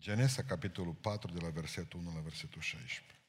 Genesa, 0.00 0.42
capitolul 0.42 0.94
4, 0.94 1.32
de 1.32 1.40
la 1.40 1.48
versetul 1.48 2.00
1 2.00 2.14
la 2.14 2.20
versetul 2.20 2.60
16. 2.60 3.20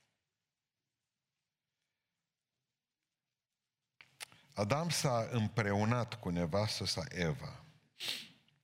Adam 4.54 4.90
s-a 4.90 5.28
împreunat 5.32 6.20
cu 6.20 6.30
nevastă 6.30 6.86
sa 6.86 7.04
Eva. 7.10 7.64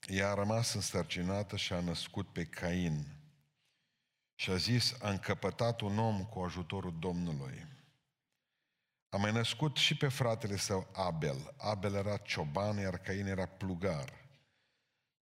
Ea 0.06 0.30
a 0.30 0.34
rămas 0.34 0.74
însărcinată 0.74 1.56
și 1.56 1.72
a 1.72 1.80
născut 1.80 2.32
pe 2.32 2.44
Cain. 2.44 3.06
Și 4.34 4.50
a 4.50 4.56
zis, 4.56 4.96
a 5.00 5.10
încăpătat 5.10 5.80
un 5.80 5.98
om 5.98 6.24
cu 6.24 6.40
ajutorul 6.40 6.98
Domnului. 6.98 7.66
A 9.08 9.16
mai 9.16 9.32
născut 9.32 9.76
și 9.76 9.96
pe 9.96 10.08
fratele 10.08 10.56
său 10.56 10.90
Abel. 10.92 11.54
Abel 11.56 11.94
era 11.94 12.16
cioban, 12.16 12.76
iar 12.76 12.98
Cain 12.98 13.26
era 13.26 13.46
plugar. 13.46 14.27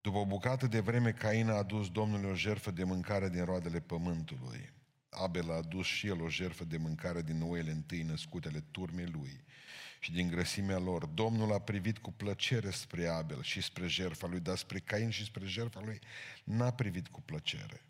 După 0.07 0.19
o 0.19 0.25
bucată 0.25 0.67
de 0.67 0.79
vreme, 0.79 1.11
Cain 1.11 1.49
a 1.49 1.53
adus 1.53 1.89
Domnului 1.89 2.29
o 2.29 2.35
jertfă 2.35 2.71
de 2.71 2.83
mâncare 2.83 3.29
din 3.29 3.45
roadele 3.45 3.79
pământului. 3.79 4.73
Abel 5.09 5.51
a 5.51 5.55
adus 5.55 5.85
și 5.85 6.07
el 6.07 6.21
o 6.21 6.29
jertfă 6.29 6.63
de 6.63 6.77
mâncare 6.77 7.21
din 7.21 7.41
oile 7.41 7.71
întâi 7.71 8.01
născutele 8.01 8.63
turmei 8.71 9.05
lui 9.05 9.43
și 9.99 10.11
din 10.11 10.27
grăsimea 10.27 10.77
lor. 10.77 11.05
Domnul 11.05 11.53
a 11.53 11.59
privit 11.59 11.97
cu 11.97 12.11
plăcere 12.11 12.69
spre 12.69 13.07
Abel 13.07 13.43
și 13.43 13.61
spre 13.61 13.87
jertfa 13.87 14.27
lui, 14.27 14.39
dar 14.39 14.57
spre 14.57 14.79
Cain 14.79 15.09
și 15.09 15.23
spre 15.23 15.45
jertfa 15.45 15.81
lui 15.83 15.99
n-a 16.43 16.71
privit 16.71 17.07
cu 17.07 17.21
plăcere. 17.21 17.81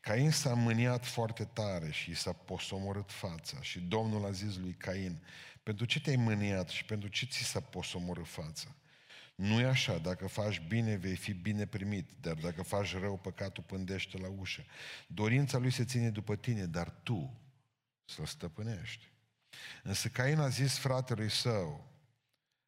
Cain 0.00 0.30
s-a 0.30 0.54
mâniat 0.54 1.06
foarte 1.06 1.44
tare 1.44 1.90
și 1.90 2.14
s-a 2.14 2.32
posomorât 2.32 3.10
fața 3.10 3.62
și 3.62 3.80
Domnul 3.80 4.24
a 4.24 4.30
zis 4.30 4.56
lui 4.56 4.72
Cain, 4.72 5.22
pentru 5.62 5.84
ce 5.84 6.00
te-ai 6.00 6.16
mâniat 6.16 6.68
și 6.68 6.84
pentru 6.84 7.08
ce 7.08 7.26
ți 7.26 7.42
s-a 7.42 7.60
posomorât 7.60 8.26
fața? 8.26 8.76
Nu 9.38 9.60
e 9.60 9.64
așa, 9.64 9.98
dacă 9.98 10.26
faci 10.26 10.60
bine, 10.60 10.94
vei 10.94 11.16
fi 11.16 11.32
bine 11.32 11.66
primit, 11.66 12.10
dar 12.20 12.34
dacă 12.34 12.62
faci 12.62 12.94
rău, 12.94 13.18
păcatul 13.18 13.64
pândește 13.66 14.18
la 14.18 14.28
ușă. 14.28 14.64
Dorința 15.06 15.58
lui 15.58 15.70
se 15.70 15.84
ține 15.84 16.10
după 16.10 16.36
tine, 16.36 16.66
dar 16.66 16.90
tu 16.90 17.40
să-l 18.04 18.26
stăpânești. 18.26 19.12
Însă 19.82 20.08
Cain 20.08 20.38
a 20.38 20.48
zis 20.48 20.78
fratelui 20.78 21.30
său, 21.30 21.92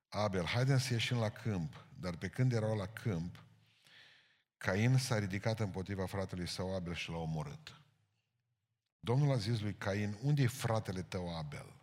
Abel, 0.09 0.45
haidem 0.45 0.79
să 0.79 0.93
ieșim 0.93 1.19
la 1.19 1.29
câmp. 1.29 1.87
Dar 1.99 2.17
pe 2.17 2.29
când 2.29 2.53
erau 2.53 2.77
la 2.77 2.87
câmp, 2.87 3.45
Cain 4.57 4.99
s-a 4.99 5.19
ridicat 5.19 5.61
împotriva 5.61 6.07
fratelui 6.07 6.49
său 6.49 6.75
Abel 6.75 6.95
și 6.95 7.11
l-a 7.11 7.17
omorât. 7.17 7.81
Domnul 9.01 9.33
a 9.33 9.37
zis 9.37 9.61
lui 9.61 9.75
Cain, 9.75 10.19
unde 10.23 10.43
e 10.43 10.47
fratele 10.47 11.03
tău 11.03 11.37
Abel? 11.37 11.75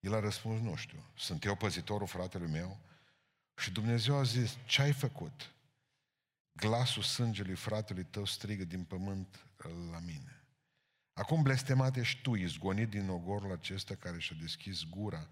El 0.00 0.14
a 0.14 0.20
răspuns, 0.20 0.60
nu 0.60 0.74
știu, 0.74 1.04
sunt 1.16 1.44
eu 1.44 1.56
păzitorul 1.56 2.06
fratelui 2.06 2.50
meu? 2.50 2.80
Și 3.60 3.70
Dumnezeu 3.70 4.16
a 4.16 4.22
zis, 4.22 4.56
ce 4.64 4.82
ai 4.82 4.92
făcut? 4.92 5.52
Glasul 6.52 7.02
sângelui 7.02 7.54
fratelui 7.54 8.04
tău 8.04 8.24
strigă 8.24 8.64
din 8.64 8.84
pământ 8.84 9.46
la 9.90 9.98
mine. 9.98 10.44
Acum 11.12 11.42
blestemat 11.42 11.96
ești 11.96 12.22
tu, 12.22 12.34
izgonit 12.34 12.88
din 12.88 13.08
ogorul 13.08 13.52
acesta 13.52 13.94
care 13.94 14.18
și-a 14.18 14.36
deschis 14.40 14.84
gura 14.84 15.28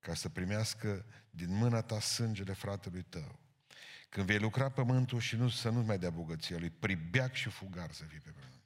ca 0.00 0.14
să 0.14 0.28
primească 0.28 1.04
din 1.30 1.54
mâna 1.54 1.82
ta 1.82 2.00
sângele 2.00 2.52
fratelui 2.52 3.02
tău. 3.02 3.38
Când 4.08 4.26
vei 4.26 4.38
lucra 4.38 4.68
pământul 4.68 5.20
și 5.20 5.36
nu, 5.36 5.48
să 5.48 5.68
nu 5.68 5.80
mai 5.80 5.98
dea 5.98 6.10
bogăție 6.10 6.56
lui, 6.56 6.70
pribeac 6.70 7.34
și 7.34 7.48
fugar 7.48 7.92
să 7.92 8.04
fii 8.04 8.20
pe 8.20 8.30
pământ. 8.30 8.62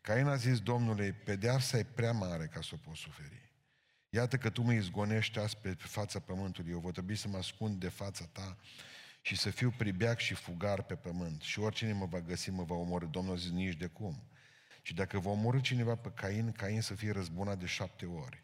Cain 0.00 0.26
a 0.26 0.36
zis 0.36 0.60
Domnului, 0.60 1.12
pedeapsa 1.12 1.78
e 1.78 1.84
prea 1.84 2.12
mare 2.12 2.46
ca 2.46 2.60
să 2.60 2.70
o 2.72 2.76
pot 2.76 2.96
suferi. 2.96 3.53
Iată 4.14 4.36
că 4.36 4.50
tu 4.50 4.62
mă 4.62 4.72
izgonești 4.72 5.38
azi 5.38 5.56
pe 5.56 5.74
fața 5.78 6.18
pământului, 6.18 6.70
eu 6.70 6.78
vă 6.78 6.90
trebui 6.90 7.16
să 7.16 7.28
mă 7.28 7.36
ascund 7.36 7.80
de 7.80 7.88
fața 7.88 8.24
ta 8.32 8.56
și 9.20 9.36
să 9.36 9.50
fiu 9.50 9.70
pribeac 9.70 10.18
și 10.18 10.34
fugar 10.34 10.82
pe 10.82 10.94
pământ. 10.94 11.42
Și 11.42 11.60
oricine 11.60 11.92
mă 11.92 12.06
va 12.06 12.20
găsi, 12.20 12.50
mă 12.50 12.62
va 12.64 12.74
omorâ. 12.74 13.06
Domnul 13.06 13.34
a 13.34 13.36
zis, 13.36 13.50
nici 13.50 13.76
de 13.76 13.86
cum. 13.86 14.22
Și 14.82 14.94
dacă 14.94 15.18
va 15.18 15.30
omorâ 15.30 15.60
cineva 15.60 15.96
pe 15.96 16.10
Cain, 16.10 16.52
Cain 16.52 16.80
să 16.80 16.94
fie 16.94 17.10
răzbunat 17.10 17.58
de 17.58 17.66
șapte 17.66 18.06
ori. 18.06 18.42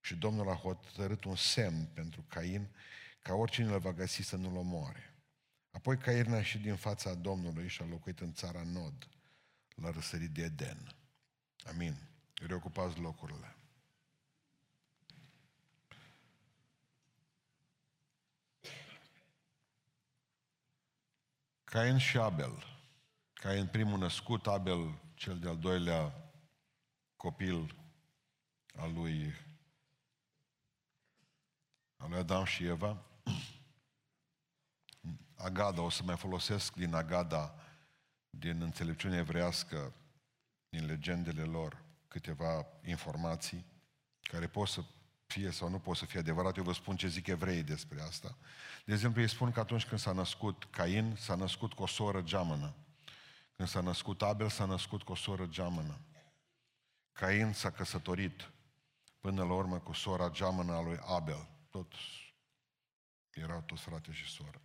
Și 0.00 0.14
Domnul 0.14 0.50
a 0.50 0.54
hotărât 0.54 1.24
un 1.24 1.36
semn 1.36 1.90
pentru 1.94 2.24
Cain, 2.28 2.68
ca 3.22 3.34
oricine 3.34 3.72
îl 3.72 3.78
va 3.78 3.92
găsi 3.92 4.22
să 4.22 4.36
nu-l 4.36 4.56
omoare. 4.56 5.14
Apoi 5.70 5.98
Cain 5.98 6.32
a 6.32 6.36
ieșit 6.36 6.60
din 6.60 6.76
fața 6.76 7.14
Domnului 7.14 7.68
și 7.68 7.82
a 7.82 7.86
locuit 7.90 8.20
în 8.20 8.32
țara 8.32 8.62
Nod, 8.62 9.08
la 9.74 9.90
răsărit 9.90 10.30
de 10.30 10.42
Eden. 10.42 10.94
Amin. 11.64 11.96
Reocupați 12.46 12.98
locurile. 12.98 13.54
Cain 21.70 21.98
și 21.98 22.18
Abel. 22.18 22.64
Cain 23.32 23.66
primul 23.66 23.98
născut, 23.98 24.46
Abel 24.46 25.00
cel 25.14 25.38
de-al 25.38 25.58
doilea 25.58 26.30
copil 27.16 27.74
al 28.74 28.92
lui, 28.92 29.34
al 31.96 32.08
lui 32.08 32.18
Adam 32.18 32.44
și 32.44 32.66
Eva. 32.66 33.02
Agada, 35.46 35.82
o 35.82 35.90
să 35.90 36.02
mai 36.02 36.16
folosesc 36.16 36.74
din 36.74 36.94
Agada, 36.94 37.54
din 38.30 38.62
înțelepciune 38.62 39.16
evrească, 39.16 39.92
din 40.68 40.86
legendele 40.86 41.42
lor, 41.42 41.82
câteva 42.08 42.66
informații 42.84 43.64
care 44.20 44.46
pot 44.46 44.68
să 44.68 44.84
fie 45.32 45.50
sau 45.50 45.68
nu 45.68 45.78
pot 45.78 45.96
să 45.96 46.04
fie 46.04 46.18
adevărat, 46.18 46.56
eu 46.56 46.62
vă 46.62 46.72
spun 46.72 46.96
ce 46.96 47.08
zic 47.08 47.26
evreii 47.26 47.62
despre 47.62 48.02
asta. 48.02 48.36
De 48.84 48.92
exemplu, 48.92 49.20
ei 49.20 49.28
spun 49.28 49.52
că 49.52 49.60
atunci 49.60 49.86
când 49.86 50.00
s-a 50.00 50.12
născut 50.12 50.64
Cain, 50.70 51.16
s-a 51.18 51.34
născut 51.34 51.72
cu 51.72 51.82
o 51.82 51.86
soră 51.86 52.20
geamănă. 52.20 52.74
Când 53.56 53.68
s-a 53.68 53.80
născut 53.80 54.22
Abel, 54.22 54.48
s-a 54.48 54.64
născut 54.64 55.02
cu 55.02 55.12
o 55.12 55.14
soră 55.14 55.46
geamănă. 55.46 55.98
Cain 57.12 57.52
s-a 57.52 57.70
căsătorit 57.70 58.50
până 59.20 59.44
la 59.44 59.52
urmă 59.52 59.78
cu 59.78 59.92
sora 59.92 60.30
geamănă 60.30 60.72
a 60.72 60.82
lui 60.82 60.98
Abel. 61.06 61.48
Toți 61.70 62.34
erau 63.30 63.62
toți 63.62 63.82
frate 63.82 64.12
și 64.12 64.30
soră. 64.30 64.60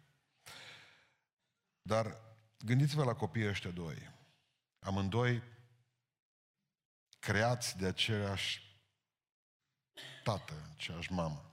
Dar 1.81 2.17
gândiți-vă 2.65 3.03
la 3.03 3.13
copiii 3.13 3.47
ăștia 3.47 3.71
doi. 3.71 4.13
Amândoi 4.79 5.43
creați 7.19 7.77
de 7.77 7.85
aceeași 7.85 8.75
tată, 10.25 10.53
aceeași 10.75 11.12
mamă. 11.12 11.52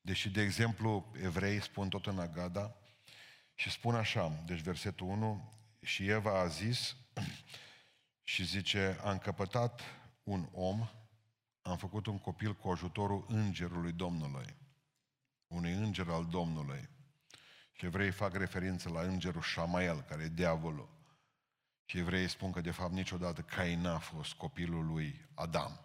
Deși, 0.00 0.30
de 0.30 0.42
exemplu, 0.42 1.12
evrei 1.22 1.62
spun 1.62 1.88
tot 1.88 2.06
în 2.06 2.18
Agada 2.18 2.76
și 3.54 3.70
spun 3.70 3.94
așa, 3.94 4.42
deci 4.46 4.60
versetul 4.60 5.06
1, 5.06 5.52
și 5.80 6.08
Eva 6.08 6.40
a 6.40 6.46
zis 6.46 6.96
și 8.32 8.44
zice, 8.44 9.00
am 9.04 9.18
căpătat 9.18 9.80
un 10.22 10.48
om, 10.52 10.88
am 11.62 11.76
făcut 11.76 12.06
un 12.06 12.18
copil 12.18 12.54
cu 12.54 12.68
ajutorul 12.68 13.24
îngerului 13.28 13.92
Domnului, 13.92 14.56
unui 15.46 15.72
înger 15.72 16.08
al 16.08 16.26
Domnului. 16.26 16.88
Și 17.72 17.86
evrei 17.86 18.10
fac 18.10 18.34
referință 18.34 18.88
la 18.88 19.00
îngerul 19.00 19.42
Shamael, 19.42 20.00
care 20.00 20.22
e 20.22 20.28
diavolul. 20.28 20.88
Și 21.84 21.98
evrei 21.98 22.28
spun 22.28 22.52
că 22.52 22.60
de 22.60 22.70
fapt 22.70 22.92
niciodată 22.92 23.40
Cain 23.40 23.80
n-a 23.80 23.98
fost 23.98 24.32
copilul 24.32 24.86
lui 24.86 25.28
Adam, 25.34 25.83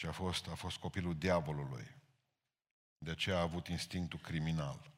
ci 0.00 0.04
a 0.04 0.12
fost, 0.12 0.48
a 0.48 0.54
fost 0.54 0.76
copilul 0.76 1.18
diavolului. 1.18 1.96
De 2.98 3.10
aceea 3.10 3.36
a 3.36 3.40
avut 3.40 3.66
instinctul 3.66 4.18
criminal. 4.18 4.92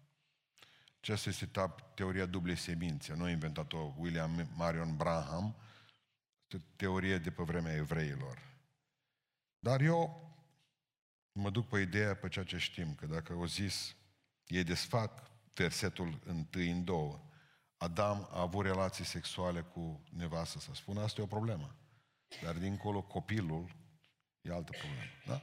Aceasta 1.00 1.28
este 1.28 1.50
teoria 1.94 2.26
dublei 2.26 2.56
semințe. 2.56 3.14
Nu 3.14 3.24
a 3.24 3.30
inventat-o 3.30 3.94
William 3.96 4.48
Marion 4.56 4.96
Branham, 4.96 5.56
este 6.42 6.66
teorie 6.76 7.18
de 7.18 7.30
pe 7.30 7.42
vremea 7.42 7.74
evreilor. 7.74 8.42
Dar 9.58 9.80
eu 9.80 10.30
mă 11.32 11.50
duc 11.50 11.68
pe 11.68 11.80
ideea, 11.80 12.16
pe 12.16 12.28
ceea 12.28 12.44
ce 12.44 12.58
știm, 12.58 12.94
că 12.94 13.06
dacă 13.06 13.34
o 13.34 13.46
zis, 13.46 13.96
ei 14.46 14.64
desfac 14.64 15.30
versetul 15.54 16.20
întâi 16.24 16.70
în 16.70 16.84
două. 16.84 17.20
Adam 17.76 18.28
a 18.30 18.40
avut 18.40 18.64
relații 18.64 19.04
sexuale 19.04 19.60
cu 19.60 20.02
nevastă, 20.10 20.58
să 20.58 20.70
spun, 20.74 20.98
asta 20.98 21.20
e 21.20 21.24
o 21.24 21.26
problemă. 21.26 21.76
Dar 22.42 22.54
dincolo, 22.54 23.02
copilul 23.02 23.80
e 24.42 24.52
altă 24.52 24.70
problemă. 24.70 25.02
Da? 25.26 25.42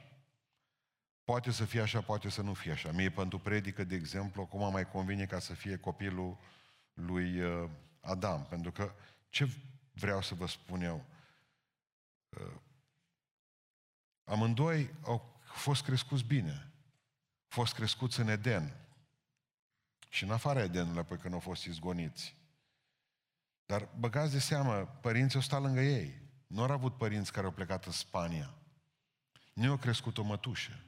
Poate 1.24 1.50
să 1.50 1.64
fie 1.64 1.80
așa, 1.80 2.00
poate 2.00 2.28
să 2.28 2.42
nu 2.42 2.54
fie 2.54 2.72
așa. 2.72 2.92
Mie 2.92 3.10
pentru 3.10 3.38
predică, 3.38 3.84
de 3.84 3.94
exemplu, 3.94 4.42
acum 4.42 4.72
mai 4.72 4.88
convine 4.88 5.26
ca 5.26 5.38
să 5.38 5.54
fie 5.54 5.76
copilul 5.76 6.38
lui 6.92 7.40
uh, 7.40 7.70
Adam. 8.00 8.46
Pentru 8.46 8.72
că 8.72 8.94
ce 9.28 9.48
vreau 9.92 10.22
să 10.22 10.34
vă 10.34 10.46
spun 10.46 10.80
eu? 10.80 11.04
Uh, 12.28 12.60
amândoi 14.24 14.94
au 15.02 15.40
fost 15.44 15.82
crescuți 15.82 16.24
bine. 16.24 16.52
Au 16.52 17.48
fost 17.48 17.74
crescuți 17.74 18.20
în 18.20 18.28
Eden. 18.28 18.74
Și 20.08 20.24
în 20.24 20.30
afara 20.30 20.62
Edenului, 20.62 21.00
apoi 21.00 21.18
când 21.18 21.34
au 21.34 21.40
fost 21.40 21.64
izgoniți. 21.64 22.36
Dar 23.66 23.88
băgați 23.98 24.32
de 24.32 24.38
seamă, 24.38 24.98
părinții 25.00 25.36
au 25.36 25.42
stat 25.42 25.60
lângă 25.60 25.80
ei. 25.80 26.18
Nu 26.46 26.62
au 26.62 26.70
avut 26.70 26.96
părinți 26.96 27.32
care 27.32 27.46
au 27.46 27.52
plecat 27.52 27.84
în 27.84 27.92
Spania. 27.92 28.54
Nu 29.60 29.70
au 29.70 29.76
crescut 29.76 30.18
o 30.18 30.22
mătușă. 30.22 30.80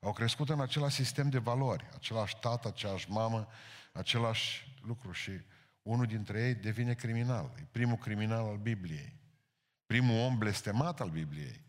Au 0.00 0.12
crescut 0.12 0.48
în 0.48 0.60
același 0.60 0.94
sistem 0.94 1.28
de 1.28 1.38
valori, 1.38 1.88
același 1.94 2.36
tată, 2.36 2.68
aceeași 2.68 3.10
mamă, 3.10 3.48
același 3.92 4.76
lucru 4.82 5.12
și 5.12 5.30
unul 5.82 6.06
dintre 6.06 6.42
ei 6.42 6.54
devine 6.54 6.94
criminal. 6.94 7.54
E 7.58 7.62
primul 7.70 7.96
criminal 7.96 8.46
al 8.46 8.56
Bibliei. 8.56 9.16
Primul 9.86 10.18
om 10.18 10.38
blestemat 10.38 11.00
al 11.00 11.10
Bibliei. 11.10 11.64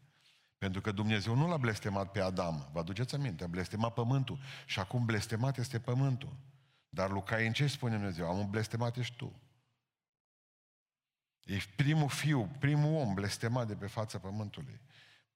Pentru 0.57 0.81
că 0.81 0.91
Dumnezeu 0.91 1.35
nu 1.35 1.47
l-a 1.47 1.57
blestemat 1.57 2.11
pe 2.11 2.21
Adam. 2.21 2.69
Vă 2.71 2.79
aduceți 2.79 3.15
aminte? 3.15 3.43
A 3.43 3.47
blestemat 3.47 3.93
pământul. 3.93 4.39
Și 4.65 4.79
acum 4.79 5.05
blestemat 5.05 5.57
este 5.57 5.79
pământul. 5.79 6.35
Dar 6.89 7.09
lui 7.09 7.23
Cain 7.23 7.51
ce 7.51 7.67
spune 7.67 7.95
Dumnezeu? 7.95 8.29
Am 8.29 8.37
un 8.37 8.49
blestemat 8.49 8.97
ești 8.97 9.15
tu. 9.15 9.41
Ești 11.43 11.71
primul 11.75 12.09
fiu, 12.09 12.55
primul 12.59 12.99
om 12.99 13.13
blestemat 13.13 13.67
de 13.67 13.75
pe 13.75 13.87
fața 13.87 14.19
pământului. 14.19 14.81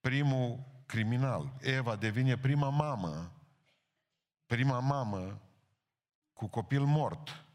Primul 0.04 0.64
criminal. 0.86 1.54
Eva 1.60 1.96
devine 1.96 2.38
prima 2.38 2.70
mamă, 2.70 3.34
prima 4.46 4.80
mamă 4.80 5.42
cu 6.34 6.48
copil 6.48 6.84
mort. 6.84 7.46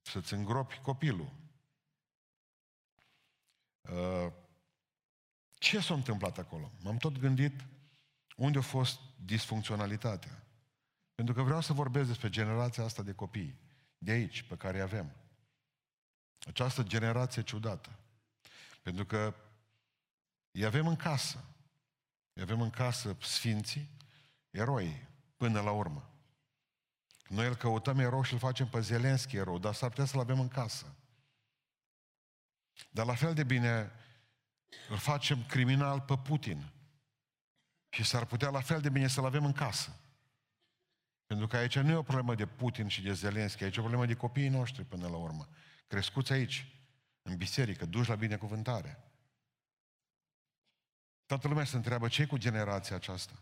Să-ți 0.00 0.34
îngropi 0.34 0.78
copilul. 0.78 1.32
Uh, 3.80 4.32
ce 5.58 5.80
s-a 5.80 5.94
întâmplat 5.94 6.38
acolo? 6.38 6.72
M-am 6.82 6.96
tot 6.96 7.18
gândit 7.18 7.64
unde 8.36 8.58
a 8.58 8.62
fost 8.62 9.00
disfuncționalitatea. 9.24 10.46
Pentru 11.14 11.34
că 11.34 11.42
vreau 11.42 11.60
să 11.60 11.72
vorbesc 11.72 12.06
despre 12.06 12.28
generația 12.28 12.84
asta 12.84 13.02
de 13.02 13.12
copii, 13.12 13.60
de 13.98 14.10
aici, 14.10 14.42
pe 14.42 14.56
care 14.56 14.76
îi 14.76 14.82
avem. 14.82 15.16
Această 16.46 16.82
generație 16.82 17.42
ciudată. 17.42 17.98
Pentru 18.82 19.04
că 19.06 19.34
îi 20.50 20.64
avem 20.64 20.86
în 20.86 20.96
casă. 20.96 21.44
Îi 22.32 22.42
avem 22.42 22.60
în 22.60 22.70
casă 22.70 23.16
sfinții, 23.20 23.90
eroi, 24.50 25.08
până 25.36 25.60
la 25.60 25.70
urmă. 25.70 26.10
Noi 27.28 27.46
îl 27.46 27.56
căutăm 27.56 27.98
erou 27.98 28.22
și 28.22 28.32
îl 28.32 28.38
facem 28.38 28.68
pe 28.68 28.80
Zelenski 28.80 29.36
erou, 29.36 29.58
dar 29.58 29.74
s-ar 29.74 29.88
putea 29.88 30.04
să-l 30.04 30.20
avem 30.20 30.40
în 30.40 30.48
casă. 30.48 30.94
Dar 32.90 33.06
la 33.06 33.14
fel 33.14 33.34
de 33.34 33.44
bine 33.44 33.92
îl 34.88 34.96
facem 34.96 35.44
criminal 35.44 36.00
pe 36.00 36.16
Putin. 36.16 36.72
Și 37.88 38.04
s-ar 38.04 38.24
putea 38.24 38.48
la 38.48 38.60
fel 38.60 38.80
de 38.80 38.88
bine 38.88 39.06
să-l 39.06 39.24
avem 39.24 39.44
în 39.44 39.52
casă. 39.52 40.00
Pentru 41.26 41.46
că 41.46 41.56
aici 41.56 41.78
nu 41.78 41.90
e 41.90 41.94
o 41.94 42.02
problemă 42.02 42.34
de 42.34 42.46
Putin 42.46 42.88
și 42.88 43.02
de 43.02 43.12
Zelenski, 43.12 43.64
aici 43.64 43.76
e 43.76 43.78
o 43.78 43.82
problemă 43.82 44.06
de 44.06 44.14
copiii 44.14 44.48
noștri 44.48 44.84
până 44.84 45.08
la 45.08 45.16
urmă. 45.16 45.48
Crescuți 45.86 46.32
aici, 46.32 46.66
în 47.22 47.36
biserică, 47.36 47.86
duși 47.86 48.08
la 48.08 48.14
binecuvântare. 48.14 49.09
Toată 51.30 51.48
lumea 51.48 51.64
se 51.64 51.76
întreabă 51.76 52.08
ce 52.08 52.26
cu 52.26 52.36
generația 52.36 52.96
aceasta. 52.96 53.32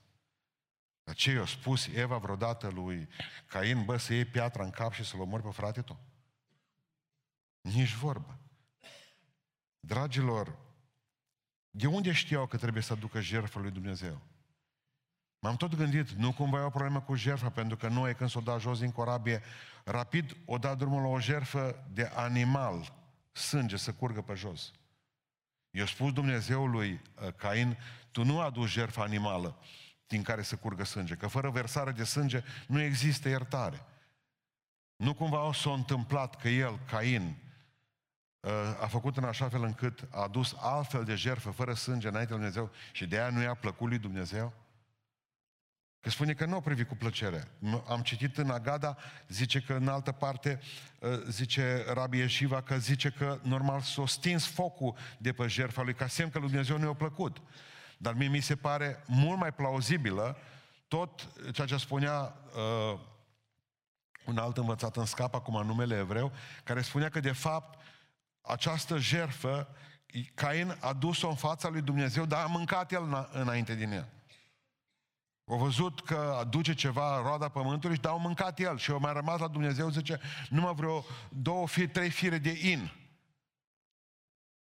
Dar 1.05 1.15
ce 1.15 1.31
i-a 1.31 1.47
spus 1.47 1.87
Eva 1.87 2.17
vreodată 2.17 2.69
lui 2.69 3.09
Cain, 3.47 3.85
bă, 3.85 3.97
să 3.97 4.13
iei 4.13 4.25
piatra 4.25 4.65
în 4.65 4.71
cap 4.71 4.93
și 4.93 5.05
să-l 5.05 5.21
omori 5.21 5.43
pe 5.43 5.51
frate 5.51 5.83
tău? 5.83 5.99
Nici 7.61 7.95
vorbă. 7.95 8.39
Dragilor, 9.81 10.59
de 11.71 11.87
unde 11.87 12.13
știau 12.13 12.47
că 12.47 12.57
trebuie 12.57 12.83
să 12.83 12.93
aducă 12.93 13.21
jertfă 13.21 13.59
lui 13.59 13.71
Dumnezeu? 13.71 14.21
M-am 15.39 15.57
tot 15.57 15.75
gândit, 15.75 16.11
nu 16.11 16.33
cumva 16.33 16.59
e 16.59 16.63
o 16.63 16.71
problemă 16.71 17.01
cu 17.01 17.15
jertfa, 17.15 17.51
pentru 17.51 17.77
că 17.77 17.89
noi 17.89 18.15
când 18.15 18.31
s-o 18.31 18.41
da 18.41 18.59
jos 18.59 18.79
din 18.79 18.93
corabie, 18.93 19.43
rapid 19.85 20.37
o 20.45 20.59
da 20.59 20.75
drumul 20.75 21.03
la 21.03 21.09
o 21.09 21.21
jertfă 21.21 21.87
de 21.93 22.11
animal, 22.15 22.95
sânge 23.33 23.77
să 23.77 23.93
curgă 23.93 24.23
pe 24.23 24.35
jos. 24.35 24.73
I-a 25.71 25.87
spus 25.87 26.13
Dumnezeului 26.13 26.91
uh, 27.23 27.33
Cain, 27.37 27.79
tu 28.11 28.25
nu 28.25 28.41
aduci 28.41 28.69
jertfa 28.71 29.03
animală 29.03 29.59
din 30.07 30.23
care 30.23 30.43
să 30.43 30.57
curgă 30.57 30.85
sânge, 30.85 31.15
că 31.15 31.27
fără 31.27 31.51
versare 31.51 31.93
de 31.93 32.05
sânge 32.05 32.43
nu 32.67 32.81
există 32.81 33.29
iertare. 33.29 33.85
Nu 34.97 35.15
cumva 35.15 35.53
s-a 35.53 35.73
întâmplat 35.73 36.37
că 36.37 36.49
el, 36.49 36.79
Cain, 36.79 37.37
uh, 38.41 38.53
a 38.81 38.87
făcut 38.87 39.17
în 39.17 39.25
așa 39.25 39.49
fel 39.49 39.63
încât 39.63 40.09
a 40.11 40.23
adus 40.23 40.57
altfel 40.59 41.05
de 41.05 41.15
jertfă 41.15 41.51
fără 41.51 41.75
sânge 41.75 42.09
înainte 42.09 42.33
lui 42.33 42.41
Dumnezeu 42.41 42.71
și 42.93 43.07
de 43.07 43.19
aia 43.19 43.31
nu 43.31 43.43
i-a 43.43 43.55
plăcut 43.55 43.89
lui 43.89 43.99
Dumnezeu? 43.99 44.53
Că 46.01 46.11
spune 46.11 46.35
că 46.35 46.45
nu 46.45 46.57
o 46.57 46.61
privi 46.61 46.85
cu 46.85 46.97
plăcere. 46.97 47.49
Am 47.89 48.01
citit 48.01 48.39
în 48.39 48.51
Agada, 48.51 48.97
zice 49.29 49.61
că 49.61 49.73
în 49.73 49.89
altă 49.89 50.13
parte, 50.13 50.61
uh, 50.99 51.11
zice 51.29 51.85
Rabbi 51.93 52.19
Yeshiva, 52.19 52.63
că 52.63 52.79
zice 52.79 53.11
că 53.11 53.39
normal 53.43 53.81
s-a 53.81 54.07
stins 54.07 54.47
focul 54.47 54.97
de 55.19 55.33
pe 55.33 55.47
jertfa 55.47 55.83
lui, 55.83 55.95
ca 55.95 56.07
semn 56.07 56.31
că 56.31 56.39
lui 56.39 56.49
Dumnezeu 56.49 56.79
nu 56.79 56.87
i-a 56.87 56.93
plăcut. 56.93 57.37
Dar 57.99 58.15
mie 58.15 58.29
mi 58.29 58.41
se 58.41 58.57
pare 58.57 59.03
mult 59.07 59.39
mai 59.39 59.53
plauzibilă 59.53 60.37
tot 60.89 61.29
ceea 61.53 61.67
ce 61.67 61.77
spunea 61.77 62.35
uh, 62.55 62.99
un 64.25 64.39
alt 64.39 64.57
învățat 64.57 64.97
în 64.97 65.05
scap, 65.05 65.35
acum 65.35 65.67
numele 65.67 65.97
evreu, 65.97 66.33
care 66.65 66.81
spunea 66.81 67.09
că 67.09 67.21
de 67.21 67.33
fapt 67.33 67.79
această 68.41 68.99
jertfă 68.99 69.69
Cain 70.35 70.77
a 70.81 70.93
dus-o 70.93 71.29
în 71.29 71.35
fața 71.35 71.69
lui 71.69 71.83
Dumnezeu, 71.83 72.25
dar 72.25 72.45
a 72.45 72.47
mâncat 72.47 72.93
el 72.93 73.29
înainte 73.33 73.75
din 73.75 73.93
ea. 73.93 74.09
Au 75.49 75.59
văzut 75.59 76.01
că 76.01 76.37
aduce 76.41 76.75
ceva 76.75 77.23
roada 77.23 77.49
pământului 77.49 77.97
și 77.97 78.07
au 78.07 78.19
mâncat 78.19 78.59
el. 78.59 78.79
Și 78.79 78.91
au 78.91 78.99
mai 78.99 79.13
rămas 79.13 79.41
la 79.41 79.49
Dumnezeu, 79.49 79.91
zice, 79.91 80.21
numai 80.49 80.75
vreo 80.75 81.05
două, 81.29 81.67
fire, 81.67 81.87
trei 81.87 82.11
fire 82.11 82.39
de 82.39 82.71
in 82.71 82.93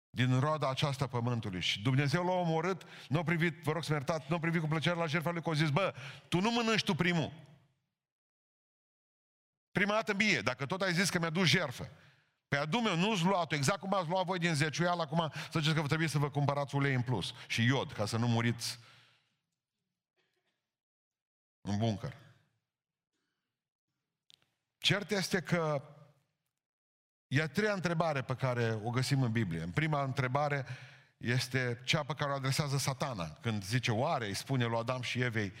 din 0.09 0.39
roada 0.39 0.69
aceasta 0.69 1.07
pământului. 1.07 1.61
Și 1.61 1.81
Dumnezeu 1.81 2.25
l-a 2.25 2.31
omorât, 2.31 2.81
nu 3.07 3.19
a 3.19 3.23
privit, 3.23 3.63
vă 3.63 3.71
rog 3.71 3.83
să 3.83 3.91
mă 3.91 3.97
iertați, 3.97 4.25
nu 4.29 4.35
a 4.35 4.39
privit 4.39 4.61
cu 4.61 4.67
plăcere 4.67 4.95
la 4.95 5.05
jertfa 5.05 5.31
lui, 5.31 5.41
că 5.41 5.49
a 5.49 5.53
zis, 5.53 5.69
bă, 5.69 5.93
tu 6.27 6.39
nu 6.39 6.51
mănânci 6.51 6.83
tu 6.83 6.95
primul. 6.95 7.31
Prima 9.71 9.93
dată 9.93 10.13
mie, 10.13 10.39
dacă 10.39 10.65
tot 10.65 10.81
ai 10.81 10.93
zis 10.93 11.09
că 11.09 11.19
mi-a 11.19 11.29
dus 11.29 11.47
jertfă. 11.47 11.89
Pe 12.47 12.57
adu 12.57 12.77
meu 12.77 12.95
nu-ți 12.95 13.23
luat 13.23 13.51
exact 13.51 13.79
cum 13.79 13.93
ați 13.93 14.09
luat 14.09 14.25
voi 14.25 14.39
din 14.39 14.53
zeciuial, 14.53 14.99
acum 14.99 15.31
să 15.51 15.59
ziceți 15.59 15.75
că 15.75 15.81
vă 15.81 15.87
trebuie 15.87 16.07
să 16.07 16.17
vă 16.17 16.29
cumpărați 16.29 16.75
ulei 16.75 16.93
în 16.93 17.01
plus 17.01 17.33
și 17.47 17.65
iod, 17.65 17.91
ca 17.91 18.05
să 18.05 18.17
nu 18.17 18.27
muriți 18.27 18.79
în 21.63 21.77
buncăr. 21.77 22.17
Cert 24.77 25.11
este 25.11 25.41
că 25.41 25.81
e 27.27 27.41
a 27.41 27.47
treia 27.47 27.73
întrebare 27.73 28.21
pe 28.21 28.35
care 28.35 28.79
o 28.83 28.89
găsim 28.89 29.21
în 29.21 29.31
Biblie. 29.31 29.61
În 29.61 29.71
prima 29.71 30.03
întrebare 30.03 30.65
este 31.17 31.81
cea 31.83 32.03
pe 32.03 32.13
care 32.13 32.31
o 32.31 32.35
adresează 32.35 32.77
satana. 32.77 33.37
Când 33.41 33.63
zice, 33.63 33.91
oare, 33.91 34.25
îi 34.25 34.33
spune 34.33 34.65
lui 34.65 34.77
Adam 34.77 35.01
și 35.01 35.21
Evei, 35.21 35.53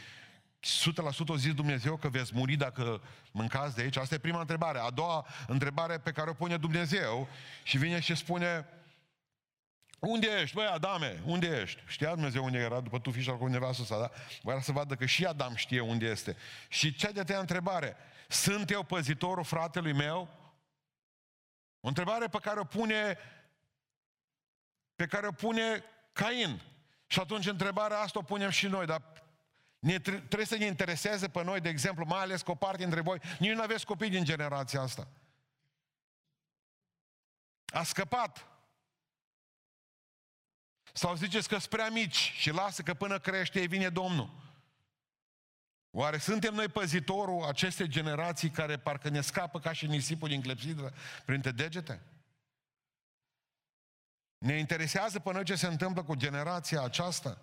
100% 0.63 1.27
o 1.27 1.37
zis 1.37 1.53
Dumnezeu 1.53 1.97
că 1.97 2.09
veți 2.09 2.31
muri 2.35 2.55
dacă 2.55 3.01
mâncați 3.31 3.75
de 3.75 3.81
aici? 3.81 3.97
Asta 3.97 4.15
e 4.15 4.17
prima 4.17 4.39
întrebare. 4.39 4.79
A 4.79 4.89
doua 4.89 5.27
întrebare 5.47 5.97
pe 5.97 6.11
care 6.11 6.29
o 6.29 6.33
pune 6.33 6.57
Dumnezeu 6.57 7.27
și 7.63 7.77
vine 7.77 7.99
și 7.99 8.15
spune, 8.15 8.65
unde 10.07 10.27
ești? 10.41 10.55
Băi, 10.55 10.65
Adame, 10.65 11.21
unde 11.25 11.59
ești? 11.61 11.83
Știa 11.87 12.13
Dumnezeu 12.13 12.43
unde 12.43 12.57
era 12.57 12.79
după 12.79 12.99
tu 12.99 13.11
fișa 13.11 13.33
cu 13.33 13.47
nevastă 13.47 13.83
sa, 13.83 13.99
da? 13.99 14.11
Voia 14.41 14.61
să 14.61 14.71
vadă 14.71 14.95
că 14.95 15.05
și 15.05 15.25
Adam 15.25 15.55
știe 15.55 15.79
unde 15.79 16.05
este. 16.05 16.37
Și 16.67 16.93
cea 16.93 17.11
de-a 17.11 17.39
întrebare, 17.39 17.95
sunt 18.27 18.69
eu 18.69 18.83
păzitorul 18.83 19.43
fratelui 19.43 19.93
meu? 19.93 20.29
O 21.79 21.87
întrebare 21.87 22.27
pe 22.27 22.37
care 22.41 22.59
o 22.59 22.63
pune 22.63 23.17
pe 24.95 25.05
care 25.07 25.27
o 25.27 25.31
pune 25.31 25.83
Cain. 26.13 26.61
Și 27.07 27.19
atunci 27.19 27.45
întrebarea 27.45 27.99
asta 27.99 28.19
o 28.19 28.21
punem 28.21 28.49
și 28.49 28.67
noi, 28.67 28.85
dar 28.85 29.01
ne, 29.79 29.99
trebuie 29.99 30.45
să 30.45 30.57
ne 30.57 30.65
intereseze 30.65 31.29
pe 31.29 31.43
noi, 31.43 31.61
de 31.61 31.69
exemplu, 31.69 32.05
mai 32.05 32.19
ales 32.19 32.41
că 32.41 32.51
o 32.51 32.55
parte 32.55 32.77
dintre 32.77 33.01
voi, 33.01 33.19
nici 33.39 33.51
nu 33.51 33.61
aveți 33.61 33.85
copii 33.85 34.09
din 34.09 34.23
generația 34.23 34.81
asta. 34.81 35.07
A 37.65 37.83
scăpat 37.83 38.52
sau 40.93 41.15
ziceți 41.15 41.47
că 41.47 41.57
sunt 41.57 41.69
prea 41.69 41.89
mici 41.89 42.33
și 42.35 42.51
lasă 42.51 42.81
că 42.81 42.93
până 42.93 43.19
crește 43.19 43.59
ei 43.59 43.67
vine 43.67 43.89
Domnul. 43.89 44.29
Oare 45.91 46.17
suntem 46.17 46.53
noi 46.53 46.67
păzitorul 46.67 47.43
acestei 47.43 47.87
generații 47.87 48.49
care 48.49 48.77
parcă 48.77 49.09
ne 49.09 49.21
scapă 49.21 49.59
ca 49.59 49.71
și 49.71 49.87
nisipul 49.87 50.27
din 50.27 50.41
clepsidră 50.41 50.93
printre 51.25 51.51
degete? 51.51 52.01
Ne 54.37 54.57
interesează 54.57 55.19
pe 55.19 55.31
noi 55.31 55.43
ce 55.43 55.55
se 55.55 55.67
întâmplă 55.67 56.03
cu 56.03 56.15
generația 56.15 56.81
aceasta? 56.81 57.41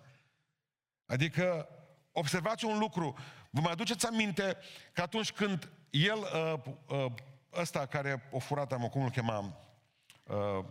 Adică, 1.05 1.67
observați 2.11 2.65
un 2.65 2.77
lucru, 2.77 3.17
vă 3.49 3.61
mai 3.61 3.71
aduceți 3.71 4.05
aminte 4.05 4.57
că 4.93 5.01
atunci 5.01 5.31
când 5.31 5.71
el, 5.89 6.17
uh, 6.17 6.53
uh, 6.87 7.13
ăsta 7.53 7.85
care 7.85 8.27
o 8.31 8.39
furat, 8.39 8.71
am 8.71 8.87
cum 8.87 9.03
îl 9.03 9.11
chema, 9.11 9.57
uh, 10.23 10.65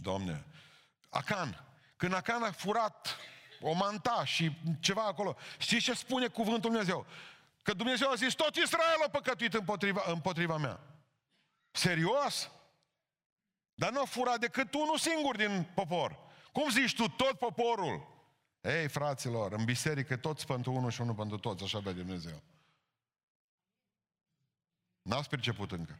Doamne, 0.00 0.44
Acan. 1.14 1.64
Când 1.96 2.14
Acan 2.14 2.42
a 2.42 2.52
furat 2.52 3.16
o 3.60 3.72
manta 3.72 4.24
și 4.24 4.56
ceva 4.80 5.04
acolo, 5.04 5.36
știți 5.58 5.84
ce 5.84 5.94
spune 5.94 6.26
cuvântul 6.26 6.70
Dumnezeu? 6.70 7.06
Că 7.62 7.72
Dumnezeu 7.72 8.10
a 8.10 8.14
zis, 8.14 8.34
tot 8.34 8.56
Israel 8.56 9.02
a 9.06 9.08
păcătuit 9.08 9.54
împotriva, 9.54 10.02
împotriva 10.06 10.56
mea. 10.56 10.80
Serios? 11.70 12.50
Dar 13.74 13.92
nu 13.92 14.00
a 14.00 14.04
furat 14.04 14.38
decât 14.38 14.74
unul 14.74 14.98
singur 14.98 15.36
din 15.36 15.70
popor. 15.74 16.18
Cum 16.52 16.70
zici 16.70 16.94
tu, 16.94 17.08
tot 17.08 17.38
poporul? 17.38 18.12
Ei, 18.60 18.88
fraților, 18.88 19.52
în 19.52 19.64
biserică 19.64 20.16
toți 20.16 20.46
pentru 20.46 20.72
unul 20.72 20.90
și 20.90 21.00
unul 21.00 21.14
pentru 21.14 21.38
toți, 21.38 21.64
așa 21.64 21.78
vede 21.78 22.00
Dumnezeu. 22.00 22.42
N-ați 25.02 25.28
perceput 25.28 25.72
încă. 25.72 25.98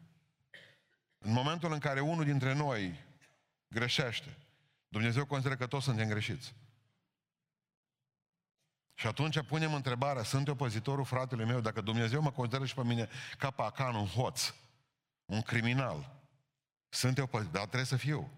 În 1.18 1.32
momentul 1.32 1.72
în 1.72 1.78
care 1.78 2.00
unul 2.00 2.24
dintre 2.24 2.52
noi 2.52 3.04
greșește, 3.68 4.36
Dumnezeu 4.94 5.26
consideră 5.26 5.56
că 5.56 5.66
toți 5.66 5.84
suntem 5.84 6.08
greșiți. 6.08 6.54
Și 8.94 9.06
atunci 9.06 9.40
punem 9.40 9.74
întrebarea, 9.74 10.22
sunt 10.22 10.48
eu 10.48 10.54
păzitorul 10.54 11.04
fratelui 11.04 11.44
meu, 11.44 11.60
dacă 11.60 11.80
Dumnezeu 11.80 12.22
mă 12.22 12.30
consideră 12.30 12.66
și 12.66 12.74
pe 12.74 12.84
mine 12.84 13.08
ca 13.38 13.50
pacan, 13.50 13.94
un 13.94 14.06
hoț, 14.06 14.54
un 15.24 15.42
criminal, 15.42 16.22
sunt 16.88 17.18
eu 17.18 17.26
păzitor, 17.26 17.52
dar 17.52 17.62
trebuie 17.62 17.84
să 17.84 17.96
fiu. 17.96 18.30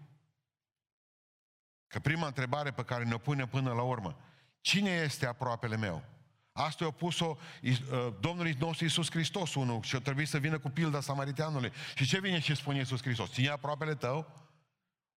Că 1.87 1.99
prima 1.99 2.27
întrebare 2.27 2.71
pe 2.71 2.83
care 2.83 3.03
ne-o 3.03 3.17
pune 3.17 3.47
până 3.47 3.73
la 3.73 3.81
urmă, 3.81 4.19
cine 4.61 4.89
este 4.89 5.25
aproapele 5.25 5.77
meu? 5.77 6.03
Asta 6.51 6.83
i-a 6.83 6.91
pus-o 6.91 7.37
uh, 7.61 8.13
Domnul 8.19 8.55
nostru 8.59 8.83
Iisus 8.83 9.11
Hristos, 9.11 9.55
unul, 9.55 9.81
și 9.81 9.95
a 9.95 9.99
trebuit 9.99 10.27
să 10.27 10.37
vină 10.37 10.59
cu 10.59 10.69
pilda 10.69 11.01
samariteanului. 11.01 11.71
Și 11.95 12.05
ce 12.05 12.19
vine 12.19 12.39
și 12.39 12.55
spune 12.55 12.77
Iisus 12.77 13.01
Hristos? 13.01 13.31
Ține 13.31 13.49
aproapele 13.49 13.95
tău? 13.95 14.46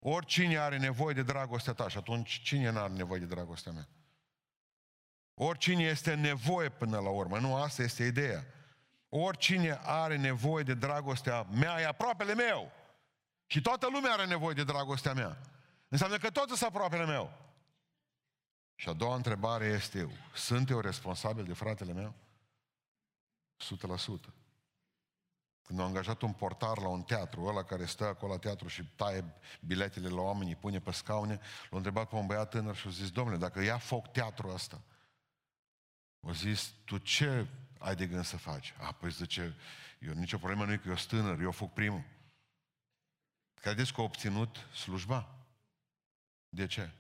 Oricine 0.03 0.59
are 0.59 0.79
nevoie 0.79 1.15
de 1.15 1.23
dragostea 1.23 1.73
ta 1.73 1.89
și 1.89 1.97
atunci 1.97 2.41
cine 2.43 2.71
nu 2.71 2.79
are 2.79 2.93
nevoie 2.93 3.21
de 3.21 3.27
dragostea 3.27 3.73
mea? 3.73 3.89
Oricine 5.35 5.83
este 5.83 6.15
nevoie 6.15 6.69
până 6.69 6.99
la 6.99 7.09
urmă, 7.09 7.39
nu 7.39 7.57
asta 7.57 7.83
este 7.83 8.05
ideea. 8.05 8.45
Oricine 9.09 9.81
are 9.83 10.17
nevoie 10.17 10.65
de 10.65 10.75
dragostea 10.75 11.43
mea 11.43 11.81
e 11.81 11.87
aproapele 11.87 12.35
meu. 12.35 12.73
Și 13.47 13.61
toată 13.61 13.89
lumea 13.93 14.13
are 14.13 14.27
nevoie 14.27 14.55
de 14.55 14.65
dragostea 14.65 15.13
mea. 15.13 15.39
Înseamnă 15.89 16.17
că 16.17 16.31
toți 16.31 16.57
sunt 16.57 16.71
aproapele 16.71 17.05
meu. 17.05 17.33
Și 18.75 18.89
a 18.89 18.93
doua 18.93 19.15
întrebare 19.15 19.65
este 19.65 19.99
eu. 19.99 20.11
Sunt 20.35 20.71
eu 20.71 20.81
responsabil 20.81 21.45
de 21.45 21.53
fratele 21.53 21.93
meu? 21.93 22.15
100%. 24.29 24.40
Când 25.71 25.83
au 25.83 25.89
angajat 25.89 26.23
un 26.23 26.33
portar 26.33 26.79
la 26.79 26.89
un 26.89 27.03
teatru, 27.03 27.45
ăla 27.45 27.65
care 27.65 27.85
stă 27.85 28.05
acolo 28.05 28.33
la 28.33 28.39
teatru 28.39 28.69
și 28.69 28.85
taie 28.85 29.25
biletele 29.61 30.09
la 30.09 30.21
oameni, 30.21 30.57
pune 30.57 30.81
pe 30.81 30.91
scaune, 30.91 31.41
l-a 31.71 31.77
întrebat 31.77 32.09
pe 32.09 32.15
un 32.15 32.27
băiat 32.27 32.51
tânăr 32.51 32.77
și 32.77 32.87
a 32.87 32.91
zis, 32.91 33.11
domnule, 33.11 33.39
dacă 33.39 33.63
ia 33.63 33.79
foc 33.79 34.13
teatru 34.13 34.49
ăsta, 34.49 34.83
a 36.21 36.33
zis, 36.33 36.73
tu 36.85 36.99
ce 36.99 37.47
ai 37.79 37.97
de 37.97 38.07
gând 38.07 38.25
să 38.25 38.37
faci? 38.37 38.75
A, 38.79 38.93
păi 38.93 39.11
zice, 39.11 39.57
eu 39.99 40.13
nicio 40.13 40.39
problemă 40.39 40.65
nu 40.65 40.73
e 40.73 40.77
că 40.77 40.89
eu 40.89 40.97
sunt 40.97 41.09
tânăr, 41.09 41.41
eu 41.41 41.51
foc 41.51 41.73
primul. 41.73 42.05
Credeți 43.55 43.93
că 43.93 44.01
a 44.01 44.05
obținut 44.05 44.57
slujba? 44.57 45.35
De 46.49 46.67
ce? 46.67 46.91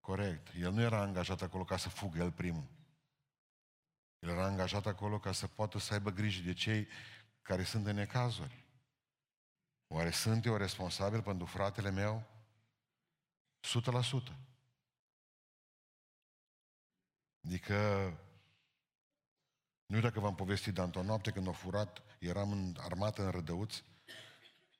Corect. 0.00 0.48
El 0.60 0.72
nu 0.72 0.80
era 0.80 1.00
angajat 1.00 1.42
acolo 1.42 1.64
ca 1.64 1.76
să 1.76 1.88
fugă 1.88 2.18
el 2.18 2.32
primul. 2.32 2.76
El 4.18 4.28
era 4.28 4.44
angajat 4.44 4.86
acolo 4.86 5.18
ca 5.18 5.32
să 5.32 5.46
poată 5.46 5.78
să 5.78 5.92
aibă 5.92 6.10
grijă 6.10 6.42
de 6.42 6.52
cei 6.52 6.88
care 7.42 7.62
sunt 7.62 7.86
în 7.86 7.94
necazuri. 7.94 8.64
Oare 9.86 10.10
sunt 10.10 10.44
eu 10.44 10.56
responsabil 10.56 11.22
pentru 11.22 11.46
fratele 11.46 11.90
meu? 11.90 12.26
100%. 13.60 14.48
Adică, 17.44 17.76
nu 19.86 19.96
știu 19.96 20.08
dacă 20.08 20.20
v-am 20.20 20.34
povestit, 20.34 20.74
dar 20.74 20.84
într-o 20.84 21.02
noapte 21.02 21.30
când 21.30 21.46
au 21.46 21.52
furat, 21.52 22.02
eram 22.18 22.52
în 22.52 22.76
armată 22.78 23.22
în 23.24 23.30
Rădăuți, 23.30 23.84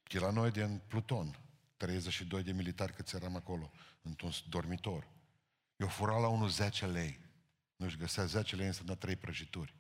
că 0.03 0.19
la 0.19 0.31
noi 0.31 0.51
din 0.51 0.83
Pluton, 0.87 1.39
32 1.77 2.43
de 2.43 2.53
militari 2.53 2.93
câți 2.93 3.17
eram 3.17 3.37
acolo, 3.37 3.71
într-un 4.03 4.31
dormitor. 4.49 5.09
Eu 5.77 5.89
fura 5.89 6.19
la 6.19 6.29
unul 6.29 6.49
10 6.49 6.87
lei. 6.87 7.28
Nu-și 7.79 7.97
găsea 7.97 8.25
10 8.25 8.57
lei, 8.57 8.67
înseamnă 8.67 8.95
3 8.95 9.17
prăjituri. 9.17 9.75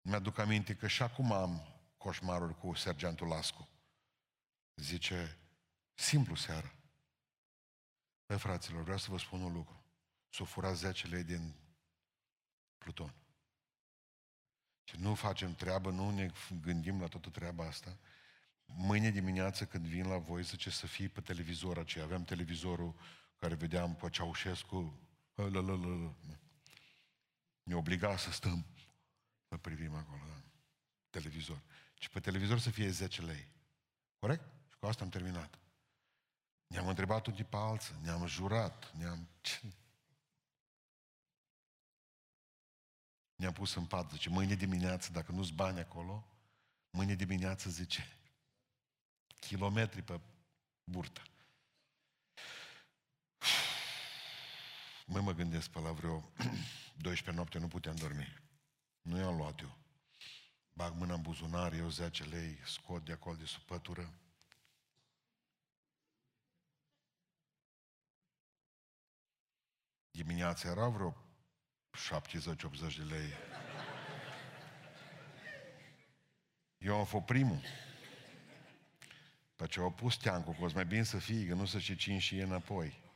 Mi-aduc 0.00 0.38
aminte 0.38 0.74
că 0.74 0.86
și 0.86 1.02
acum 1.02 1.32
am 1.32 1.62
coșmaruri 1.96 2.58
cu 2.58 2.74
sergentul 2.74 3.28
Lascu. 3.28 3.68
Zice, 4.74 5.38
simplu 5.94 6.34
seara. 6.34 6.74
Păi 8.26 8.38
fraților, 8.38 8.82
vreau 8.82 8.98
să 8.98 9.10
vă 9.10 9.18
spun 9.18 9.40
un 9.40 9.52
lucru. 9.52 9.84
S-o 10.28 10.44
fura 10.44 10.72
10 10.72 11.06
lei 11.06 11.24
din 11.24 11.54
Pluton. 12.78 13.14
Și 14.84 14.96
nu 14.98 15.14
facem 15.14 15.54
treabă, 15.54 15.90
nu 15.90 16.10
ne 16.10 16.30
gândim 16.60 17.00
la 17.00 17.06
toată 17.06 17.30
treaba 17.30 17.66
asta. 17.66 17.98
Mâine 18.64 19.10
dimineață 19.10 19.66
când 19.66 19.86
vin 19.86 20.06
la 20.06 20.18
voi, 20.18 20.42
zice 20.42 20.70
să 20.70 20.86
fii 20.86 21.08
pe 21.08 21.20
televizor 21.20 21.78
aceea. 21.78 22.04
Aveam 22.04 22.24
televizorul 22.24 22.94
care 23.36 23.54
vedeam 23.54 23.94
pe 23.94 24.08
Ceaușescu, 24.10 25.00
ne 27.68 27.74
obliga 27.74 28.16
să 28.16 28.30
stăm, 28.30 28.66
să 29.48 29.56
privim 29.56 29.94
acolo, 29.94 30.22
da? 30.26 30.42
televizor. 31.10 31.62
Și 31.98 32.10
pe 32.10 32.20
televizor 32.20 32.58
să 32.58 32.70
fie 32.70 32.90
10 32.90 33.22
lei. 33.22 33.48
Corect? 34.18 34.44
Și 34.68 34.76
cu 34.78 34.86
asta 34.86 35.04
am 35.04 35.10
terminat. 35.10 35.58
Ne-am 36.66 36.88
întrebat 36.88 37.26
unii 37.26 37.44
pe 37.44 37.56
alții, 37.56 37.94
ne-am 38.02 38.26
jurat, 38.26 38.94
ne-am... 38.94 39.28
Ne-am 43.36 43.52
pus 43.52 43.74
în 43.74 43.86
pat, 43.86 44.10
zice, 44.10 44.28
mâine 44.28 44.54
dimineață, 44.54 45.12
dacă 45.12 45.32
nu-ți 45.32 45.52
bani 45.52 45.78
acolo, 45.78 46.26
mâine 46.90 47.14
dimineață, 47.14 47.70
zice, 47.70 48.18
kilometri 49.40 50.02
pe 50.02 50.20
burtă. 50.84 51.22
Mă 55.10 55.20
mă 55.20 55.32
gândesc 55.32 55.70
pe 55.70 55.80
la 55.80 55.92
vreo 55.92 56.32
12 56.96 57.30
noapte 57.30 57.58
nu 57.58 57.68
puteam 57.68 57.96
dormi. 57.96 58.42
Nu 59.02 59.18
i-am 59.18 59.36
luat 59.36 59.60
eu. 59.60 59.76
Bag 60.72 60.94
mâna 60.94 61.14
în 61.14 61.22
buzunar, 61.22 61.72
eu 61.72 61.88
10 61.88 62.24
lei, 62.24 62.58
scot 62.64 63.04
de 63.04 63.12
acolo 63.12 63.36
de 63.36 63.44
sub 63.44 63.62
pătură. 63.62 64.12
Dimineața 70.10 70.68
era 70.68 70.88
vreo 70.88 71.16
70-80 72.92 72.96
de 72.96 73.02
lei. 73.02 73.32
Eu 76.78 76.98
am 76.98 77.04
fost 77.04 77.24
primul. 77.24 77.60
Pe 79.56 79.66
ce 79.66 79.80
au 79.80 79.92
pus 79.92 80.16
teancul, 80.16 80.54
că 80.54 80.64
o 80.64 80.68
mai 80.74 80.86
bine 80.86 81.02
să 81.02 81.18
fie, 81.18 81.46
că 81.46 81.54
nu 81.54 81.64
să 81.64 81.78
și 81.78 81.96
cin 81.96 82.18
și 82.18 82.38
e 82.38 82.42
înapoi. 82.42 83.07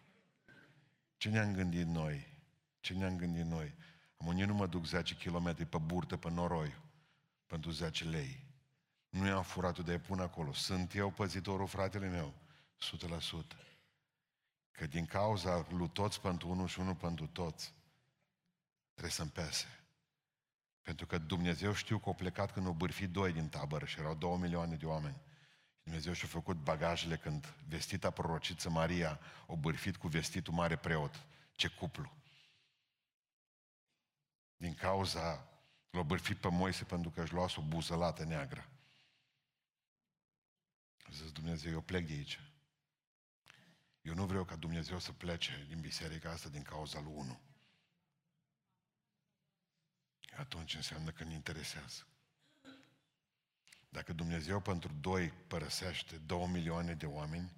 Ce 1.23 1.29
ne-am 1.29 1.52
gândit 1.52 1.87
noi? 1.87 2.26
Ce 2.81 2.95
ne-am 2.95 3.17
gândit 3.17 3.45
noi? 3.45 3.75
Am 4.17 4.26
unii 4.26 4.45
nu 4.45 4.55
mă 4.55 4.67
duc 4.67 4.87
10 4.87 5.14
km 5.17 5.69
pe 5.69 5.79
burtă, 5.79 6.17
pe 6.17 6.31
noroi, 6.31 6.75
pentru 7.47 7.71
10 7.71 8.05
lei. 8.05 8.45
Nu 9.09 9.26
i-am 9.26 9.43
furat 9.43 9.85
de 9.85 9.99
pun 9.99 10.21
acolo. 10.21 10.52
Sunt 10.52 10.95
eu 10.95 11.11
păzitorul 11.11 11.67
fratele 11.67 12.09
meu? 12.09 12.35
100%. 13.52 13.57
Că 14.71 14.87
din 14.87 15.07
cauza 15.07 15.67
lui 15.71 15.88
toți 15.88 16.21
pentru 16.21 16.49
unul 16.49 16.67
și 16.67 16.81
unul 16.81 16.95
pentru 16.95 17.26
toți, 17.26 17.75
trebuie 18.91 19.12
să-mi 19.12 19.31
pese. 19.31 19.85
Pentru 20.81 21.07
că 21.07 21.19
Dumnezeu 21.19 21.73
știu 21.73 21.99
că 21.99 22.05
au 22.07 22.14
plecat 22.14 22.52
când 22.52 22.67
au 22.67 22.73
bârfit 22.73 23.11
doi 23.11 23.33
din 23.33 23.49
tabără 23.49 23.85
și 23.85 23.99
erau 23.99 24.14
două 24.14 24.38
milioane 24.38 24.76
de 24.76 24.87
oameni. 24.87 25.21
Dumnezeu 25.83 26.12
și-a 26.12 26.29
făcut 26.29 26.57
bagajele 26.57 27.17
când 27.17 27.47
vestita 27.69 28.11
prorociță 28.11 28.71
Maria 28.71 29.21
o 29.47 29.57
bârfit 29.57 29.97
cu 29.97 30.09
vestitul 30.09 30.53
mare 30.53 30.77
preot. 30.77 31.25
Ce 31.53 31.69
cuplu! 31.69 32.12
Din 34.57 34.75
cauza 34.75 35.49
l-a 35.91 36.03
bârfit 36.03 36.37
pe 36.37 36.49
Moise 36.49 36.85
pentru 36.85 37.11
că 37.11 37.23
își 37.23 37.33
luase 37.33 37.61
o 37.61 37.62
buzălată 37.62 38.25
neagră. 38.25 38.69
Zis 41.11 41.33
Dumnezeu, 41.33 41.73
eu 41.73 41.81
plec 41.81 42.07
de 42.07 42.12
aici. 42.12 42.41
Eu 44.03 44.15
nu 44.15 44.27
vreau 44.27 44.45
ca 44.45 44.57
Dumnezeu 44.57 44.99
să 44.99 45.12
plece 45.12 45.65
din 45.69 45.81
biserica 45.81 46.31
asta 46.31 46.49
din 46.49 46.62
cauza 46.62 47.01
lui 47.01 47.12
unu. 47.12 47.41
Atunci 50.37 50.75
înseamnă 50.75 51.11
că 51.11 51.25
ne 51.25 51.33
interesează. 51.33 52.07
Dacă 53.93 54.13
Dumnezeu 54.13 54.61
pentru 54.61 54.93
doi 54.93 55.31
părăsește 55.31 56.19
două 56.19 56.47
milioane 56.47 56.95
de 56.95 57.07
oameni, 57.07 57.53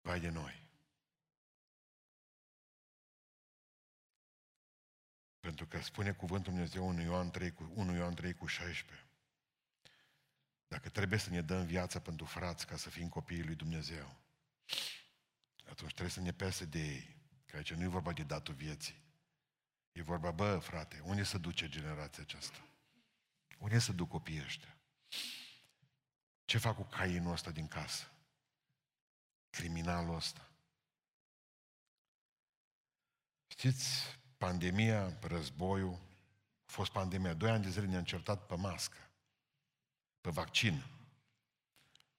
vai 0.00 0.20
de 0.20 0.28
noi. 0.28 0.64
Pentru 5.40 5.66
că 5.66 5.80
spune 5.80 6.12
cuvântul 6.12 6.52
Dumnezeu 6.52 6.88
1 6.88 7.02
Ioan 7.02 7.30
3 7.30 7.52
cu, 7.52 7.72
1 7.74 7.94
Ioan 7.94 8.14
3 8.14 8.34
cu 8.34 8.46
16. 8.46 9.06
Dacă 10.68 10.88
trebuie 10.88 11.18
să 11.18 11.30
ne 11.30 11.42
dăm 11.42 11.66
viața 11.66 12.00
pentru 12.00 12.26
frați 12.26 12.66
ca 12.66 12.76
să 12.76 12.90
fim 12.90 13.08
copiii 13.08 13.44
lui 13.44 13.54
Dumnezeu, 13.54 14.16
atunci 15.64 15.92
trebuie 15.92 16.10
să 16.10 16.20
ne 16.20 16.32
pese 16.32 16.64
de 16.64 16.78
ei. 16.78 17.16
Că 17.44 17.56
aici 17.56 17.72
nu 17.72 17.82
e 17.82 17.86
vorba 17.86 18.12
de 18.12 18.22
datul 18.22 18.54
vieții. 18.54 19.02
E 19.92 20.02
vorba, 20.02 20.30
bă, 20.30 20.58
frate, 20.58 21.00
unde 21.00 21.22
se 21.22 21.38
duce 21.38 21.68
generația 21.68 22.22
aceasta? 22.22 22.66
Unde 23.58 23.78
se 23.78 23.92
duc 23.92 24.08
copiii 24.08 24.42
ăștia? 24.42 24.76
Ce 26.44 26.58
fac 26.58 26.76
cu 26.76 26.82
cainul 26.82 27.32
ăsta 27.32 27.50
din 27.50 27.68
casă? 27.68 28.10
Criminalul 29.50 30.14
ăsta. 30.14 30.50
Știți, 33.46 34.18
pandemia, 34.38 35.18
războiul, 35.20 36.00
a 36.66 36.70
fost 36.70 36.90
pandemia, 36.90 37.34
doi 37.34 37.50
ani 37.50 37.62
de 37.62 37.70
zile 37.70 37.86
ne-am 37.86 38.04
certat 38.04 38.46
pe 38.46 38.54
mască. 38.54 39.10
pe 40.20 40.30
vaccin. 40.30 40.84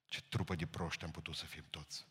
Ce 0.06 0.22
trupă 0.22 0.54
de 0.54 0.66
proști 0.66 1.04
am 1.04 1.10
putut 1.10 1.34
să 1.34 1.44
fim 1.44 1.64
toți. 1.70 2.06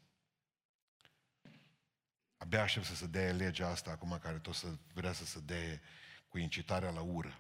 Abia 2.37 2.61
aștept 2.61 2.85
să 2.85 2.95
se 2.95 3.07
dea 3.07 3.33
legea 3.33 3.69
asta 3.69 3.91
acum 3.91 4.19
care 4.21 4.39
tot 4.39 4.55
să 4.55 4.77
vrea 4.93 5.13
să 5.13 5.25
se 5.25 5.39
dea 5.39 5.79
cu 6.27 6.37
incitarea 6.37 6.89
la 6.89 7.01
ură. 7.01 7.39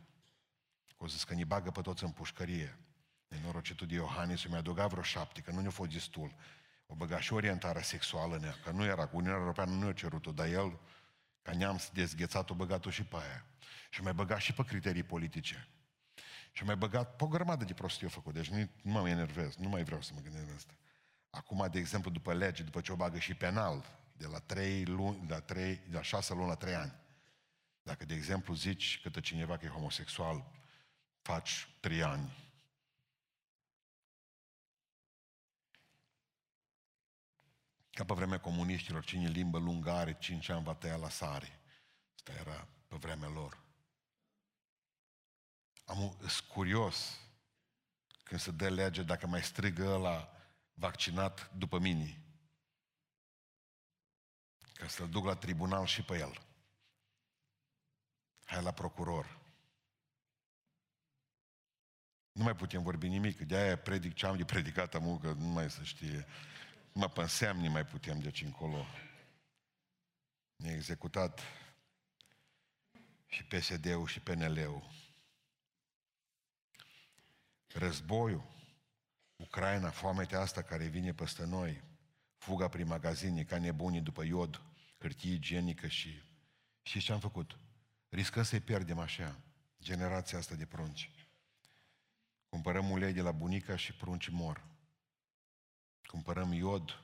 O 0.97 1.07
să 1.07 1.25
că 1.27 1.33
ne 1.33 1.43
bagă 1.43 1.71
pe 1.71 1.81
toți 1.81 2.03
în 2.03 2.11
pușcărie. 2.11 2.77
Nenorocitul 3.27 3.87
de 3.87 3.93
Iohannis 3.93 4.45
mi-a 4.45 4.57
adăugat 4.57 4.89
vreo 4.89 5.03
șapte, 5.03 5.41
că 5.41 5.51
nu 5.51 5.59
ne-a 5.59 5.69
fost 5.69 5.91
destul. 5.91 6.35
O 6.85 6.95
băga 6.95 7.19
și 7.19 7.33
orientarea 7.33 7.81
sexuală 7.81 8.35
în 8.35 8.43
ea, 8.43 8.55
că 8.63 8.71
nu 8.71 8.85
era, 8.85 9.07
cu 9.07 9.17
Uniunea 9.17 9.39
Europeană 9.39 9.71
nu 9.71 9.85
i-a 9.85 9.93
cerut-o, 9.93 10.31
dar 10.31 10.47
el, 10.47 10.79
ca 11.41 11.51
neam 11.51 11.79
dezghețat, 11.93 12.49
o 12.49 12.53
băgat-o 12.53 12.89
și 12.89 13.03
pe 13.03 13.15
aia. 13.15 13.45
Și 13.89 14.01
mai 14.01 14.13
băgat 14.13 14.39
și 14.39 14.53
pe 14.53 14.63
criterii 14.63 15.03
politice. 15.03 15.67
Și 16.51 16.63
mai 16.63 16.75
băgat 16.75 17.15
pe 17.15 17.23
o 17.23 17.27
grămadă 17.27 17.63
de 17.63 17.73
prostii 17.73 18.03
eu 18.03 18.09
făcut, 18.09 18.33
deci 18.33 18.49
nu, 18.49 18.69
nu 18.81 18.91
mă 18.91 19.09
enervez, 19.09 19.55
nu 19.55 19.69
mai 19.69 19.83
vreau 19.83 20.01
să 20.01 20.11
mă 20.13 20.19
gândesc 20.19 20.47
la 20.47 20.55
asta. 20.55 20.73
Acum, 21.29 21.67
de 21.71 21.79
exemplu, 21.79 22.11
după 22.11 22.33
lege, 22.33 22.63
după 22.63 22.81
ce 22.81 22.91
o 22.91 22.95
bagă 22.95 23.19
și 23.19 23.33
penal, 23.33 23.85
de 24.13 24.27
la, 24.27 24.39
3 24.39 24.85
luni, 24.85 25.27
de 25.27 25.33
la, 25.33 25.39
3, 25.39 25.75
de 25.75 25.95
la 25.95 26.01
6 26.01 26.33
luni 26.33 26.47
la 26.47 26.55
3 26.55 26.73
ani. 26.73 26.93
Dacă, 27.81 28.05
de 28.05 28.13
exemplu, 28.13 28.53
zici 28.53 29.01
către 29.01 29.21
cineva 29.21 29.57
că 29.57 29.65
e 29.65 29.69
homosexual, 29.69 30.51
faci 31.27 31.67
3 31.79 32.03
ani. 32.03 32.31
Ca 37.89 38.05
pe 38.05 38.13
vremea 38.13 38.39
comuniștilor, 38.39 39.03
cine 39.05 39.27
limbă 39.27 39.57
lungă 39.57 39.91
are 39.91 40.17
5 40.19 40.49
ani 40.49 40.63
va 40.63 40.75
tăia 40.75 40.95
la 40.95 41.09
sare. 41.09 41.59
Asta 42.15 42.31
era 42.31 42.67
pe 42.87 42.95
vremea 42.95 43.29
lor. 43.29 43.63
Am 45.85 46.17
curios 46.47 47.19
când 48.23 48.39
se 48.39 48.51
dă 48.51 48.69
lege 48.69 49.03
dacă 49.03 49.27
mai 49.27 49.43
strigă 49.43 49.97
la 49.97 50.31
vaccinat 50.73 51.53
după 51.53 51.79
mine. 51.79 52.21
Ca 54.73 54.87
să-l 54.87 55.09
duc 55.09 55.25
la 55.25 55.35
tribunal 55.35 55.85
și 55.85 56.03
pe 56.03 56.17
el. 56.17 56.41
Hai 58.43 58.63
la 58.63 58.71
procuror. 58.71 59.46
Nu 62.37 62.43
mai 62.43 62.55
putem 62.55 62.83
vorbi 62.83 63.07
nimic, 63.07 63.39
de 63.39 63.55
aia 63.55 63.77
predic 63.77 64.13
ce 64.13 64.25
am 64.25 64.37
de 64.37 64.45
predicat 64.45 64.95
am 64.95 65.19
că 65.19 65.33
nu 65.33 65.45
mai 65.45 65.69
să 65.69 65.83
știe. 65.83 66.25
Mă 66.93 67.09
pânseam, 67.09 67.57
nu 67.57 67.69
mai 67.69 67.85
putem 67.85 68.19
de 68.19 68.25
aici 68.25 68.41
încolo. 68.41 68.85
Ne-a 70.55 70.73
executat 70.73 71.41
și 73.27 73.43
PSD-ul 73.43 74.07
și 74.07 74.19
PNL-ul. 74.19 74.89
Războiul, 77.67 78.43
Ucraina, 79.35 79.89
foamea 79.89 80.39
asta 80.39 80.61
care 80.61 80.85
vine 80.85 81.13
peste 81.13 81.45
noi, 81.45 81.83
fuga 82.35 82.67
prin 82.67 82.87
magazine 82.87 83.43
ca 83.43 83.57
nebunii 83.57 84.01
după 84.01 84.23
iod, 84.23 84.61
hârtie 84.97 85.33
igienică 85.33 85.87
și... 85.87 86.21
Și 86.81 86.99
ce 86.99 87.11
am 87.11 87.19
făcut? 87.19 87.57
Riscăm 88.09 88.43
să-i 88.43 88.59
pierdem 88.59 88.99
așa, 88.99 89.39
generația 89.81 90.37
asta 90.37 90.55
de 90.55 90.65
prunci. 90.65 91.11
Cumpărăm 92.49 92.89
ulei 92.89 93.13
de 93.13 93.21
la 93.21 93.31
bunica 93.31 93.75
și 93.75 93.93
prunci 93.93 94.29
mor. 94.29 94.67
Cumpărăm 96.05 96.51
iod. 96.51 97.01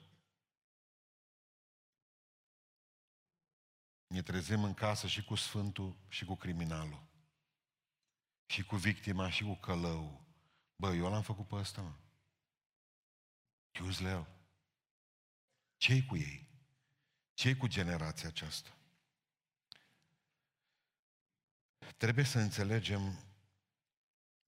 Ne 4.08 4.22
trezim 4.22 4.64
în 4.64 4.74
casă 4.74 5.08
și 5.08 5.24
cu 5.24 5.36
Sfântul 5.36 5.96
și 6.08 6.26
cu 6.26 6.36
criminalul. 6.36 7.04
Și 8.46 8.64
cu 8.64 8.76
victima 8.76 9.30
și 9.30 9.44
cu 9.44 9.56
călău. 9.56 10.26
Bă, 10.76 10.94
eu 10.94 11.10
l-am 11.10 11.22
făcut 11.22 11.48
pe 11.48 11.56
ăsta, 11.56 11.82
mă. 11.82 11.94
Chiuzleu. 13.72 14.28
ce 15.78 16.04
cu 16.04 16.18
ei? 16.18 16.54
ce 17.34 17.56
cu 17.56 17.68
generația 17.68 18.28
aceasta? 18.28 18.78
Trebuie 21.98 22.26
să 22.26 22.40
înțelegem 22.40 23.20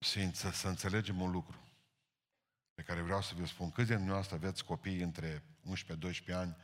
să, 0.06 0.52
să 0.52 0.68
înțelegem 0.68 1.22
un 1.22 1.32
lucru 1.32 1.66
pe 2.74 2.82
care 2.82 3.02
vreau 3.02 3.22
să 3.22 3.34
vă 3.36 3.46
spun. 3.46 3.72
Câți 3.72 3.88
de 3.88 3.96
dumneavoastră 3.96 4.36
aveți 4.36 4.66
copii 4.66 5.02
între 5.02 5.44
11-12 6.30 6.34
ani 6.34 6.56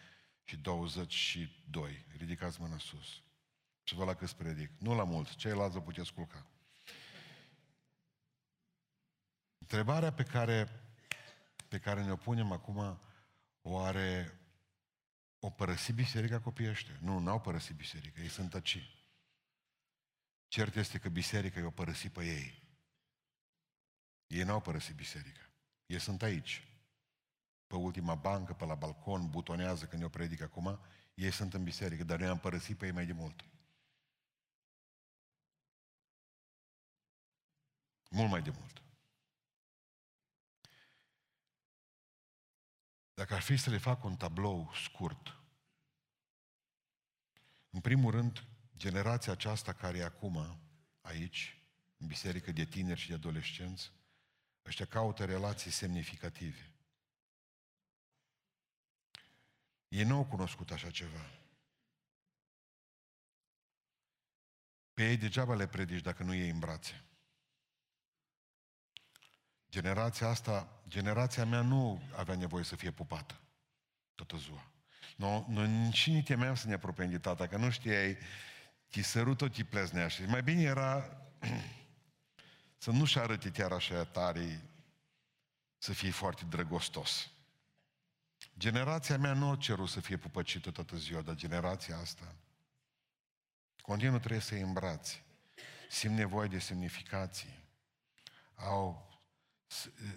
și 0.44 0.58
22? 0.58 2.06
Ridicați 2.18 2.62
mâna 2.62 2.78
sus. 2.78 3.22
Și 3.84 3.96
vă 3.96 4.06
la 4.06 4.14
câți 4.14 4.36
predic. 4.36 4.72
Nu 4.78 4.96
la 4.96 5.04
mulți, 5.04 5.36
ceilalți 5.36 5.74
vă 5.74 5.82
puteți 5.82 6.14
culca. 6.14 6.46
Întrebarea 9.58 10.14
pe 10.14 10.24
care, 10.24 10.82
pe 11.68 11.80
care 11.80 12.04
ne-o 12.04 12.16
punem 12.16 12.52
acum, 12.52 13.02
oare 13.62 14.40
o 15.40 15.50
părăsi 15.50 15.94
biserica 15.94 16.40
copiii 16.40 16.70
ăștia? 16.70 16.98
Nu, 17.02 17.20
n-au 17.20 17.42
părăsit 17.42 17.76
biserica, 17.76 18.22
ei 18.22 18.30
sunt 18.30 18.50
tăci. 18.50 19.06
Cert 20.48 20.76
este 20.76 20.98
că 20.98 21.10
biserica 21.10 21.60
i-o 21.60 21.70
părăsit 21.70 22.12
pe 22.12 22.26
ei. 22.26 22.61
Ei 24.32 24.44
n-au 24.44 24.62
părăsit 24.62 24.96
biserica. 24.96 25.50
Ei 25.86 26.00
sunt 26.00 26.22
aici. 26.22 26.68
Pe 27.68 27.76
ultima 27.76 28.16
bancă, 28.16 28.54
pe 28.54 28.66
la 28.66 28.76
balcon, 28.76 29.30
butonează 29.30 29.86
când 29.86 30.02
eu 30.02 30.10
predic 30.10 30.42
acum, 30.42 30.80
ei 31.14 31.32
sunt 31.32 31.54
în 31.54 31.64
biserică, 31.64 32.04
dar 32.04 32.20
noi 32.20 32.28
am 32.28 32.40
părăsit 32.40 32.78
pe 32.78 32.86
ei 32.86 32.92
mai 32.92 33.06
de 33.06 33.14
mult. 33.14 33.46
Mult 38.10 38.30
mai 38.30 38.42
de 38.42 38.50
mult. 38.50 38.82
Dacă 43.14 43.34
ar 43.34 43.42
fi 43.42 43.58
să 43.58 43.70
le 43.70 43.78
fac 43.78 44.04
un 44.04 44.16
tablou 44.16 44.72
scurt, 44.74 45.40
în 47.70 47.82
primul 47.82 48.12
rând, 48.12 48.44
generația 48.78 49.32
aceasta 49.32 49.74
care 49.74 49.98
e 49.98 50.04
acum 50.04 50.60
aici, 51.02 51.58
în 51.98 52.08
biserică 52.08 52.52
de 52.52 52.66
tineri 52.66 53.00
și 53.00 53.08
de 53.08 53.14
adolescenți, 53.14 53.92
ăștia 54.66 54.86
caută 54.86 55.26
relații 55.26 55.72
semnificative. 55.72 56.72
Ei 59.88 60.04
nu 60.04 60.16
au 60.16 60.26
cunoscut 60.26 60.72
așa 60.72 60.90
ceva. 60.90 61.30
Pe 64.94 65.10
ei 65.10 65.18
degeaba 65.18 65.56
le 65.56 65.68
predici 65.68 66.02
dacă 66.02 66.24
nu 66.24 66.34
iei 66.34 66.50
în 66.50 66.60
brațe. 66.60 67.04
Generația 69.70 70.28
asta, 70.28 70.82
generația 70.88 71.46
mea 71.46 71.62
nu 71.62 72.02
avea 72.16 72.36
nevoie 72.36 72.64
să 72.64 72.76
fie 72.76 72.92
pupată 72.92 73.42
toată 74.16 74.38
ziua. 74.44 74.72
No, 75.16 75.46
noi 75.48 75.90
și 75.92 76.12
ni 76.12 76.24
temeam 76.24 76.56
să 76.56 76.68
ne 76.68 76.74
apropiem 76.74 77.10
de 77.10 77.20
tata, 77.20 77.48
că 77.48 77.58
nu 77.58 77.70
știai, 77.70 78.18
ti 78.88 79.02
sărut-o, 79.02 79.48
ti 79.48 79.64
pleznea 79.64 80.08
și 80.08 80.22
mai 80.22 80.44
bine 80.44 80.62
era 80.62 81.18
să 82.82 82.92
nu-și 82.92 83.20
arăte 83.20 83.50
chiar 83.52 83.72
așa 83.72 84.04
tare, 84.04 84.64
să 85.78 85.94
fie 85.94 86.12
foarte 86.12 86.46
drăgostos. 86.50 87.30
Generația 88.58 89.18
mea 89.18 89.34
nu 89.34 89.50
a 89.50 89.56
cerut 89.56 89.90
să 89.90 90.00
fie 90.00 90.18
pupăcită 90.18 90.72
toată 90.72 90.98
ziua, 90.98 91.22
dar 91.22 91.36
generația 91.36 91.98
asta 91.98 92.36
continuu 93.82 94.20
trebuie 94.20 94.40
să-i 94.40 94.62
îmbrați. 94.62 95.24
Simt 95.90 96.16
nevoie 96.16 96.48
de 96.48 96.60
semnificații. 96.60 97.60
Au, 98.56 99.10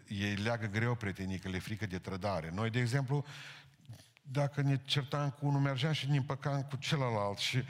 ei 0.09 0.35
leagă 0.35 0.67
greu 0.67 0.95
prietenii, 0.95 1.39
că 1.39 1.49
le 1.49 1.59
frică 1.59 1.87
de 1.87 1.99
trădare. 1.99 2.51
Noi, 2.51 2.71
de 2.71 2.79
exemplu, 2.79 3.25
dacă 4.23 4.61
ne 4.61 4.77
certam 4.85 5.31
cu 5.31 5.47
unul, 5.47 5.61
mergeam 5.61 5.93
și 5.93 6.09
ne 6.09 6.17
împăcam 6.17 6.63
cu 6.63 6.77
celălalt 6.77 7.39
și 7.39 7.65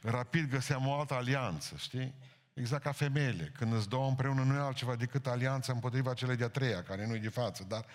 rapid 0.00 0.48
găseam 0.48 0.86
o 0.86 0.98
altă 0.98 1.14
alianță, 1.14 1.76
știi? 1.76 2.14
Exact 2.54 2.82
ca 2.82 2.92
femeile. 2.92 3.44
Când 3.44 3.72
îți 3.72 3.88
două 3.88 4.08
împreună 4.08 4.42
nu 4.42 4.54
e 4.54 4.58
altceva 4.58 4.96
decât 4.96 5.26
alianța 5.26 5.72
împotriva 5.72 6.14
celei 6.14 6.36
de-a 6.36 6.48
treia, 6.48 6.82
care 6.82 7.06
nu 7.06 7.14
e 7.14 7.18
de 7.18 7.28
față, 7.28 7.64
dar 7.64 7.86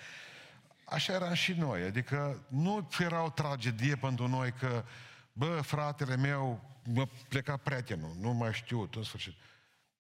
așa 0.85 1.13
eram 1.13 1.33
și 1.33 1.53
noi. 1.53 1.81
Adică 1.81 2.45
nu 2.47 2.89
era 2.99 3.23
o 3.23 3.29
tragedie 3.29 3.95
pentru 3.95 4.27
noi 4.27 4.51
că, 4.51 4.83
bă, 5.33 5.61
fratele 5.61 6.15
meu, 6.15 6.61
mă 6.83 7.07
pleca 7.27 7.57
prietenul, 7.57 8.15
nu 8.19 8.33
mai 8.33 8.53
știu, 8.53 8.89
în 8.95 9.03
sfârșit. 9.03 9.33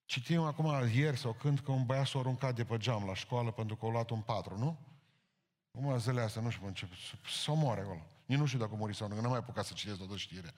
Citim 0.05 0.41
acum 0.41 0.89
ieri 0.93 1.17
sau 1.17 1.33
când 1.33 1.59
că 1.59 1.71
un 1.71 1.85
băiat 1.85 2.07
s-a 2.07 2.19
aruncat 2.19 2.55
de 2.55 2.63
pe 2.63 2.77
geam 2.77 3.05
la 3.05 3.13
școală 3.13 3.51
pentru 3.51 3.75
că 3.75 3.85
a 3.85 3.89
luat 3.89 4.09
un 4.09 4.21
patru, 4.21 4.57
nu? 4.57 4.79
Cum 5.71 5.99
zilele 5.99 6.21
astea, 6.21 6.41
nu 6.41 6.49
știu, 6.49 6.67
încep 6.67 6.89
să 7.43 7.51
moare 7.51 7.81
acolo. 7.81 8.05
Nici 8.25 8.37
nu 8.37 8.45
știu 8.45 8.59
dacă 8.59 8.71
a 8.73 8.77
murit 8.77 8.95
sau 8.95 9.07
nu, 9.07 9.15
că 9.15 9.21
n-am 9.21 9.29
mai 9.29 9.39
apucat 9.39 9.65
să 9.65 9.73
citesc 9.73 9.97
toată 9.97 10.17
știrea. 10.17 10.53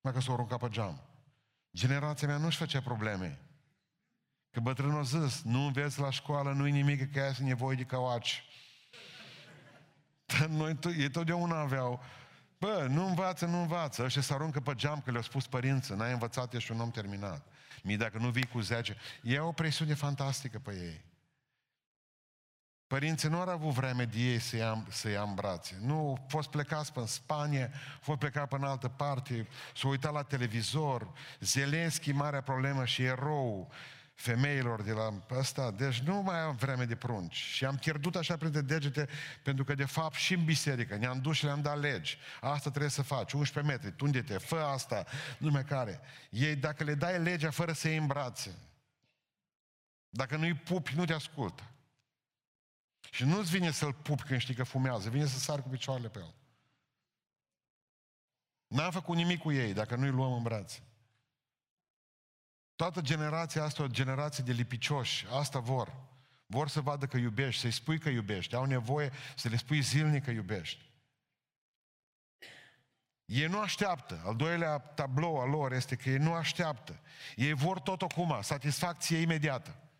Mai 0.00 0.12
că 0.12 0.20
s-a 0.20 0.32
aruncat 0.32 0.58
pe 0.58 0.68
geam. 0.68 1.00
Generația 1.72 2.28
mea 2.28 2.36
nu-și 2.36 2.56
făcea 2.56 2.80
probleme. 2.80 3.38
Că 4.50 4.60
bătrânul 4.60 4.98
a 4.98 5.02
zis, 5.02 5.42
nu 5.42 5.66
înveți 5.66 6.00
la 6.00 6.10
școală, 6.10 6.52
nu-i 6.52 6.70
nimic, 6.70 7.12
că 7.12 7.20
ai 7.20 7.34
nevoie 7.38 7.76
de 7.76 7.82
cauaci. 7.82 8.44
Dar 10.24 10.46
noi, 10.46 10.78
ei 10.98 11.10
totdeauna 11.10 11.60
aveau, 11.60 12.02
bă, 12.58 12.86
nu 12.90 13.06
învață, 13.06 13.46
nu 13.46 13.60
învață. 13.60 14.02
Ăștia 14.04 14.22
se 14.22 14.32
aruncă 14.32 14.60
pe 14.60 14.74
geam 14.74 15.00
că 15.00 15.10
le-au 15.10 15.22
spus 15.22 15.46
părinții, 15.46 15.94
n-ai 15.94 16.12
învățat, 16.12 16.54
ești 16.54 16.72
un 16.72 16.80
om 16.80 16.90
terminat. 16.90 17.46
Mie 17.82 17.96
dacă 17.96 18.18
nu 18.18 18.30
vii 18.30 18.46
cu 18.46 18.60
10, 18.60 18.96
e 19.22 19.38
o 19.38 19.52
presiune 19.52 19.94
fantastică 19.94 20.58
pe 20.58 20.72
ei. 20.72 21.11
Părinții 22.92 23.28
nu 23.28 23.40
au 23.40 23.48
avut 23.48 23.72
vreme 23.72 24.04
de 24.04 24.18
ei 24.18 24.38
să 24.38 24.56
ia, 24.56 24.84
să 24.88 25.08
ia 25.08 25.22
în 25.22 25.34
brațe. 25.34 25.78
Nu, 25.80 25.94
au 25.94 26.26
fost 26.28 26.50
plecați 26.50 26.92
în 26.94 27.06
Spania, 27.06 27.64
au 27.64 27.98
fost 28.00 28.18
plecat 28.18 28.48
pe 28.48 28.54
în 28.54 28.64
altă 28.64 28.88
parte, 28.88 29.48
s-au 29.76 29.90
uitat 29.90 30.12
la 30.12 30.22
televizor, 30.22 31.12
Zelenski, 31.40 32.12
marea 32.12 32.40
problemă 32.40 32.84
și 32.84 33.02
erou 33.02 33.72
femeilor 34.14 34.82
de 34.82 34.92
la 34.92 35.14
ăsta, 35.30 35.70
deci 35.70 35.98
nu 35.98 36.22
mai 36.22 36.38
am 36.38 36.54
vreme 36.54 36.84
de 36.84 36.94
prunci. 36.94 37.34
Și 37.34 37.64
am 37.64 37.76
pierdut 37.76 38.16
așa 38.16 38.36
printre 38.36 38.60
degete, 38.60 39.08
pentru 39.42 39.64
că 39.64 39.74
de 39.74 39.84
fapt 39.84 40.14
și 40.14 40.34
în 40.34 40.44
biserică 40.44 40.96
ne-am 40.96 41.20
dus 41.20 41.36
și 41.36 41.44
le-am 41.44 41.62
dat 41.62 41.80
legi. 41.80 42.18
Asta 42.40 42.70
trebuie 42.70 42.90
să 42.90 43.02
faci, 43.02 43.32
11 43.32 43.72
metri, 43.72 43.96
tunde-te, 43.96 44.38
fă 44.38 44.56
asta, 44.56 45.04
nume 45.38 45.62
care. 45.62 46.00
Ei, 46.30 46.56
dacă 46.56 46.84
le 46.84 46.94
dai 46.94 47.18
legea 47.18 47.50
fără 47.50 47.72
să 47.72 47.88
iei 47.88 47.96
în 47.96 48.06
brațe, 48.06 48.54
dacă 50.08 50.36
nu-i 50.36 50.54
pupi, 50.54 50.94
nu 50.96 51.04
te 51.04 51.12
ascultă. 51.12 51.62
Și 53.14 53.24
nu-ți 53.24 53.50
vine 53.50 53.70
să-l 53.70 53.92
pup 53.92 54.22
când 54.22 54.40
știi 54.40 54.54
că 54.54 54.64
fumează, 54.64 55.10
vine 55.10 55.26
să 55.26 55.38
sar 55.38 55.62
cu 55.62 55.68
picioarele 55.68 56.08
pe 56.08 56.18
el. 56.18 56.34
N-am 58.66 58.90
făcut 58.90 59.16
nimic 59.16 59.40
cu 59.40 59.52
ei 59.52 59.72
dacă 59.72 59.96
nu-i 59.96 60.10
luăm 60.10 60.32
în 60.32 60.42
brațe. 60.42 60.82
Toată 62.76 63.00
generația 63.00 63.62
asta 63.62 63.82
o 63.82 63.86
generație 63.86 64.44
de 64.44 64.52
lipicioși. 64.52 65.26
Asta 65.30 65.58
vor. 65.58 65.94
Vor 66.46 66.68
să 66.68 66.80
vadă 66.80 67.06
că 67.06 67.16
iubești, 67.16 67.60
să-i 67.60 67.70
spui 67.70 67.98
că 67.98 68.08
iubești. 68.08 68.54
Au 68.54 68.64
nevoie 68.64 69.12
să 69.36 69.48
le 69.48 69.56
spui 69.56 69.80
zilnic 69.80 70.24
că 70.24 70.30
iubești. 70.30 70.90
Ei 73.24 73.46
nu 73.46 73.60
așteaptă. 73.60 74.22
Al 74.24 74.36
doilea 74.36 74.78
tablou 74.78 75.40
al 75.40 75.48
lor 75.48 75.72
este 75.72 75.96
că 75.96 76.10
ei 76.10 76.18
nu 76.18 76.32
așteaptă. 76.32 77.00
Ei 77.36 77.52
vor 77.52 77.80
tot 77.80 78.02
acum, 78.02 78.38
satisfacție 78.42 79.18
imediată. 79.18 79.91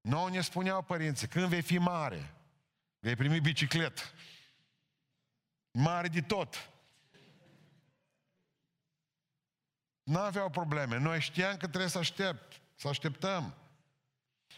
Noi 0.00 0.30
ne 0.30 0.40
spuneau 0.40 0.82
părinții, 0.82 1.28
când 1.28 1.46
vei 1.46 1.62
fi 1.62 1.78
mare, 1.78 2.34
vei 2.98 3.16
primi 3.16 3.40
bicicletă. 3.40 4.02
Mare 5.70 6.08
de 6.08 6.20
tot. 6.20 6.70
Nu 10.02 10.18
aveau 10.18 10.50
probleme. 10.50 10.98
Noi 10.98 11.20
știam 11.20 11.56
că 11.56 11.66
trebuie 11.66 11.90
să 11.90 11.98
aștept, 11.98 12.60
să 12.74 12.88
așteptăm. 12.88 13.54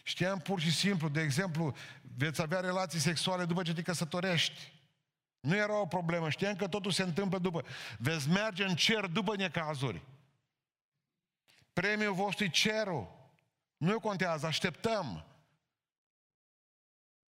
Știam 0.03 0.39
pur 0.39 0.61
și 0.61 0.73
simplu, 0.73 1.09
de 1.09 1.21
exemplu, 1.21 1.77
veți 2.17 2.41
avea 2.41 2.61
relații 2.61 2.99
sexuale 2.99 3.45
după 3.45 3.63
ce 3.63 3.75
te 3.75 3.83
căsătorești. 3.83 4.73
Nu 5.41 5.57
era 5.57 5.81
o 5.81 5.87
problemă. 5.87 6.31
Știam 6.31 6.57
că 6.57 6.69
totul 6.69 6.91
se 6.91 7.03
întâmplă 7.03 7.39
după. 7.39 7.65
Veți 7.99 8.29
merge 8.29 8.65
în 8.65 8.77
cer 8.77 9.07
după 9.07 9.37
necazuri. 9.37 10.03
Premiul 11.73 12.15
vostru 12.15 12.45
e 12.45 12.49
cerul. 12.49 13.19
Nu 13.77 14.01
contează, 14.01 14.47
așteptăm. 14.47 15.25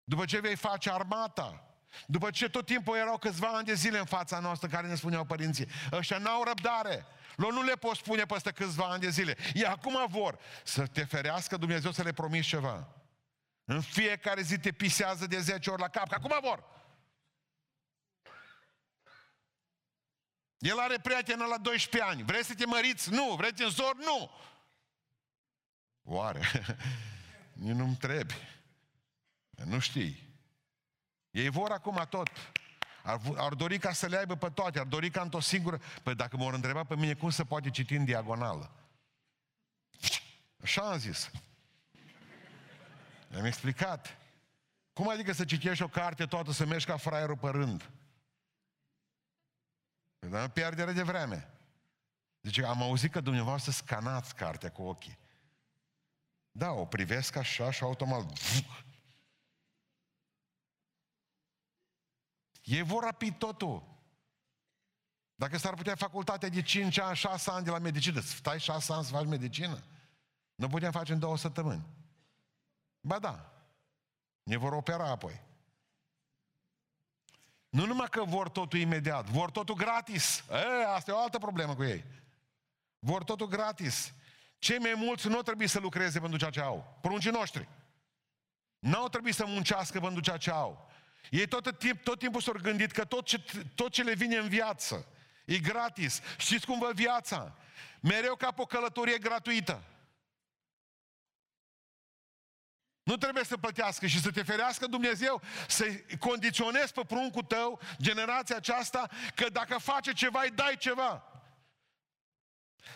După 0.09 0.25
ce 0.25 0.40
vei 0.40 0.57
face 0.57 0.90
armata, 0.90 1.64
după 2.07 2.31
ce 2.31 2.49
tot 2.49 2.66
timpul 2.66 2.97
erau 2.97 3.18
câțiva 3.18 3.47
ani 3.49 3.66
de 3.66 3.75
zile 3.75 3.99
în 3.99 4.05
fața 4.05 4.38
noastră 4.38 4.68
care 4.68 4.87
ne 4.87 4.94
spuneau 4.94 5.25
părinții, 5.25 5.68
ăștia 5.92 6.18
n-au 6.18 6.42
răbdare, 6.44 7.07
lor 7.37 7.53
nu 7.53 7.62
le 7.62 7.75
poți 7.75 7.99
spune 7.99 8.25
peste 8.25 8.53
câțiva 8.53 8.85
ani 8.85 9.01
de 9.01 9.09
zile. 9.09 9.37
Ei 9.55 9.64
acum 9.64 10.07
vor 10.09 10.38
să 10.64 10.87
te 10.87 11.05
ferească 11.05 11.57
Dumnezeu 11.57 11.90
să 11.90 12.03
le 12.03 12.12
promiți 12.12 12.49
ceva. 12.49 12.88
În 13.64 13.81
fiecare 13.81 14.42
zi 14.42 14.59
te 14.59 14.73
pisează 14.73 15.27
de 15.27 15.40
10 15.40 15.71
ori 15.71 15.81
la 15.81 15.88
cap, 15.88 16.09
că 16.09 16.14
acum 16.14 16.38
vor. 16.40 16.64
El 20.59 20.79
are 20.79 20.99
prietenă 20.99 21.44
la 21.44 21.59
12 21.59 22.11
ani. 22.11 22.23
Vrei 22.23 22.44
să 22.44 22.55
te 22.55 22.66
măriți? 22.66 23.11
Nu. 23.11 23.35
Vrei 23.37 23.49
să 23.49 23.55
te 23.55 23.64
însori? 23.64 23.99
Nu. 23.99 24.31
Oare? 26.03 26.40
nu-mi 27.53 27.97
trebuie. 27.97 28.58
Nu 29.64 29.79
știi. 29.79 30.29
Ei 31.31 31.49
vor 31.49 31.71
acum 31.71 32.07
tot. 32.09 32.29
Ar, 33.03 33.21
ar 33.37 33.55
dori 33.55 33.79
ca 33.79 33.92
să 33.92 34.07
le 34.07 34.16
aibă 34.16 34.37
pe 34.37 34.49
toate, 34.49 34.79
ar 34.79 34.87
dori 34.87 35.11
ca 35.11 35.23
într-o 35.23 35.40
singură... 35.40 35.81
Păi 36.03 36.14
dacă 36.14 36.37
m-au 36.37 36.49
întrebat 36.49 36.87
pe 36.87 36.97
mine 36.97 37.14
cum 37.14 37.31
se 37.31 37.44
poate 37.44 37.71
citi 37.71 37.94
în 37.94 38.05
diagonală. 38.05 38.71
Așa 40.62 40.90
am 40.90 40.99
zis. 40.99 41.31
Le-am 43.29 43.44
explicat. 43.44 44.18
Cum 44.92 45.09
adică 45.09 45.33
să 45.33 45.44
citești 45.44 45.83
o 45.83 45.88
carte 45.88 46.27
toată, 46.27 46.53
să 46.53 46.66
mergi 46.66 46.87
ca 46.87 46.97
fraierul 46.97 47.37
pe 47.37 47.49
rând? 47.49 47.90
Păi, 50.18 50.29
dar 50.29 50.49
pierdere 50.49 50.92
de 50.92 51.03
vreme. 51.03 51.51
Zice, 52.42 52.64
am 52.64 52.83
auzit 52.83 53.12
că 53.12 53.21
dumneavoastră 53.21 53.73
scanați 53.73 54.35
cartea 54.35 54.71
cu 54.71 54.83
ochii. 54.83 55.18
Da, 56.51 56.71
o 56.71 56.85
privesc 56.85 57.37
așa 57.37 57.71
și 57.71 57.83
automat 57.83 58.33
Ei 62.68 62.83
vor 62.83 63.02
rapi 63.02 63.33
totul. 63.33 63.83
Dacă 65.35 65.57
s-ar 65.57 65.74
putea 65.74 65.94
facultatea 65.94 66.48
de 66.48 66.62
5 66.62 66.98
ani, 66.98 67.16
6 67.16 67.50
ani 67.50 67.64
de 67.64 67.70
la 67.70 67.78
medicină, 67.78 68.20
stai 68.20 68.61
6 68.61 68.92
ani 68.92 69.04
să 69.04 69.11
faci 69.11 69.26
medicină? 69.26 69.83
Nu 70.54 70.68
putem 70.68 70.90
face 70.90 71.12
în 71.12 71.18
două 71.18 71.37
săptămâni. 71.37 71.87
Ba 73.00 73.18
da. 73.18 73.52
Ne 74.42 74.57
vor 74.57 74.72
opera 74.72 75.11
apoi. 75.11 75.42
Nu 77.68 77.87
numai 77.87 78.09
că 78.11 78.24
vor 78.24 78.48
totul 78.48 78.78
imediat, 78.78 79.24
vor 79.24 79.50
totul 79.50 79.74
gratis. 79.74 80.44
E, 80.50 80.87
asta 80.87 81.11
e 81.11 81.14
o 81.14 81.22
altă 81.22 81.38
problemă 81.38 81.74
cu 81.74 81.83
ei. 81.83 82.04
Vor 82.98 83.24
totul 83.24 83.46
gratis. 83.46 84.12
Cei 84.59 84.78
mai 84.78 84.94
mulți 84.96 85.28
nu 85.28 85.42
trebuie 85.42 85.68
să 85.68 85.78
lucreze 85.78 86.20
pentru 86.20 86.38
ceea 86.38 86.50
ce 86.50 86.61
au. 86.61 86.98
Pruncii 87.00 87.31
noștri. 87.31 87.68
Nu 88.78 88.98
au 88.98 89.09
trebuit 89.09 89.35
să 89.35 89.46
muncească 89.46 90.00
pentru 90.00 90.20
ceea 90.20 90.37
ce 90.37 90.50
au. 90.50 90.88
Ei 91.31 91.46
tot, 91.46 91.78
timp, 91.78 92.02
tot 92.02 92.18
timpul 92.18 92.40
s-au 92.40 92.54
gândit 92.62 92.90
că 92.90 93.04
tot 93.04 93.24
ce, 93.24 93.44
tot 93.74 93.92
ce 93.92 94.02
le 94.02 94.14
vine 94.14 94.37
în 94.37 94.48
viață 94.48 95.07
e 95.44 95.59
gratis. 95.59 96.20
Știți 96.37 96.66
cum 96.66 96.78
vă 96.78 96.90
viața? 96.94 97.57
Mereu 98.00 98.35
ca 98.35 98.50
pe 98.50 98.61
o 98.61 98.66
călătorie 98.66 99.18
gratuită. 99.18 99.83
Nu 103.02 103.16
trebuie 103.16 103.44
să 103.44 103.57
plătească 103.57 104.07
și 104.07 104.20
să 104.20 104.31
te 104.31 104.42
ferească 104.42 104.87
Dumnezeu 104.87 105.42
să 105.68 105.85
condiționezi 106.18 106.92
pe 106.92 107.04
pruncul 107.07 107.42
tău, 107.42 107.81
generația 108.00 108.57
aceasta, 108.57 109.09
că 109.35 109.48
dacă 109.48 109.78
face 109.78 110.12
ceva, 110.12 110.42
îi 110.42 110.50
dai 110.50 110.76
ceva. 110.76 111.24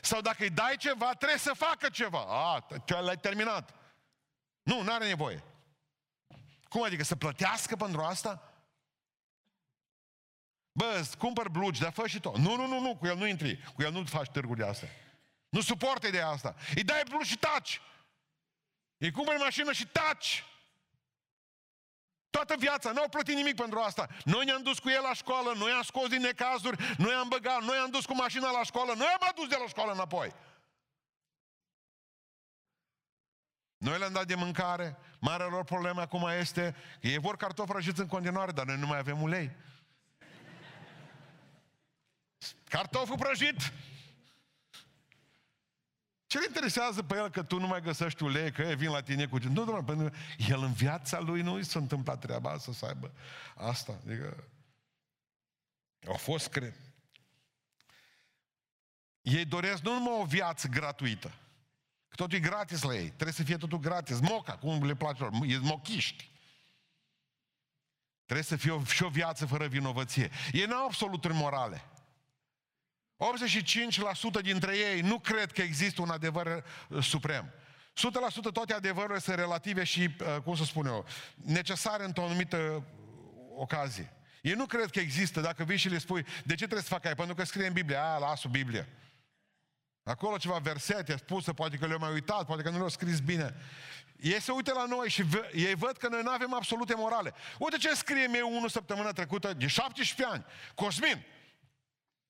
Sau 0.01 0.21
dacă 0.21 0.43
îi 0.43 0.51
dai 0.51 0.77
ceva, 0.77 1.15
trebuie 1.15 1.39
să 1.39 1.53
facă 1.53 1.89
ceva. 1.89 2.25
A, 2.29 2.67
l-ai 3.01 3.19
terminat. 3.19 3.75
Nu, 4.63 4.83
nu 4.83 4.93
are 4.93 5.07
nevoie. 5.07 5.45
Cum 6.73 6.83
adică 6.83 7.03
să 7.03 7.17
plătească 7.17 7.77
pentru 7.77 8.01
asta? 8.01 8.53
Bă, 10.73 10.97
îți 11.01 11.17
cumpăr 11.17 11.49
blugi, 11.49 11.81
dar 11.81 11.93
fă 11.93 12.07
și 12.07 12.21
tot. 12.21 12.37
Nu, 12.37 12.57
nu, 12.57 12.67
nu, 12.67 12.81
nu, 12.81 12.97
cu 12.97 13.07
el 13.07 13.17
nu 13.17 13.27
intri. 13.27 13.63
Cu 13.75 13.83
el 13.83 13.93
nu 13.93 14.05
faci 14.05 14.29
târguri 14.29 14.59
de 14.59 14.67
asta. 14.67 14.87
Nu 15.49 15.61
suporte 15.61 16.11
de 16.11 16.21
asta. 16.21 16.55
Îi 16.75 16.83
dai 16.83 17.03
blugi 17.09 17.29
și 17.29 17.37
taci. 17.37 17.81
Îi 18.97 19.11
cumpări 19.11 19.39
mașină 19.39 19.73
și 19.73 19.87
taci. 19.87 20.45
Toată 22.31 22.55
viața, 22.59 22.93
n-au 22.93 23.09
plătit 23.09 23.35
nimic 23.35 23.55
pentru 23.55 23.79
asta. 23.79 24.09
Noi 24.25 24.45
ne-am 24.45 24.63
dus 24.63 24.79
cu 24.79 24.89
el 24.89 25.03
la 25.03 25.15
școală, 25.15 25.53
noi 25.57 25.71
am 25.71 25.83
scos 25.83 26.09
din 26.09 26.21
necazuri, 26.21 26.95
noi 26.97 27.13
am 27.13 27.29
băgat, 27.29 27.63
noi 27.63 27.77
am 27.77 27.91
dus 27.91 28.05
cu 28.05 28.15
mașina 28.15 28.51
la 28.51 28.63
școală, 28.63 28.93
noi 28.93 29.07
am 29.07 29.29
adus 29.29 29.49
de 29.49 29.57
la 29.61 29.67
școală 29.67 29.93
înapoi. 29.93 30.35
Noi 33.83 33.99
le-am 33.99 34.13
dat 34.13 34.27
de 34.27 34.35
mâncare, 34.35 34.97
marea 35.19 35.47
lor 35.47 35.65
problemă 35.65 36.01
acum 36.01 36.27
este 36.27 36.75
că 37.01 37.07
ei 37.07 37.19
vor 37.19 37.37
cartofi 37.37 37.73
răjiți 37.73 38.01
în 38.01 38.07
continuare, 38.07 38.53
dar 38.53 38.67
noi 38.67 38.79
nu 38.79 38.87
mai 38.87 38.99
avem 38.99 39.23
ulei. 39.23 39.51
Cartoful 42.69 43.19
prăjit! 43.19 43.73
Ce 46.27 46.39
le 46.39 46.45
interesează 46.47 47.03
pe 47.03 47.15
el 47.15 47.31
că 47.31 47.43
tu 47.43 47.59
nu 47.59 47.67
mai 47.67 47.81
găsești 47.81 48.23
ulei, 48.23 48.53
că 48.53 48.63
e 48.63 48.75
vin 48.75 48.91
la 48.91 49.03
tine 49.03 49.27
cu... 49.27 49.39
Nu, 49.39 49.65
doamne, 49.65 49.85
pentru 49.85 50.09
că 50.09 50.17
el 50.49 50.63
în 50.63 50.73
viața 50.73 51.21
lui 51.21 51.43
nu 51.43 51.59
i 51.59 51.65
s-a 51.65 51.79
întâmplat 51.79 52.21
treaba 52.21 52.51
asta 52.51 52.73
să 52.73 52.87
aibă 52.87 53.13
asta. 53.57 53.99
Adică 54.07 54.45
au 56.07 56.17
fost 56.17 56.49
cre... 56.49 56.77
Ei 59.23 59.45
doresc 59.45 59.83
nu 59.83 59.93
numai 59.93 60.21
o 60.21 60.25
viață 60.25 60.69
gratuită, 60.69 61.33
Că 62.13 62.19
totul 62.19 62.39
e 62.39 62.41
gratis 62.41 62.83
la 62.83 62.95
ei. 62.95 63.07
Trebuie 63.07 63.33
să 63.33 63.43
fie 63.43 63.57
totul 63.57 63.79
gratis. 63.79 64.21
Moca, 64.21 64.57
cum 64.57 64.85
le 64.85 64.95
place 64.95 65.23
lor. 65.23 65.33
E 65.47 65.59
mochiști. 65.59 66.31
Trebuie 68.25 68.45
să 68.45 68.57
fie 68.57 68.71
o, 68.71 68.85
și 68.85 69.03
o 69.03 69.09
viață 69.09 69.47
fără 69.47 69.67
vinovăție. 69.67 70.31
Ei 70.53 70.65
nu 70.65 70.75
au 70.75 70.85
absoluturi 70.85 71.35
morale. 71.35 71.85
85% 74.39 74.43
dintre 74.43 74.77
ei 74.77 75.01
nu 75.01 75.19
cred 75.19 75.53
că 75.53 75.63
există 75.63 76.03
un 76.03 76.11
adevăr 76.11 76.65
uh, 76.89 77.03
suprem. 77.03 77.53
100% 78.49 78.53
toate 78.53 78.73
adevărurile 78.73 79.19
sunt 79.19 79.37
relative 79.37 79.85
și, 79.85 80.01
uh, 80.01 80.43
cum 80.43 80.57
să 80.57 80.65
spun 80.65 80.87
eu, 80.87 81.07
necesare 81.35 82.05
într-o 82.05 82.25
anumită 82.25 82.85
ocazie. 83.57 84.13
Ei 84.43 84.53
nu 84.53 84.67
cred 84.67 84.91
că 84.91 85.01
există, 85.01 85.41
dacă 85.41 85.65
vii 85.65 85.77
și 85.77 85.89
le 85.89 85.99
spui, 85.99 86.23
de 86.23 86.55
ce 86.55 86.55
trebuie 86.55 86.83
să 86.83 86.89
fac 86.89 87.05
aia? 87.05 87.15
Pentru 87.15 87.35
că 87.35 87.45
scrie 87.45 87.67
în 87.67 87.73
Biblie, 87.73 87.97
a, 87.97 88.19
lasă 88.19 88.49
Biblia. 88.49 88.87
Acolo 90.03 90.37
ceva 90.37 90.59
versete 90.59 91.17
spuse, 91.17 91.53
poate 91.53 91.77
că 91.77 91.87
le-au 91.87 91.99
mai 91.99 92.13
uitat, 92.13 92.47
poate 92.47 92.63
că 92.63 92.69
nu 92.71 92.77
le-au 92.77 92.89
scris 92.89 93.21
bine. 93.21 93.55
ei 94.17 94.41
se 94.41 94.53
uită 94.53 94.73
la 94.73 94.85
noi 94.85 95.09
și 95.09 95.23
v- 95.23 95.51
ei 95.55 95.75
văd 95.75 95.97
că 95.97 96.09
noi 96.09 96.23
nu 96.23 96.31
avem 96.31 96.55
absolute 96.55 96.95
morale. 96.97 97.33
Uite 97.59 97.77
ce 97.77 97.95
scrie 97.95 98.27
mie 98.27 98.43
unul 98.43 98.69
săptămâna 98.69 99.13
trecută, 99.13 99.53
de 99.55 99.67
17 99.67 100.35
ani. 100.35 100.45
Cosmin, 100.75 101.25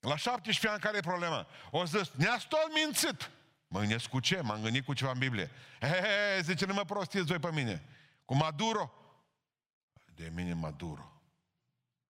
la 0.01 0.17
17 0.17 0.69
ani 0.69 0.81
care 0.81 0.97
e 0.97 1.01
problema? 1.01 1.47
O 1.71 1.85
zis, 1.85 2.11
ne-ați 2.17 2.47
tot 2.49 2.69
mințit. 2.75 3.31
Mă 3.69 3.79
gândesc 3.79 4.07
cu 4.07 4.21
ce? 4.21 4.41
M-am 4.41 4.63
gândit 4.63 4.85
cu 4.85 4.93
ceva 4.95 5.11
în 5.11 5.19
Biblie. 5.19 5.51
He, 5.81 5.87
he, 5.87 6.01
he, 6.37 6.41
zice, 6.43 6.67
nu 6.67 6.75
mă 6.75 6.85
prostiți 6.85 7.25
voi 7.27 7.39
pe 7.39 7.51
mine. 7.53 7.83
Cu 8.25 8.35
Maduro? 8.35 8.93
De 10.15 10.31
mine 10.35 10.53
Maduro. 10.55 11.13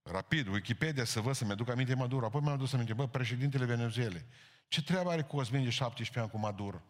Rapid, 0.03 0.47
Wikipedia 0.47 1.05
să 1.05 1.21
văd, 1.21 1.35
să-mi 1.35 1.51
aduc 1.53 1.69
aminte 1.71 1.95
Maduro. 1.95 2.27
Apoi 2.27 2.41
mi-am 2.41 2.55
adus 2.55 2.73
aminte, 2.73 2.93
bă, 2.93 3.09
președintele 3.09 3.65
Venezuelei. 3.65 4.25
Ce 4.73 4.83
treabă 4.83 5.11
are 5.11 5.23
Cosmin 5.23 5.65
de 5.65 5.71
17 5.71 6.19
ani 6.19 6.31
cu 6.31 6.39
Maduro? 6.39 6.83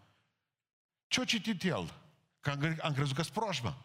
Ce-a 1.07 1.25
citit 1.25 1.62
el? 1.62 2.01
Că 2.40 2.51
am, 2.51 2.79
am 2.83 2.92
crezut 2.92 3.16
că-s 3.16 3.29
proșmă. 3.29 3.85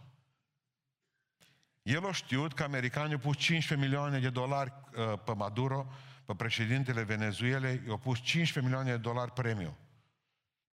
El 1.81 2.07
a 2.07 2.11
știut 2.11 2.53
că 2.53 2.63
americanii 2.63 3.13
au 3.13 3.19
pus 3.19 3.37
15 3.37 3.87
milioane 3.87 4.19
de 4.19 4.29
dolari 4.29 4.73
uh, 4.95 5.19
pe 5.23 5.33
Maduro, 5.33 5.87
pe 6.25 6.35
președintele 6.35 7.03
Venezuelei, 7.03 7.81
i-au 7.87 7.97
pus 7.97 8.17
15 8.17 8.59
milioane 8.59 8.91
de 8.91 8.97
dolari 8.97 9.31
premiu. 9.31 9.77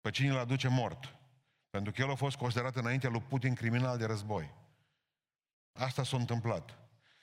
Pe 0.01 0.11
cine 0.11 0.31
îl 0.31 0.39
aduce 0.39 0.69
mort. 0.69 1.15
Pentru 1.71 1.93
că 1.93 2.03
el 2.03 2.11
a 2.11 2.15
fost 2.15 2.37
considerat 2.37 2.77
înainte 2.77 3.09
lui 3.09 3.25
Putin 3.29 3.55
criminal 3.55 3.99
de 3.99 4.07
război. 4.07 4.55
Asta 5.73 6.03
s-a 6.03 6.17
întâmplat. 6.17 6.79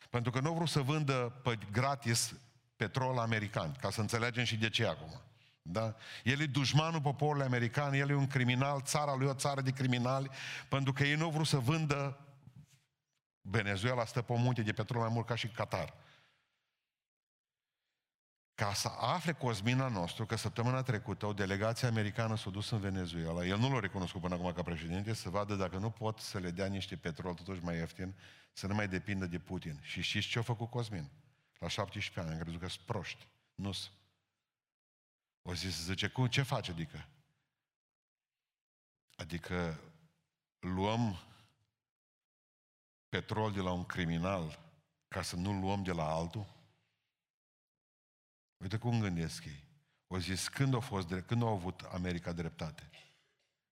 Pentru 0.10 0.32
că 0.32 0.40
nu 0.40 0.48
au 0.48 0.56
vrut 0.56 0.70
să 0.70 0.82
vândă 0.82 1.40
pe 1.44 1.58
gratis 1.72 2.36
petrol 2.76 3.18
american, 3.18 3.72
ca 3.72 3.90
să 3.90 4.02
înțelegem 4.02 4.44
și 4.44 4.58
de 4.58 4.70
ce 4.70 4.86
acum. 4.88 5.22
Da? 5.62 5.95
El 6.24 6.41
e 6.41 6.45
dușmanul 6.45 7.02
poporului 7.02 7.45
american, 7.45 7.93
el 7.93 8.10
e 8.10 8.15
un 8.15 8.28
criminal, 8.28 8.82
țara 8.82 9.15
lui 9.15 9.28
e 9.28 9.30
o 9.30 9.34
țară 9.34 9.62
de 9.62 9.71
criminali, 9.71 10.30
pentru 10.69 10.93
că 10.93 11.04
ei 11.04 11.15
nu 11.15 11.24
au 11.24 11.32
vrut 11.32 11.47
să 11.47 11.58
vândă 11.58 12.26
Venezuela 13.41 14.06
stă 14.06 14.21
pe 14.21 14.34
munte 14.38 14.62
de 14.62 14.74
petrol 14.74 15.02
mai 15.02 15.10
mult 15.12 15.26
ca 15.26 15.36
și 15.36 15.47
Qatar. 15.47 15.93
Ca 18.56 18.74
să 18.74 18.88
afle 18.88 19.32
Cosmina 19.32 19.88
nostru 19.88 20.26
că 20.26 20.36
săptămâna 20.36 20.84
trecută 20.84 21.26
o 21.26 21.34
delegație 21.34 21.88
americană 21.88 22.38
s-a 22.38 22.50
dus 22.50 22.69
în 22.69 22.80
Venezuela, 22.80 23.45
el 23.45 23.58
nu 23.58 23.74
l-a 23.74 23.80
recunoscut 23.80 24.21
până 24.21 24.36
acum 24.36 24.54
ca 24.54 24.62
președinte, 24.62 25.13
să 25.13 25.30
vadă 25.30 25.56
dacă 25.56 25.78
nu 25.78 25.89
pot 25.89 26.19
să 26.19 26.39
le 26.39 26.52
dea 26.52 26.65
niște 26.65 26.95
petrol 26.95 27.34
totuși 27.34 27.63
mai 27.63 27.76
ieftin, 27.76 28.15
să 28.54 28.67
nu 28.67 28.74
mai 28.74 28.88
depindă 28.88 29.26
de 29.26 29.39
Putin. 29.39 29.80
Și 29.82 30.02
știți 30.02 30.28
ce 30.28 30.39
a 30.39 30.41
făcut 30.41 30.69
Cosmin? 30.69 31.10
La 31.60 31.67
17 31.67 32.19
ani, 32.19 32.30
am 32.30 32.43
crezut 32.43 32.60
că 32.60 32.67
sunt 32.67 32.86
proști. 32.86 33.28
nu 33.56 33.71
-s. 33.74 34.01
O 35.42 35.54
zis, 35.54 35.84
zice, 35.84 36.08
cum, 36.08 36.28
ce 36.28 36.42
face, 36.42 36.72
adică? 36.72 37.08
Adică 39.16 39.80
luăm 40.60 41.16
petrol 43.10 43.52
de 43.52 43.60
la 43.60 43.72
un 43.72 43.86
criminal 43.86 44.60
ca 45.08 45.22
să 45.22 45.36
nu 45.36 45.60
luăm 45.60 45.84
de 45.84 45.92
la 45.92 46.06
altul? 46.06 46.46
Uite 48.58 48.78
cum 48.78 49.00
gândesc 49.00 49.46
ei. 49.46 49.64
O 50.08 50.20
zis, 50.20 50.48
când 50.48 50.74
a, 50.74 50.80
fost, 50.80 51.14
când 51.26 51.44
a 51.44 51.48
avut 51.48 51.82
America 51.82 52.32
dreptate? 52.32 52.90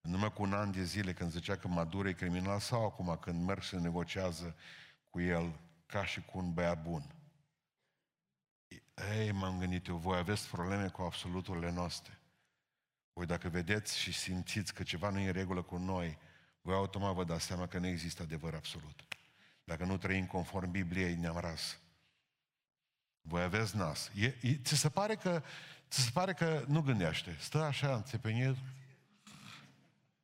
În 0.02 0.12
numai 0.12 0.34
cu 0.34 0.42
un 0.42 0.54
an 0.54 0.72
de 0.72 0.84
zile 0.84 1.14
când 1.14 1.32
zicea 1.32 1.56
că 1.56 1.68
Maduro 1.68 2.08
e 2.08 2.14
criminal 2.14 2.60
sau 2.60 2.86
acum 2.86 3.18
când 3.18 3.46
merg 3.46 3.62
și 3.62 3.76
negociază 3.76 4.56
cu 5.10 5.20
el 5.20 5.60
ca 5.86 6.06
și 6.06 6.22
cu 6.22 6.38
un 6.38 6.54
băiat 6.54 6.82
bun? 6.82 7.19
Ei, 9.08 9.32
m-am 9.32 9.60
gândit 9.60 9.88
eu, 9.88 9.96
voi 9.96 10.18
aveți 10.18 10.48
probleme 10.48 10.88
cu 10.88 11.02
absoluturile 11.02 11.72
noastre. 11.72 12.20
Voi 13.14 13.26
dacă 13.26 13.50
vedeți 13.50 14.00
și 14.00 14.12
simțiți 14.12 14.74
că 14.74 14.84
ceva 14.84 15.10
nu 15.10 15.20
e 15.20 15.28
în 15.28 15.34
regulă 15.34 15.62
cu 15.62 15.78
noi, 15.78 16.18
voi 16.62 16.76
automat 16.76 17.14
vă 17.14 17.24
dați 17.24 17.46
seama 17.46 17.68
că 17.68 17.78
nu 17.78 17.88
există 17.88 18.22
adevăr 18.22 18.54
absolut. 18.54 19.04
Dacă 19.64 19.86
nu 19.86 19.98
trăim 19.98 20.26
conform 20.26 20.72
Bibliei, 20.72 21.16
ne-am 21.16 21.38
ras. 21.38 21.80
Voi 23.22 23.42
aveți 23.42 23.78
nas. 23.78 24.12
E, 24.16 24.36
e, 24.42 24.58
ți 24.64 24.76
se 24.76 24.90
pare 24.90 25.16
că 25.16 25.44
ți 25.90 26.02
se 26.02 26.10
pare 26.14 26.34
că 26.34 26.64
nu 26.68 26.82
gândește. 26.82 27.38
Stă 27.40 27.58
așa 27.58 27.96
înțepenit, 27.96 28.56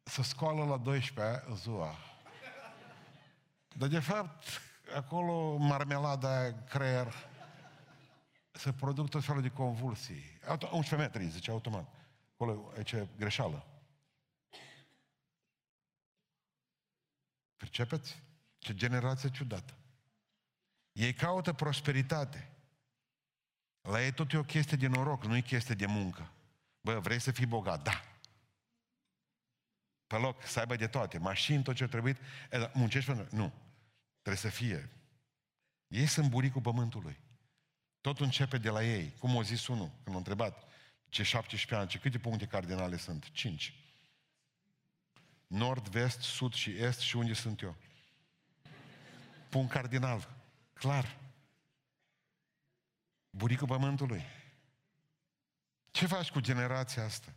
să 0.04 0.24
scoală 0.24 0.66
la 0.66 0.78
12 0.78 1.44
ziua. 1.56 1.96
Dar 3.74 3.90
de 3.90 4.00
fapt, 4.00 4.44
acolo 4.96 5.58
marmelada 5.58 6.54
creier 6.70 7.14
se 8.56 8.74
produc 8.74 9.10
tot 9.10 9.24
felul 9.24 9.41
de 9.41 9.50
convulsii. 9.50 10.39
11 10.72 10.96
metri, 10.96 11.30
zice 11.30 11.52
automat. 11.52 11.94
Acolo 12.34 12.72
aici 12.76 12.91
e 12.91 13.08
greșeală. 13.18 13.68
Percepeți? 17.56 18.24
Ce 18.58 18.74
generație 18.74 19.30
ciudată. 19.30 19.78
Ei 20.91 21.13
caută 21.13 21.54
prosperitate. 21.54 22.50
La 23.82 24.04
ei 24.04 24.13
tot 24.13 24.32
e 24.32 24.38
o 24.38 24.44
chestie 24.44 24.78
de 24.78 24.88
noroc, 24.88 25.24
nu 25.24 25.36
e 25.36 25.41
chestie 25.41 25.76
de 25.76 25.86
muncă. 25.86 26.32
Bă, 26.82 27.00
vrei 27.00 27.20
să 27.20 27.32
fii 27.32 27.46
bogat? 27.46 27.84
Da. 27.84 28.02
Pe 30.08 30.15
loc, 30.15 30.44
să 30.44 30.60
aibă 30.60 30.76
de 30.76 30.88
toate. 30.88 31.18
Mașini, 31.18 31.63
tot 31.63 31.76
ce 31.76 31.88
trebuie. 31.88 32.18
Da, 32.50 32.72
muncești 32.74 33.12
pentru... 33.12 33.36
Nu. 33.36 33.54
Trebuie 34.22 34.52
să 34.52 34.58
fie. 34.58 34.89
Ei 35.88 36.06
sunt 36.06 36.30
buricul 36.30 36.62
pământului. 36.62 37.20
Totul 38.06 38.26
începe 38.26 38.58
de 38.58 38.70
la 38.70 38.84
ei. 38.84 39.13
Cum 39.20 39.36
o 39.36 39.44
zis 39.44 39.68
unul, 39.68 39.88
când 39.88 40.08
m-a 40.08 40.18
întrebat 40.18 40.63
ce 41.10 41.24
17 41.24 41.76
ani, 41.76 41.89
ce 41.89 41.98
câte 41.98 42.20
puncte 42.20 42.46
cardinale 42.46 42.98
sunt? 42.98 43.30
Cinci. 43.32 43.74
Nord, 45.48 45.88
vest, 45.88 46.22
sud 46.22 46.54
și 46.54 46.70
est 46.70 47.00
și 47.00 47.15
unde 47.15 47.34
sunt 47.34 47.62
eu? 47.62 47.76
Punct 49.50 49.72
cardinal. 49.72 50.36
Clar. 50.74 51.18
Buricul 53.30 53.68
pământului. 53.68 54.26
Ce 55.91 56.06
faci 56.06 56.32
cu 56.32 56.39
generația 56.39 57.04
asta? 57.04 57.34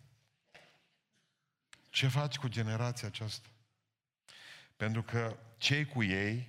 Ce 1.91 2.09
faci 2.09 2.37
cu 2.37 2.49
generația 2.49 3.09
aceasta? 3.09 3.49
Pentru 4.77 5.03
că 5.03 5.39
cei 5.59 5.85
cu 5.85 6.03
ei 6.03 6.49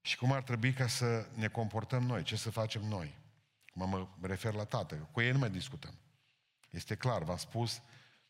și 0.00 0.16
cum 0.16 0.32
ar 0.32 0.42
trebui 0.42 0.72
ca 0.72 0.86
să 0.86 1.28
ne 1.34 1.48
comportăm 1.48 2.02
noi, 2.02 2.22
ce 2.22 2.36
să 2.36 2.50
facem 2.50 2.82
noi. 2.82 3.22
Mă, 3.76 3.86
mă 3.86 4.26
refer 4.26 4.54
la 4.54 4.64
tată, 4.64 4.96
cu 4.96 5.20
ei 5.20 5.32
nu 5.32 5.38
mai 5.38 5.50
discutăm. 5.50 5.98
Este 6.70 6.96
clar, 6.96 7.22
v-am 7.22 7.36
spus, 7.36 7.82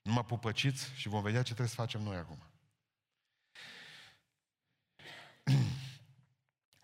nu 0.02 0.12
mă 0.12 0.24
pupăciți 0.24 0.92
și 0.94 1.08
vom 1.08 1.22
vedea 1.22 1.40
ce 1.40 1.46
trebuie 1.46 1.68
să 1.68 1.74
facem 1.74 2.02
noi 2.02 2.16
acum. 2.16 2.38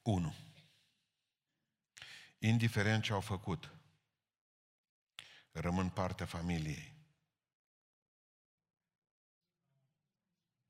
1. 0.02 0.34
Indiferent 2.38 3.02
ce 3.02 3.12
au 3.12 3.20
făcut, 3.20 3.72
rămân 5.52 5.90
partea 5.90 6.26
familiei. 6.26 6.94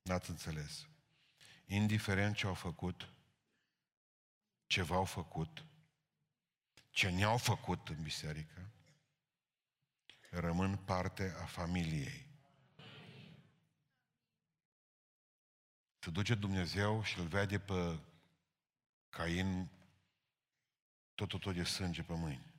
N-ați 0.02 0.30
înțeles. 0.30 0.88
Indiferent 1.66 2.36
ce 2.36 2.46
au 2.46 2.54
făcut, 2.54 3.12
ce 4.66 4.82
v-au 4.82 5.04
făcut, 5.04 5.64
ce 6.90 7.08
ne-au 7.08 7.36
făcut 7.36 7.88
în 7.88 8.02
biserică, 8.02 8.70
rămân 10.30 10.76
parte 10.76 11.34
a 11.40 11.44
familiei. 11.44 12.28
Se 15.98 16.10
duce 16.10 16.34
Dumnezeu 16.34 17.02
și 17.02 17.18
îl 17.18 17.26
vede 17.26 17.58
pe 17.58 17.98
Cain 19.08 19.70
tot, 21.14 21.40
tot 21.40 21.54
de 21.54 21.64
sânge 21.64 22.02
pe 22.02 22.14
mâini. 22.14 22.54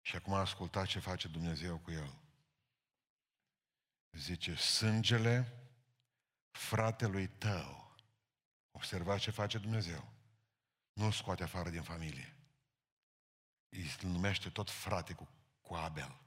Și 0.00 0.16
acum 0.16 0.32
ascultați 0.32 0.90
ce 0.90 0.98
face 0.98 1.28
Dumnezeu 1.28 1.78
cu 1.78 1.90
el. 1.90 2.18
Zice, 4.12 4.54
sângele 4.54 5.52
fratelui 6.50 7.28
tău. 7.28 7.96
Observați 8.70 9.22
ce 9.22 9.30
face 9.30 9.58
Dumnezeu. 9.58 10.12
Nu-l 10.94 11.12
scoate 11.12 11.42
afară 11.42 11.70
din 11.70 11.82
familie. 11.82 12.36
Îi 13.68 13.96
numește 14.00 14.50
tot 14.50 14.70
frate 14.70 15.12
cu, 15.12 15.28
cu 15.60 15.74
Abel. 15.74 16.20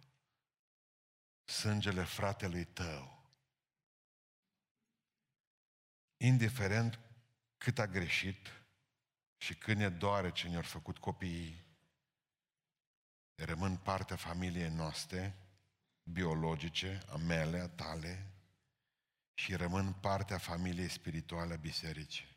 Sângele 1.44 2.04
fratelui 2.04 2.66
tău. 2.66 3.32
Indiferent 6.18 7.00
cât 7.58 7.80
a 7.80 7.88
greșit 7.88 8.66
și 9.38 9.56
cât 9.56 9.78
ne 9.78 9.90
doare 9.90 10.32
ce 10.32 10.48
ne-au 10.48 10.62
făcut 10.62 10.98
copiii, 10.98 11.66
rămân 13.36 13.78
partea 13.78 14.16
familiei 14.16 14.70
noastre, 14.70 15.36
biologice, 16.04 17.02
a 17.10 17.16
mele, 17.16 17.60
a 17.60 17.70
tale, 17.70 18.32
și 19.34 19.56
rămân 19.56 19.94
partea 19.94 20.38
familiei 20.38 20.90
spirituale 20.90 21.54
a 21.54 21.58
bisericii. 21.58 22.37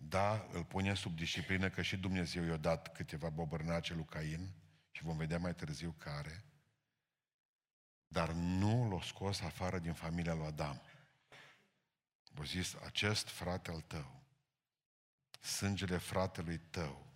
Da, 0.00 0.48
îl 0.52 0.64
pune 0.64 0.94
sub 0.94 1.16
disciplină 1.16 1.70
că 1.70 1.82
și 1.82 1.96
Dumnezeu 1.96 2.44
i-a 2.44 2.56
dat 2.56 2.92
câteva 2.92 3.28
bobărnace 3.28 3.94
lui 3.94 4.04
Cain 4.04 4.50
și 4.90 5.02
vom 5.02 5.16
vedea 5.16 5.38
mai 5.38 5.54
târziu 5.54 5.94
care, 5.98 6.44
dar 8.06 8.30
nu 8.30 8.90
l-a 8.90 9.02
scos 9.02 9.40
afară 9.40 9.78
din 9.78 9.92
familia 9.92 10.34
lui 10.34 10.46
Adam. 10.46 10.82
Au 12.36 12.44
zis, 12.44 12.74
acest 12.74 13.28
frate 13.28 13.70
al 13.70 13.80
tău, 13.80 14.22
sângele 15.40 15.96
fratelui 15.96 16.58
tău, 16.58 17.06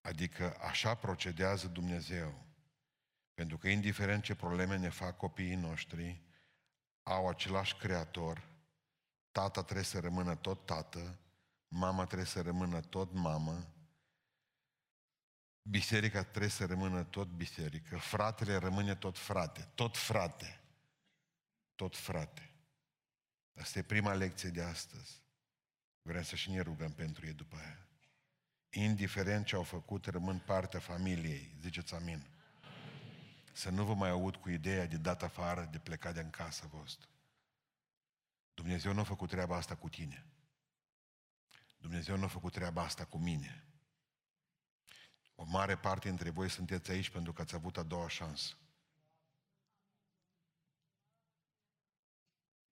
adică 0.00 0.56
așa 0.60 0.94
procedează 0.94 1.66
Dumnezeu. 1.66 2.44
Pentru 3.34 3.58
că 3.58 3.68
indiferent 3.68 4.22
ce 4.22 4.34
probleme 4.34 4.76
ne 4.76 4.88
fac 4.88 5.16
copiii 5.16 5.54
noștri, 5.54 6.22
au 7.02 7.28
același 7.28 7.76
creator, 7.76 8.49
tata 9.32 9.62
trebuie 9.62 9.84
să 9.84 10.00
rămână 10.00 10.36
tot 10.36 10.66
tată, 10.66 11.18
mama 11.68 12.04
trebuie 12.04 12.26
să 12.26 12.40
rămână 12.40 12.80
tot 12.80 13.12
mamă, 13.12 13.74
biserica 15.62 16.22
trebuie 16.22 16.50
să 16.50 16.66
rămână 16.66 17.04
tot 17.04 17.28
biserică, 17.28 17.98
fratele 17.98 18.56
rămâne 18.56 18.94
tot 18.94 19.18
frate, 19.18 19.68
tot 19.74 19.96
frate, 19.96 20.60
tot 21.74 21.96
frate. 21.96 22.54
Asta 23.54 23.78
e 23.78 23.82
prima 23.82 24.14
lecție 24.14 24.48
de 24.48 24.62
astăzi. 24.62 25.22
Vrem 26.02 26.22
să 26.22 26.36
și 26.36 26.50
ne 26.50 26.60
rugăm 26.60 26.92
pentru 26.92 27.26
ei 27.26 27.32
după 27.32 27.56
aia. 27.56 27.88
Indiferent 28.70 29.46
ce 29.46 29.56
au 29.56 29.62
făcut, 29.62 30.06
rămân 30.06 30.38
partea 30.38 30.80
familiei. 30.80 31.56
Ziceți 31.60 31.94
amin. 31.94 32.26
Să 33.52 33.70
nu 33.70 33.84
vă 33.84 33.94
mai 33.94 34.10
aud 34.10 34.36
cu 34.36 34.50
ideea 34.50 34.86
de 34.86 34.96
dat 34.96 35.22
afară, 35.22 35.68
de 35.70 35.78
plecat 35.78 36.14
de 36.14 36.20
în 36.20 36.30
casă 36.30 36.68
voastră. 36.72 37.08
Dumnezeu 38.60 38.92
nu 38.92 39.00
a 39.00 39.04
făcut 39.04 39.28
treaba 39.28 39.56
asta 39.56 39.76
cu 39.76 39.88
tine. 39.88 40.26
Dumnezeu 41.78 42.16
nu 42.16 42.24
a 42.24 42.28
făcut 42.28 42.52
treaba 42.52 42.82
asta 42.82 43.04
cu 43.04 43.18
mine. 43.18 43.64
O 45.34 45.44
mare 45.44 45.76
parte 45.76 46.08
dintre 46.08 46.30
voi 46.30 46.48
sunteți 46.48 46.90
aici 46.90 47.10
pentru 47.10 47.32
că 47.32 47.42
ați 47.42 47.54
avut 47.54 47.76
a 47.76 47.82
doua 47.82 48.08
șansă. 48.08 48.56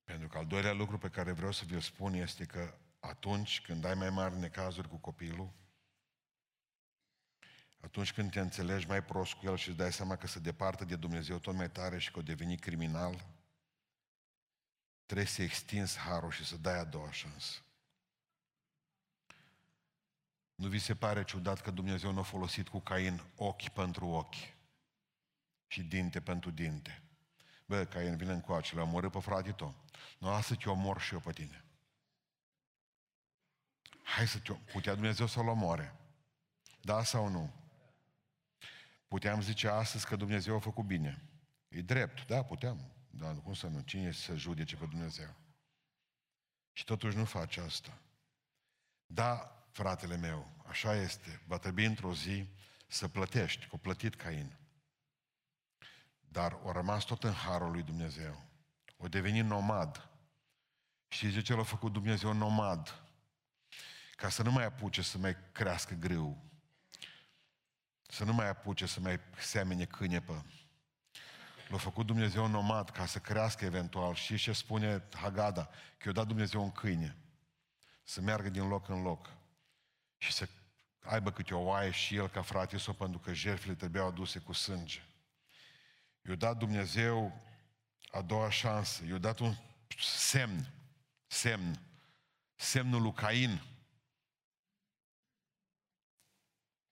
Pentru 0.05 0.29
că 0.29 0.38
al 0.38 0.46
doilea 0.46 0.72
lucru 0.72 0.98
pe 0.98 1.11
care 1.11 1.33
vreau 1.33 1.53
să 1.53 1.64
vi-l 1.64 1.81
spun 1.81 2.14
este 2.14 2.44
că 2.44 2.79
atunci 3.01 3.61
când 3.61 3.85
ai 3.85 3.94
mai 3.94 4.11
mari 4.11 4.38
necazuri 4.38 4.88
cu 4.88 4.96
copilul, 4.96 5.53
atunci 7.81 8.12
când 8.12 8.31
te 8.31 8.40
înțelegi 8.40 8.87
mai 8.87 9.05
prost 9.05 9.33
cu 9.33 9.46
el 9.46 9.57
și 9.57 9.68
îți 9.68 9.79
dai 9.79 9.92
seama 9.92 10.16
că 10.16 10.27
se 10.27 10.38
departă 10.38 10.85
de 10.85 10.96
Dumnezeu 10.96 11.38
tot 11.38 11.55
mai 11.55 11.70
tare 11.70 11.98
și 11.98 12.11
că 12.11 12.18
o 12.18 12.22
deveni 12.22 12.57
criminal, 12.57 13.38
trebuie 15.09 15.27
să 15.27 15.42
extinzi 15.42 15.99
harul 15.99 16.31
și 16.31 16.44
să 16.44 16.57
dai 16.57 16.79
a 16.79 16.85
doua 16.85 17.11
șansă. 17.11 17.59
Nu 20.55 20.68
vi 20.68 20.79
se 20.79 20.94
pare 20.94 21.25
ciudat 21.25 21.61
că 21.61 21.71
Dumnezeu 21.71 22.12
nu 22.12 22.18
a 22.18 22.23
folosit 22.23 22.68
cu 22.68 22.81
Cain 22.81 23.23
ochi 23.37 23.68
pentru 23.68 24.07
ochi 24.07 24.55
și 25.66 25.83
dinte 25.83 26.21
pentru 26.21 26.51
dinte? 26.51 27.03
Bă, 27.66 27.85
Cain, 27.85 28.16
vine 28.16 28.33
în 28.33 28.40
coace, 28.40 28.75
l-a 28.75 28.83
omorât 28.83 29.12
pe 29.12 29.21
frate 29.21 29.53
tău. 29.53 29.75
Nu, 30.18 30.29
lasă 30.29 30.55
te 30.55 30.68
omor 30.68 31.01
și 31.01 31.14
eu 31.14 31.21
pe 31.21 31.33
tine. 31.33 31.64
Hai 34.03 34.29
să 34.29 34.38
te 34.38 34.53
Putea 34.53 34.94
Dumnezeu 34.94 35.27
să-l 35.27 35.49
omoare. 35.49 35.94
Da 36.81 37.05
sau 37.05 37.29
nu? 37.29 37.55
Puteam 39.07 39.40
zice 39.40 39.68
astăzi 39.68 40.07
că 40.07 40.16
Dumnezeu 40.16 40.55
a 40.55 40.59
făcut 40.59 40.85
bine. 40.85 41.23
E 41.68 41.81
drept, 41.81 42.27
da, 42.27 42.44
puteam. 42.44 42.98
Dar 43.18 43.35
cum 43.42 43.54
să 43.54 43.66
nu? 43.66 43.81
Cine 43.81 44.12
să 44.12 44.37
judece 44.37 44.76
pe 44.76 44.87
Dumnezeu? 44.87 45.35
Și 46.72 46.85
totuși 46.85 47.16
nu 47.16 47.24
face 47.24 47.61
asta. 47.61 47.98
Da, 49.07 49.64
fratele 49.70 50.16
meu, 50.16 50.50
așa 50.66 50.94
este. 50.94 51.42
Va 51.46 51.59
trebui 51.59 51.85
într-o 51.85 52.14
zi 52.14 52.48
să 52.88 53.09
plătești, 53.09 53.66
că 53.66 53.74
o 53.74 53.76
plătit 53.76 54.14
Cain. 54.14 54.57
Dar 56.20 56.59
o 56.62 56.72
rămas 56.72 57.04
tot 57.04 57.24
în 57.24 57.33
harul 57.33 57.70
lui 57.70 57.83
Dumnezeu. 57.83 58.42
O 58.96 59.09
devenit 59.09 59.44
nomad. 59.44 60.09
Și 61.09 61.28
zice 61.28 61.42
ce 61.42 61.54
l-a 61.54 61.62
făcut 61.62 61.92
Dumnezeu 61.92 62.33
nomad? 62.33 63.02
Ca 64.16 64.28
să 64.28 64.42
nu 64.42 64.50
mai 64.50 64.64
apuce 64.64 65.02
să 65.02 65.18
mai 65.18 65.37
crească 65.52 65.94
grâu. 65.94 66.44
Să 68.02 68.24
nu 68.24 68.33
mai 68.33 68.48
apuce 68.48 68.87
să 68.87 69.00
mai 69.00 69.20
semene 69.38 69.85
câinepă. 69.85 70.44
L-a 71.68 71.76
făcut 71.76 72.07
Dumnezeu 72.07 72.46
nomad 72.46 72.90
ca 72.90 73.07
să 73.07 73.18
crească 73.18 73.64
eventual. 73.64 74.14
Și 74.14 74.37
ce 74.37 74.52
spune 74.52 75.02
Hagada? 75.12 75.64
Că 75.98 76.09
i-a 76.09 76.12
dat 76.12 76.26
Dumnezeu 76.26 76.62
un 76.62 76.72
câine. 76.72 77.16
Să 78.02 78.20
meargă 78.20 78.48
din 78.48 78.68
loc 78.68 78.88
în 78.88 79.02
loc. 79.02 79.31
Și 80.16 80.33
să 80.33 80.48
aibă 81.00 81.33
câte 81.33 81.54
o 81.54 81.61
oaie 81.61 81.90
și 81.90 82.16
el 82.16 82.28
ca 82.28 82.42
frate 82.42 82.78
sau 82.78 82.94
pentru 82.94 83.18
că 83.18 83.33
jertfele 83.33 83.74
trebuiau 83.74 84.07
aduse 84.07 84.38
cu 84.38 84.52
sânge. 84.52 85.02
I-a 86.28 86.35
dat 86.35 86.57
Dumnezeu 86.57 87.40
a 88.11 88.22
doua 88.22 88.50
șansă. 88.50 89.04
I-a 89.04 89.18
dat 89.18 89.38
un 89.38 89.54
semn. 90.00 90.72
Semn. 91.26 91.81
Semnul 92.54 93.02
lui 93.02 93.12
Cain. 93.12 93.62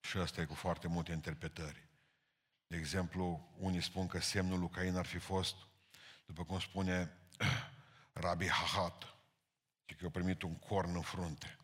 Și 0.01 0.17
asta 0.17 0.41
e 0.41 0.45
cu 0.45 0.55
foarte 0.55 0.89
multe 0.89 1.13
interpretări. 1.13 1.86
De 2.67 2.77
exemplu, 2.77 3.55
unii 3.59 3.83
spun 3.83 4.07
că 4.07 4.21
semnul 4.21 4.59
lui 4.59 4.69
Cain 4.69 4.97
ar 4.97 5.07
fi 5.07 5.19
fost, 5.19 5.57
după 6.27 6.45
cum 6.45 6.59
spune 6.59 7.17
Rabbi 8.13 8.49
Hahat, 8.49 9.17
că 9.97 10.07
a 10.07 10.11
primit 10.11 10.43
un 10.43 10.59
corn 10.59 10.95
în 10.95 11.03
frunte. 11.03 11.59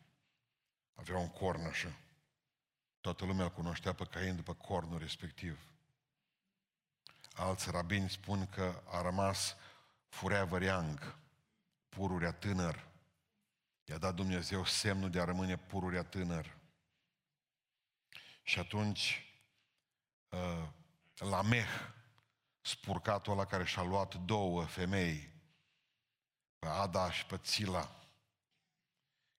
Avea 0.93 1.17
un 1.17 1.29
corn 1.29 1.65
așa. 1.65 1.99
Toată 3.01 3.25
lumea 3.25 3.45
îl 3.45 3.51
cunoștea 3.51 3.93
pe 3.93 4.05
Cain 4.05 4.35
după 4.35 4.53
cornul 4.53 4.99
respectiv. 4.99 5.67
Alți 7.33 7.71
rabini 7.71 8.09
spun 8.09 8.47
că 8.47 8.83
a 8.85 9.01
rămas 9.01 9.55
furea 10.07 10.47
yang, 10.61 11.17
pururea 11.89 12.31
tânăr. 12.31 12.87
I-a 13.83 13.97
dat 13.97 14.15
Dumnezeu 14.15 14.65
semnul 14.65 15.09
de 15.09 15.19
a 15.19 15.23
rămâne 15.23 15.57
pururea 15.57 16.03
tânăr. 16.03 16.57
Și 18.43 18.59
atunci, 18.59 19.35
uh, 20.29 20.69
la 21.23 21.41
Meh, 21.41 21.67
spurcatul 22.61 23.33
ăla 23.33 23.45
care 23.45 23.65
și-a 23.65 23.81
luat 23.81 24.15
două 24.15 24.63
femei, 24.63 25.33
pe 26.59 26.67
Ada 26.67 27.11
și 27.11 27.25
pe 27.25 27.37
Țila, 27.37 27.95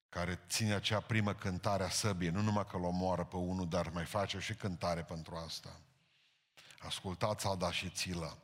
care 0.09 0.41
ține 0.49 0.75
acea 0.75 1.01
primă 1.01 1.35
cântare 1.35 1.85
a 1.85 1.89
săbii, 1.89 2.29
nu 2.29 2.41
numai 2.41 2.67
că 2.67 2.77
l 2.77 2.85
omoară 2.85 3.25
pe 3.25 3.37
unul, 3.37 3.69
dar 3.69 3.89
mai 3.89 4.05
face 4.05 4.39
și 4.39 4.55
cântare 4.55 5.03
pentru 5.03 5.37
asta. 5.37 5.81
Ascultați 6.79 7.47
Ada 7.47 7.73
și 7.73 7.91
Țila. 7.91 8.39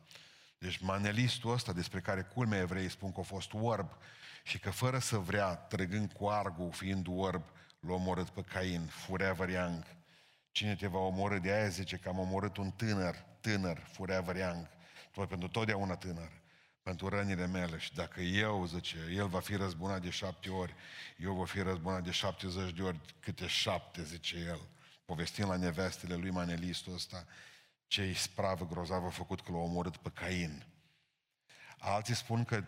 Deci 0.57 0.77
manelistul 0.77 1.51
ăsta 1.51 1.73
despre 1.73 1.99
care 2.01 2.21
culmea 2.21 2.59
evrei 2.59 2.89
spun 2.89 3.11
că 3.11 3.19
a 3.19 3.23
fost 3.23 3.53
orb 3.53 3.91
și 4.43 4.59
că 4.59 4.71
fără 4.71 4.99
să 4.99 5.17
vrea, 5.17 5.55
trăgând 5.55 6.11
cu 6.11 6.27
argul, 6.27 6.71
fiind 6.71 7.07
orb, 7.09 7.43
l-a 7.79 7.93
omorât 7.93 8.29
pe 8.29 8.41
Cain, 8.41 8.85
forever 8.85 9.49
young. 9.49 9.83
Cine 10.51 10.75
te 10.75 10.87
va 10.87 10.99
omorâ? 10.99 11.39
De 11.39 11.51
aia 11.51 11.67
zice 11.67 11.97
că 11.97 12.09
am 12.09 12.19
omorât 12.19 12.57
un 12.57 12.71
tânăr, 12.71 13.25
tânăr, 13.39 13.87
forever 13.91 14.35
young. 14.35 14.67
Tot 15.11 15.27
pentru 15.27 15.47
totdeauna 15.47 15.95
tânăr. 15.95 16.31
Pentru 16.83 17.07
rănile 17.07 17.47
mele. 17.47 17.77
Și 17.77 17.93
dacă 17.93 18.21
eu, 18.21 18.65
zice, 18.65 18.97
el 19.15 19.27
va 19.27 19.39
fi 19.39 19.55
răzbunat 19.55 20.01
de 20.01 20.09
șapte 20.09 20.49
ori, 20.49 20.73
eu 21.17 21.33
voi 21.33 21.47
fi 21.47 21.61
răzbunat 21.61 22.03
de 22.03 22.11
70 22.11 22.71
de 22.71 22.81
ori, 22.81 22.99
câte 23.19 23.47
șapte, 23.47 24.03
zice 24.03 24.35
el. 24.37 24.59
Povestind 25.05 25.47
la 25.49 25.55
nevestele 25.55 26.15
lui 26.15 26.29
Manelistul 26.29 26.93
ăsta, 26.93 27.25
ce 27.87 28.07
ispravă 28.07 28.65
grozavă 28.65 29.05
a 29.05 29.09
făcut 29.09 29.41
că 29.41 29.51
l-a 29.51 29.57
omorât 29.57 29.97
pe 29.97 30.09
Cain. 30.09 30.65
Alții 31.77 32.15
spun 32.15 32.43
că 32.43 32.63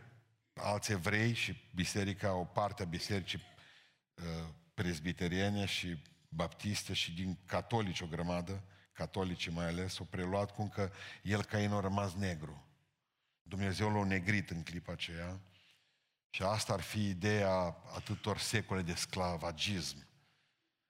alți 0.53 0.91
evrei 0.91 1.33
și 1.33 1.61
biserica, 1.75 2.33
o 2.33 2.43
parte 2.43 2.83
a 2.83 2.85
bisericii 2.85 3.41
uh, 4.15 4.49
prezbiteriene 4.73 5.65
și 5.65 5.97
baptiste 6.35 6.93
și 6.93 7.11
din 7.11 7.37
catolici 7.45 8.01
o 8.01 8.07
grămadă, 8.07 8.63
catolici 8.93 9.49
mai 9.49 9.65
ales, 9.65 9.99
au 9.99 10.05
preluat 10.05 10.51
cum 10.51 10.69
că 10.69 10.91
el 11.21 11.43
Cain 11.43 11.71
a 11.71 11.79
rămas 11.79 12.13
negru. 12.13 12.67
Dumnezeu 13.41 13.93
l-a 13.93 14.03
negrit 14.03 14.49
în 14.49 14.63
clipa 14.63 14.91
aceea 14.91 15.39
și 16.29 16.43
asta 16.43 16.73
ar 16.73 16.81
fi 16.81 17.07
ideea 17.07 17.77
atâtor 17.95 18.37
secole 18.37 18.81
de 18.81 18.93
sclavagism. 18.93 20.07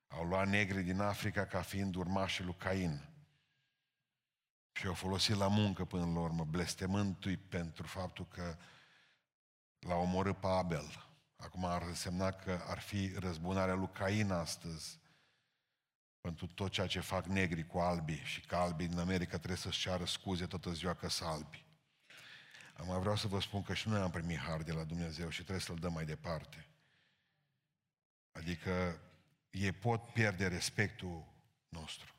Au 0.08 0.26
luat 0.26 0.48
negri 0.48 0.84
din 0.84 1.00
Africa 1.00 1.46
ca 1.46 1.62
fiind 1.62 1.96
urmașii 1.96 2.44
lui 2.44 2.56
Cain. 2.56 3.08
Și 4.72 4.88
au 4.88 4.94
folosit 4.94 5.36
la 5.36 5.48
muncă 5.48 5.86
până 5.86 6.06
la 6.06 6.20
urmă, 6.20 6.44
blestemându-i 6.44 7.38
pentru 7.38 7.88
faptul 7.88 8.28
că 8.28 8.58
l-a 9.80 9.96
omorât 9.96 10.38
pe 10.38 10.48
Abel. 10.48 11.08
Acum 11.36 11.66
ar 11.66 11.82
însemna 11.82 12.32
că 12.32 12.64
ar 12.68 12.80
fi 12.80 13.14
răzbunarea 13.16 13.74
lui 13.74 13.90
Cain 13.92 14.32
astăzi 14.32 15.00
pentru 16.24 16.48
tot 16.48 16.72
ceea 16.72 16.88
ce 16.88 17.00
fac 17.00 17.26
negri 17.26 17.66
cu 17.66 17.78
albi 17.78 18.22
și 18.24 18.42
că 18.42 18.56
albii 18.56 18.88
din 18.88 19.00
America 19.00 19.38
trebuie 19.38 19.58
să-și 19.58 19.80
ceară 19.80 20.06
scuze 20.06 20.46
toată 20.46 20.72
ziua 20.72 20.94
că 20.94 21.10
sunt 21.10 21.30
albi. 21.30 21.66
Acum 22.74 23.00
vreau 23.00 23.16
să 23.16 23.28
vă 23.28 23.40
spun 23.40 23.64
că 23.64 23.74
și 23.74 23.88
noi 23.88 24.00
am 24.00 24.12
primit 24.12 24.38
har 24.38 24.64
de 24.64 24.72
la 24.72 24.84
Dumnezeu 24.84 25.30
și 25.30 25.42
trebuie 25.42 25.60
să-l 25.60 25.76
dăm 25.76 25.94
mai 25.94 26.06
departe. 26.06 26.68
Adică 28.32 29.02
ei 29.50 29.72
pot 29.72 30.14
pierde 30.14 30.48
respectul 30.48 31.34
nostru. 31.70 32.16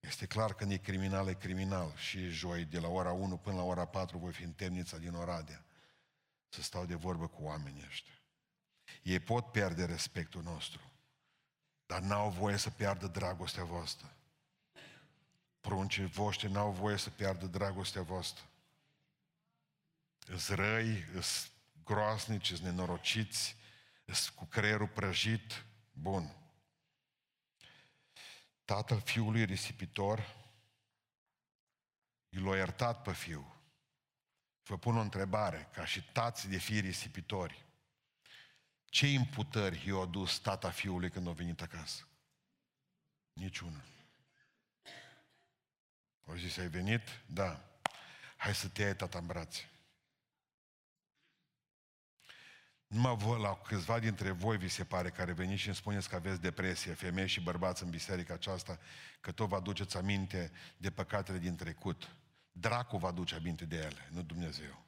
Este 0.00 0.26
clar 0.26 0.54
că 0.54 0.64
e 0.64 0.76
criminal, 0.76 1.28
e 1.28 1.34
criminal. 1.34 1.96
Și 1.96 2.28
joi, 2.28 2.64
de 2.64 2.78
la 2.78 2.88
ora 2.88 3.12
1 3.12 3.36
până 3.36 3.56
la 3.56 3.62
ora 3.62 3.86
4, 3.86 4.18
voi 4.18 4.32
fi 4.32 4.42
în 4.42 4.52
temnița 4.52 4.98
din 4.98 5.14
Oradea. 5.14 5.64
să 6.48 6.62
stau 6.62 6.86
de 6.86 6.94
vorbă 6.94 7.28
cu 7.28 7.42
oamenii 7.42 7.84
ăștia. 7.86 8.14
Ei 9.02 9.20
pot 9.20 9.50
pierde 9.50 9.84
respectul 9.84 10.42
nostru, 10.42 10.93
dar 11.86 12.00
n-au 12.00 12.30
voie 12.30 12.56
să 12.56 12.70
piardă 12.70 13.06
dragostea 13.06 13.64
voastră. 13.64 14.16
Pruncii 15.60 16.06
voștri 16.06 16.50
n-au 16.50 16.70
voie 16.70 16.96
să 16.96 17.10
piardă 17.10 17.46
dragostea 17.46 18.02
voastră. 18.02 18.44
Îs 20.26 20.48
răi, 20.48 21.04
îs 21.14 21.50
groasnici, 21.84 22.50
îs 22.50 22.60
nenorociți, 22.60 23.56
îs 24.04 24.28
cu 24.28 24.44
creierul 24.44 24.88
prăjit. 24.88 25.64
Bun. 25.92 26.36
Tatăl 28.64 29.00
fiului 29.00 29.44
risipitor 29.44 30.36
l-a 32.28 32.56
iertat 32.56 33.02
pe 33.02 33.12
fiu. 33.12 33.54
Vă 34.62 34.78
pun 34.78 34.96
o 34.96 35.00
întrebare, 35.00 35.68
ca 35.72 35.84
și 35.84 36.02
tați 36.02 36.48
de 36.48 36.58
fii 36.58 36.80
risipitori. 36.80 37.63
Ce 38.94 39.06
imputări 39.06 39.88
i-a 39.88 39.96
adus 39.96 40.38
tata 40.38 40.70
fiului 40.70 41.10
când 41.10 41.28
a 41.28 41.32
venit 41.32 41.60
acasă? 41.60 42.08
Niciuna. 43.32 43.84
Au 46.26 46.34
zis, 46.34 46.56
ai 46.56 46.68
venit? 46.68 47.22
Da. 47.26 47.64
Hai 48.36 48.54
să 48.54 48.68
te 48.68 48.82
iei 48.82 48.96
tata 48.96 49.18
în 49.18 49.26
brațe. 49.26 49.70
Numai 52.86 53.16
vă, 53.16 53.36
la 53.36 53.56
câțiva 53.56 53.98
dintre 53.98 54.30
voi 54.30 54.58
vi 54.58 54.68
se 54.68 54.84
pare 54.84 55.10
care 55.10 55.32
veniți 55.32 55.60
și 55.60 55.66
îmi 55.66 55.76
spuneți 55.76 56.08
că 56.08 56.14
aveți 56.14 56.40
depresie, 56.40 56.92
femei 56.92 57.28
și 57.28 57.40
bărbați 57.40 57.82
în 57.82 57.90
biserica 57.90 58.34
aceasta, 58.34 58.78
că 59.20 59.32
tot 59.32 59.48
vă 59.48 59.56
aduceți 59.56 59.96
aminte 59.96 60.52
de 60.76 60.90
păcatele 60.90 61.38
din 61.38 61.56
trecut. 61.56 62.16
Dracul 62.52 62.98
vă 62.98 63.06
aduce 63.06 63.34
aminte 63.34 63.64
de 63.64 63.76
ele, 63.76 64.08
nu 64.10 64.22
Dumnezeu. 64.22 64.83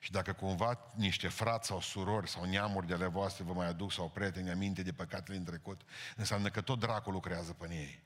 Și 0.00 0.10
dacă 0.10 0.32
cumva 0.32 0.92
niște 0.94 1.28
frați 1.28 1.66
sau 1.66 1.80
surori 1.80 2.28
sau 2.28 2.44
neamuri 2.44 2.86
de 2.86 2.94
ale 2.94 3.06
voastre 3.06 3.44
vă 3.44 3.52
mai 3.52 3.66
aduc 3.66 3.92
sau 3.92 4.10
prieteni 4.10 4.50
aminte 4.50 4.82
de 4.82 4.92
păcatele 4.92 5.36
din 5.36 5.46
trecut, 5.46 5.80
înseamnă 6.16 6.50
că 6.50 6.60
tot 6.60 6.78
dracul 6.78 7.12
lucrează 7.12 7.52
pe 7.52 7.74
ei. 7.74 8.04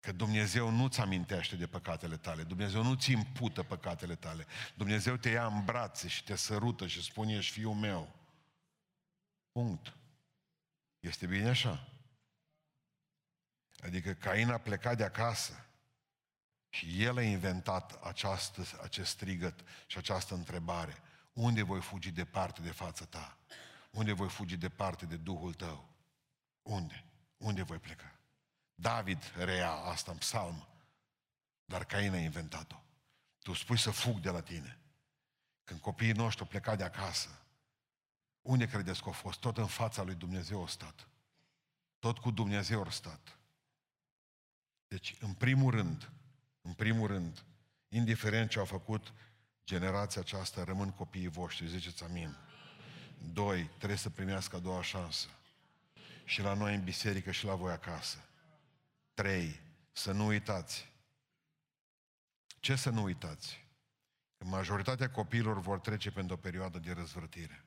Că 0.00 0.12
Dumnezeu 0.12 0.70
nu-ți 0.70 1.00
amintește 1.00 1.56
de 1.56 1.66
păcatele 1.66 2.16
tale, 2.16 2.42
Dumnezeu 2.42 2.82
nu-ți 2.82 3.10
impută 3.10 3.62
păcatele 3.62 4.14
tale. 4.14 4.46
Dumnezeu 4.74 5.16
te 5.16 5.28
ia 5.28 5.46
în 5.46 5.64
brațe 5.64 6.08
și 6.08 6.24
te 6.24 6.36
sărută 6.36 6.86
și 6.86 7.02
spune, 7.02 7.34
ești 7.34 7.52
fiul 7.52 7.74
meu. 7.74 8.14
Punct. 9.52 9.96
Este 11.00 11.26
bine 11.26 11.48
așa? 11.48 11.88
Adică 13.82 14.12
Cain 14.12 14.50
a 14.50 14.58
plecat 14.58 14.96
de 14.96 15.04
acasă 15.04 15.67
și 16.68 17.02
el 17.02 17.16
a 17.16 17.22
inventat 17.22 18.04
această, 18.04 18.62
acest 18.82 19.10
strigăt 19.10 19.64
și 19.86 19.98
această 19.98 20.34
întrebare. 20.34 21.02
Unde 21.32 21.62
voi 21.62 21.80
fugi 21.80 22.10
departe 22.10 22.60
de 22.60 22.70
fața 22.70 23.04
ta? 23.04 23.36
Unde 23.90 24.12
voi 24.12 24.28
fugi 24.28 24.56
departe 24.56 25.06
de 25.06 25.16
Duhul 25.16 25.54
tău? 25.54 25.88
Unde? 26.62 27.04
Unde 27.36 27.62
voi 27.62 27.78
pleca? 27.78 28.18
David 28.74 29.32
reia 29.36 29.72
asta 29.72 30.10
în 30.10 30.16
psalm, 30.16 30.66
dar 31.64 31.84
Cain 31.84 32.12
a 32.12 32.18
inventat-o. 32.18 32.76
Tu 33.42 33.52
spui 33.52 33.78
să 33.78 33.90
fug 33.90 34.18
de 34.18 34.30
la 34.30 34.40
tine. 34.40 34.78
Când 35.64 35.80
copiii 35.80 36.12
noștri 36.12 36.42
au 36.42 36.48
plecat 36.48 36.76
de 36.76 36.84
acasă, 36.84 37.42
unde 38.42 38.68
credeți 38.68 38.98
că 38.98 39.06
au 39.06 39.12
fost? 39.12 39.40
Tot 39.40 39.58
în 39.58 39.66
fața 39.66 40.02
lui 40.02 40.14
Dumnezeu 40.14 40.58
au 40.58 40.66
stat. 40.66 41.08
Tot 41.98 42.18
cu 42.18 42.30
Dumnezeu 42.30 42.82
au 42.82 42.90
stat. 42.90 43.38
Deci, 44.88 45.16
în 45.20 45.32
primul 45.32 45.70
rând, 45.70 46.10
în 46.68 46.74
primul 46.74 47.06
rând, 47.06 47.44
indiferent 47.88 48.50
ce 48.50 48.58
au 48.58 48.64
făcut 48.64 49.12
generația 49.64 50.20
aceasta, 50.20 50.64
rămân 50.64 50.90
copiii 50.90 51.28
voștri, 51.28 51.68
ziceți 51.68 52.04
amin. 52.04 52.36
Doi, 53.32 53.70
trebuie 53.76 53.98
să 53.98 54.10
primească 54.10 54.56
a 54.56 54.58
doua 54.58 54.82
șansă. 54.82 55.28
Și 56.24 56.40
la 56.40 56.54
noi 56.54 56.74
în 56.74 56.84
biserică 56.84 57.30
și 57.30 57.44
la 57.44 57.54
voi 57.54 57.72
acasă. 57.72 58.18
Trei, 59.14 59.60
să 59.92 60.12
nu 60.12 60.26
uitați. 60.26 60.92
Ce 62.60 62.76
să 62.76 62.90
nu 62.90 63.02
uitați? 63.02 63.64
Că 64.38 64.44
majoritatea 64.44 65.10
copiilor 65.10 65.60
vor 65.60 65.80
trece 65.80 66.10
pentru 66.10 66.34
o 66.34 66.38
perioadă 66.38 66.78
de 66.78 66.92
răzvrătire. 66.92 67.64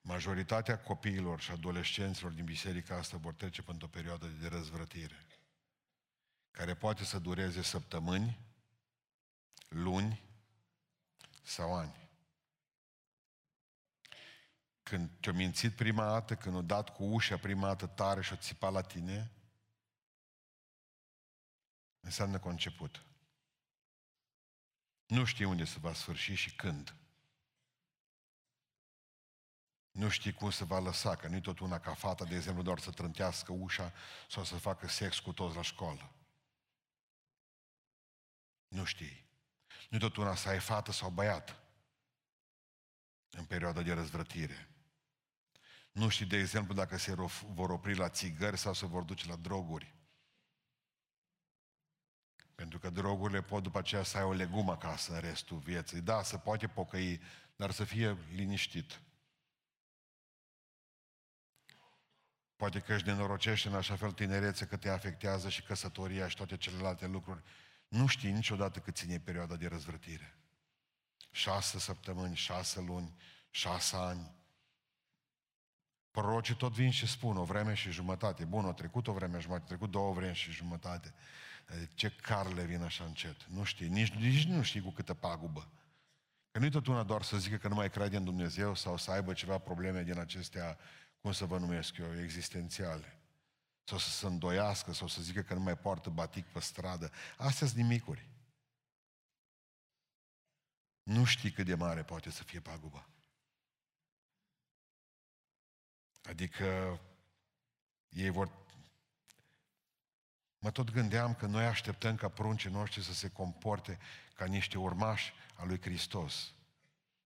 Majoritatea 0.00 0.78
copiilor 0.78 1.40
și 1.40 1.50
adolescenților 1.50 2.32
din 2.32 2.44
biserica 2.44 2.96
asta 2.96 3.16
vor 3.16 3.34
trece 3.34 3.62
pentru 3.62 3.86
o 3.86 3.90
perioadă 3.90 4.26
de 4.26 4.48
răzvrătire, 4.48 5.26
care 6.50 6.74
poate 6.74 7.04
să 7.04 7.18
dureze 7.18 7.62
săptămâni, 7.62 8.38
luni 9.68 10.22
sau 11.42 11.74
ani. 11.74 12.08
Când 14.82 15.10
te-a 15.20 15.32
mințit 15.32 15.76
prima 15.76 16.04
dată, 16.04 16.36
când 16.36 16.56
a 16.56 16.60
dat 16.60 16.94
cu 16.94 17.04
ușa 17.04 17.36
prima 17.36 17.66
dată 17.66 17.86
tare 17.86 18.22
și 18.22 18.32
a 18.32 18.36
țipat 18.36 18.72
la 18.72 18.82
tine, 18.82 19.30
înseamnă 22.00 22.38
conceput. 22.38 23.04
Nu 25.06 25.24
știi 25.24 25.44
unde 25.44 25.64
se 25.64 25.78
va 25.78 25.92
sfârși 25.92 26.34
și 26.34 26.54
când. 26.54 26.94
Nu 29.90 30.08
știi 30.08 30.32
cum 30.32 30.50
se 30.50 30.64
va 30.64 30.78
lăsa, 30.78 31.16
că 31.16 31.28
nu-i 31.28 31.40
tot 31.40 31.58
una 31.58 31.80
ca 31.80 31.94
fata, 31.94 32.24
de 32.24 32.34
exemplu, 32.34 32.62
doar 32.62 32.78
să 32.78 32.90
trântească 32.90 33.52
ușa 33.52 33.92
sau 34.28 34.44
să 34.44 34.56
facă 34.56 34.88
sex 34.88 35.18
cu 35.18 35.32
toți 35.32 35.56
la 35.56 35.62
școală. 35.62 36.10
Nu 38.70 38.84
știi. 38.84 39.28
Nu-i 39.88 40.00
tot 40.00 40.16
una 40.16 40.34
să 40.34 40.48
ai 40.48 40.58
fată 40.58 40.92
sau 40.92 41.10
băiat 41.10 41.56
în 43.30 43.44
perioada 43.44 43.82
de 43.82 43.92
răzvrătire. 43.92 44.68
Nu 45.92 46.08
știi, 46.08 46.26
de 46.26 46.36
exemplu, 46.36 46.74
dacă 46.74 46.96
se 46.96 47.14
vor 47.46 47.70
opri 47.70 47.94
la 47.94 48.08
țigări 48.08 48.56
sau 48.56 48.72
se 48.72 48.86
vor 48.86 49.02
duce 49.02 49.28
la 49.28 49.36
droguri. 49.36 49.94
Pentru 52.54 52.78
că 52.78 52.90
drogurile 52.90 53.42
pot 53.42 53.62
după 53.62 53.78
aceea 53.78 54.02
să 54.02 54.16
ai 54.16 54.22
o 54.22 54.32
legumă 54.32 54.72
acasă 54.72 55.12
în 55.14 55.20
restul 55.20 55.58
vieții. 55.58 56.00
Da, 56.00 56.22
se 56.22 56.38
poate 56.38 56.68
pocăi, 56.68 57.20
dar 57.56 57.70
să 57.70 57.84
fie 57.84 58.16
liniștit. 58.32 59.00
Poate 62.56 62.80
că 62.80 62.94
își 62.94 63.04
nenorocește 63.04 63.68
în 63.68 63.74
așa 63.74 63.96
fel 63.96 64.12
tinerețe 64.12 64.66
că 64.66 64.76
te 64.76 64.88
afectează 64.88 65.48
și 65.48 65.62
căsătoria 65.62 66.28
și 66.28 66.36
toate 66.36 66.56
celelalte 66.56 67.06
lucruri. 67.06 67.42
Nu 67.90 68.06
știi 68.06 68.30
niciodată 68.30 68.78
cât 68.78 68.96
ține 68.96 69.18
perioada 69.18 69.56
de 69.56 69.66
răzvrătire. 69.66 70.38
Șase 71.30 71.78
săptămâni, 71.78 72.36
șase 72.36 72.80
luni, 72.80 73.14
șase 73.50 73.96
ani, 73.96 74.40
Prorocii 76.10 76.54
tot 76.54 76.72
vin 76.72 76.90
și 76.90 77.06
spun 77.06 77.36
o 77.36 77.44
vreme 77.44 77.74
și 77.74 77.90
jumătate. 77.90 78.44
Bun, 78.44 78.64
a 78.64 78.72
trecut 78.72 79.06
o 79.06 79.12
vreme 79.12 79.36
și 79.36 79.42
jumătate, 79.42 79.64
a 79.64 79.68
trecut 79.68 79.90
două 79.90 80.12
vreme 80.12 80.32
și 80.32 80.50
jumătate. 80.50 81.14
Ce 81.94 82.10
carle 82.10 82.64
vin 82.64 82.82
așa 82.82 83.04
încet? 83.04 83.44
Nu 83.44 83.64
știi, 83.64 83.88
nici, 83.88 84.12
nici 84.12 84.44
nu 84.44 84.62
știi 84.62 84.80
cu 84.80 84.90
câtă 84.90 85.14
pagubă. 85.14 85.68
Că 86.50 86.58
nu-i 86.58 86.70
tot 86.70 86.86
una 86.86 87.02
doar 87.02 87.22
să 87.22 87.38
zică 87.38 87.56
că 87.56 87.68
nu 87.68 87.74
mai 87.74 87.90
crede 87.90 88.16
în 88.16 88.24
Dumnezeu 88.24 88.74
sau 88.74 88.96
să 88.96 89.10
aibă 89.10 89.32
ceva 89.32 89.58
probleme 89.58 90.02
din 90.02 90.18
acestea, 90.18 90.78
cum 91.20 91.32
să 91.32 91.44
vă 91.44 91.58
numesc 91.58 91.96
eu, 91.98 92.20
existențiale. 92.20 93.19
Sau 93.90 93.98
să 93.98 94.10
se 94.10 94.26
îndoiască, 94.26 94.92
sau 94.92 95.06
să 95.06 95.22
zică 95.22 95.42
că 95.42 95.54
nu 95.54 95.60
mai 95.60 95.76
poartă 95.76 96.10
batic 96.10 96.46
pe 96.46 96.60
stradă. 96.60 97.12
Astea 97.36 97.66
sunt 97.66 97.78
nimicuri. 97.78 98.28
Nu 101.02 101.24
știi 101.24 101.50
cât 101.50 101.66
de 101.66 101.74
mare 101.74 102.02
poate 102.02 102.30
să 102.30 102.42
fie 102.42 102.60
paguba. 102.60 103.08
Adică 106.22 107.00
ei 108.08 108.30
vor... 108.30 108.52
Mă 110.58 110.70
tot 110.70 110.90
gândeam 110.90 111.34
că 111.34 111.46
noi 111.46 111.64
așteptăm 111.64 112.16
ca 112.16 112.28
pruncii 112.28 112.70
noștri 112.70 113.04
să 113.04 113.12
se 113.12 113.30
comporte 113.30 113.98
ca 114.34 114.44
niște 114.44 114.78
urmași 114.78 115.32
al 115.54 115.66
lui 115.66 115.80
Hristos. 115.80 116.52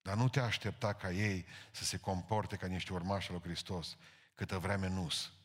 Dar 0.03 0.17
nu 0.17 0.29
te 0.29 0.41
aștepta 0.41 0.93
ca 0.93 1.11
ei 1.11 1.47
să 1.71 1.85
se 1.85 1.99
comporte 1.99 2.57
ca 2.57 2.67
niște 2.67 2.93
urmași 2.93 3.29
al 3.29 3.35
lui 3.35 3.45
Hristos, 3.45 3.97
câtă 4.35 4.59
vreme 4.59 4.89
nu 4.89 5.11
-s. 5.11 5.43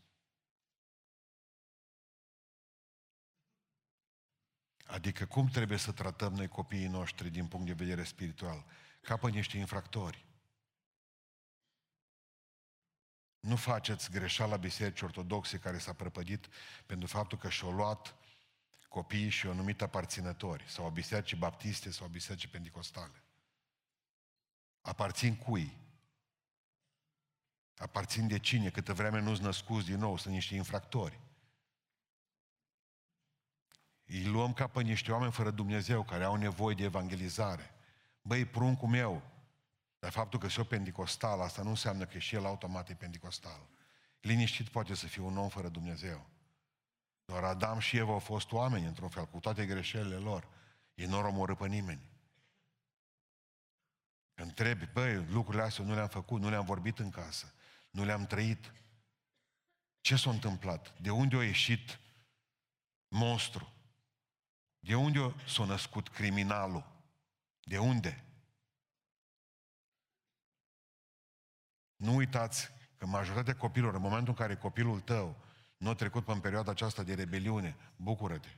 Adică 4.90 5.26
cum 5.26 5.48
trebuie 5.48 5.78
să 5.78 5.92
tratăm 5.92 6.34
noi 6.34 6.48
copiii 6.48 6.88
noștri 6.88 7.30
din 7.30 7.48
punct 7.48 7.66
de 7.66 7.74
vedere 7.74 8.04
spiritual? 8.04 8.66
Ca 9.02 9.18
pe 9.18 9.30
niște 9.30 9.58
infractori. 9.58 10.26
Nu 13.40 13.56
faceți 13.56 14.12
greșeala 14.12 14.58
bisericii 14.58 15.06
ortodoxe 15.06 15.58
care 15.58 15.78
s-a 15.78 15.94
prăpădit 15.94 16.48
pentru 16.86 17.08
faptul 17.08 17.38
că 17.38 17.50
și-au 17.50 17.72
luat 17.72 18.16
copiii 18.88 19.30
și 19.30 19.48
au 19.48 19.54
numit 19.54 19.82
aparținători, 19.82 20.64
sau 20.68 20.86
a 20.86 20.90
bisericii 20.90 21.38
baptiste 21.38 21.92
sau 21.92 22.06
a 22.06 22.10
bisericii 22.10 22.50
pentecostale. 22.50 23.24
Aparțin 24.82 25.36
cui? 25.36 25.78
Aparțin 27.76 28.28
de 28.28 28.40
cine? 28.40 28.70
Câtă 28.70 28.94
vreme 28.94 29.20
nu-s 29.20 29.40
născuți 29.40 29.86
din 29.86 29.98
nou, 29.98 30.18
sunt 30.18 30.34
niște 30.34 30.56
infractori. 30.56 31.20
Îi 34.10 34.26
luăm 34.26 34.54
ca 34.54 34.68
pe 34.68 34.82
niște 34.82 35.12
oameni 35.12 35.32
fără 35.32 35.52
Dumnezeu, 35.52 36.04
care 36.04 36.24
au 36.24 36.36
nevoie 36.36 36.76
de 36.76 36.84
evangelizare. 36.84 37.74
Băi, 38.22 38.46
pruncul 38.46 38.88
meu, 38.88 39.22
dar 40.00 40.12
faptul 40.12 40.40
că 40.40 40.48
sunt 40.48 40.68
pentecostal, 40.68 41.42
asta 41.42 41.62
nu 41.62 41.70
înseamnă 41.70 42.06
că 42.06 42.18
și 42.18 42.36
el 42.36 42.46
automat 42.46 42.90
e 42.90 42.94
pentecostal. 42.94 43.68
Liniștit 44.22 44.70
poate 44.70 44.94
să 44.94 45.08
fie 45.08 45.22
un 45.22 45.38
om 45.38 45.50
fără 45.50 45.70
Dumnezeu. 45.70 46.26
Doar 47.26 47.44
Adam 47.44 47.80
și 47.80 47.98
Eva 47.98 48.12
au 48.12 48.20
fost 48.20 48.52
oameni, 48.52 48.86
într-un 48.86 49.10
fel, 49.10 49.26
cu 49.26 49.40
toate 49.40 49.66
greșelile 49.66 50.16
lor. 50.16 50.48
Ei 50.94 51.06
nu 51.06 51.16
au 51.16 51.28
omorât 51.28 51.58
pe 51.58 51.68
nimeni. 51.68 52.10
Întrebi, 54.34 54.86
băi, 54.94 55.26
lucrurile 55.26 55.64
astea 55.64 55.84
nu 55.84 55.94
le-am 55.94 56.08
făcut, 56.08 56.42
nu 56.42 56.50
le-am 56.50 56.66
vorbit 56.66 57.00
în 57.00 57.10
casă, 57.10 57.54
nu 57.90 58.04
le-am 58.04 58.26
trăit. 58.26 58.74
Ce 60.02 60.16
s-a 60.16 60.30
întâmplat? 60.30 61.00
De 61.00 61.10
unde 61.10 61.36
a 61.36 61.44
ieșit 61.44 62.00
monstru? 63.08 63.74
De 64.80 64.96
unde 64.96 65.36
s-a 65.48 65.66
născut 65.66 66.10
criminalul? 66.10 66.86
De 67.64 67.78
unde? 67.78 68.24
Nu 71.96 72.16
uitați 72.16 72.70
că 72.98 73.06
majoritatea 73.06 73.56
copilor, 73.56 73.94
în 73.94 74.02
momentul 74.02 74.28
în 74.28 74.46
care 74.46 74.56
copilul 74.56 75.00
tău 75.00 75.44
nu 75.78 75.90
a 75.90 75.96
trecut 75.96 76.26
pe 76.26 76.32
în 76.32 76.40
perioada 76.40 76.72
aceasta 76.72 77.04
de 77.04 77.14
rebeliune, 77.14 77.76
bucură-te. 77.96 78.50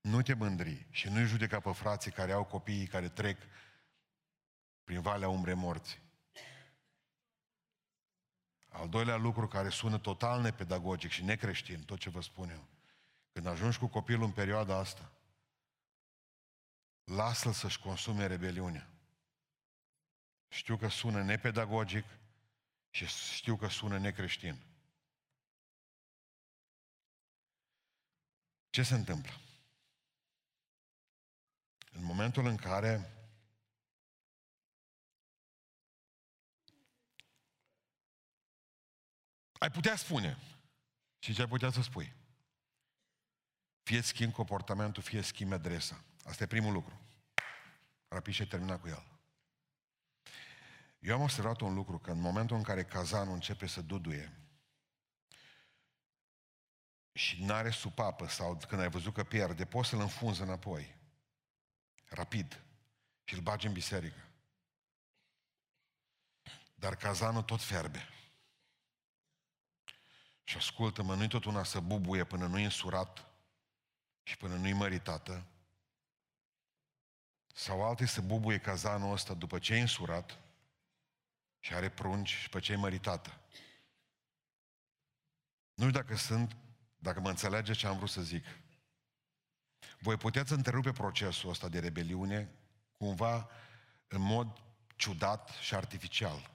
Nu 0.00 0.22
te 0.22 0.34
mândri 0.34 0.86
și 0.90 1.08
nu-i 1.08 1.26
judeca 1.26 1.60
pe 1.60 1.72
frații 1.72 2.10
care 2.10 2.32
au 2.32 2.44
copiii 2.44 2.86
care 2.86 3.08
trec 3.08 3.38
prin 4.84 5.00
valea 5.00 5.28
umbre 5.28 5.54
morții. 5.54 5.98
Al 8.68 8.88
doilea 8.88 9.16
lucru 9.16 9.48
care 9.48 9.68
sună 9.68 9.98
total 9.98 10.40
nepedagogic 10.40 11.10
și 11.10 11.24
necreștin, 11.24 11.82
tot 11.82 11.98
ce 11.98 12.10
vă 12.10 12.20
spun 12.20 12.50
eu. 12.50 12.77
Când 13.38 13.50
ajungi 13.50 13.78
cu 13.78 13.86
copilul 13.86 14.24
în 14.24 14.32
perioada 14.32 14.76
asta, 14.76 15.12
lasă-l 17.04 17.52
să-și 17.52 17.78
consume 17.78 18.26
rebeliunea. 18.26 18.88
Știu 20.48 20.76
că 20.76 20.88
sună 20.88 21.22
nepedagogic 21.22 22.04
și 22.90 23.06
știu 23.06 23.56
că 23.56 23.68
sună 23.68 23.98
necreștin. 23.98 24.62
Ce 28.70 28.82
se 28.82 28.94
întâmplă? 28.94 29.32
În 31.92 32.04
momentul 32.04 32.46
în 32.46 32.56
care 32.56 33.12
ai 39.58 39.70
putea 39.70 39.96
spune, 39.96 40.38
și 41.18 41.34
ce 41.34 41.40
ai 41.40 41.48
putea 41.48 41.70
să 41.70 41.82
spui? 41.82 42.17
Fie 43.88 44.00
schimb 44.00 44.32
comportamentul, 44.32 45.02
fie 45.02 45.20
schimb 45.20 45.52
adresa. 45.52 46.04
Asta 46.24 46.42
e 46.42 46.46
primul 46.46 46.72
lucru. 46.72 47.00
Rapid 48.08 48.34
și 48.34 48.46
termina 48.46 48.78
cu 48.78 48.88
el. 48.88 49.04
Eu 50.98 51.14
am 51.14 51.22
observat 51.22 51.60
un 51.60 51.74
lucru, 51.74 51.98
că 51.98 52.10
în 52.10 52.20
momentul 52.20 52.56
în 52.56 52.62
care 52.62 52.84
cazanul 52.84 53.34
începe 53.34 53.66
să 53.66 53.80
duduie 53.80 54.32
și 57.12 57.44
nu 57.44 57.52
are 57.52 57.70
supapă 57.70 58.26
sau 58.26 58.56
când 58.68 58.80
ai 58.80 58.88
văzut 58.88 59.14
că 59.14 59.24
pierde, 59.24 59.64
poți 59.64 59.88
să-l 59.88 60.00
înfunzi 60.00 60.42
înapoi. 60.42 60.96
Rapid. 62.08 62.62
Și 63.24 63.34
îl 63.34 63.40
bagi 63.40 63.66
în 63.66 63.72
biserică. 63.72 64.28
Dar 66.74 66.96
cazanul 66.96 67.42
tot 67.42 67.62
ferbe. 67.62 68.08
Și 70.44 70.56
ascultă-mă, 70.56 71.14
nu-i 71.14 71.28
tot 71.28 71.44
una 71.44 71.64
să 71.64 71.80
bubuie 71.80 72.24
până 72.24 72.46
nu-i 72.46 72.64
însurat 72.64 73.27
și 74.28 74.36
până 74.36 74.54
nu-i 74.54 74.72
măritată, 74.72 75.44
sau 77.54 77.84
alte 77.84 78.06
să 78.06 78.20
bubuie 78.20 78.58
cazanul 78.58 79.12
ăsta 79.12 79.34
după 79.34 79.58
ce 79.58 79.74
e 79.74 79.80
însurat 79.80 80.38
și 81.60 81.74
are 81.74 81.90
prunci 81.90 82.28
și 82.28 82.48
pe 82.48 82.60
ce 82.60 82.72
e 82.72 82.76
măritată. 82.76 83.40
Nu 85.74 85.88
știu 85.88 86.00
dacă 86.00 86.16
sunt, 86.16 86.56
dacă 86.98 87.20
mă 87.20 87.28
înțelege 87.28 87.72
ce 87.72 87.86
am 87.86 87.96
vrut 87.96 88.08
să 88.08 88.22
zic. 88.22 88.44
Voi 89.98 90.16
puteți 90.16 90.52
întrerupe 90.52 90.92
procesul 90.92 91.50
ăsta 91.50 91.68
de 91.68 91.78
rebeliune 91.78 92.50
cumva 92.96 93.50
în 94.08 94.20
mod 94.20 94.62
ciudat 94.96 95.48
și 95.48 95.74
artificial. 95.74 96.50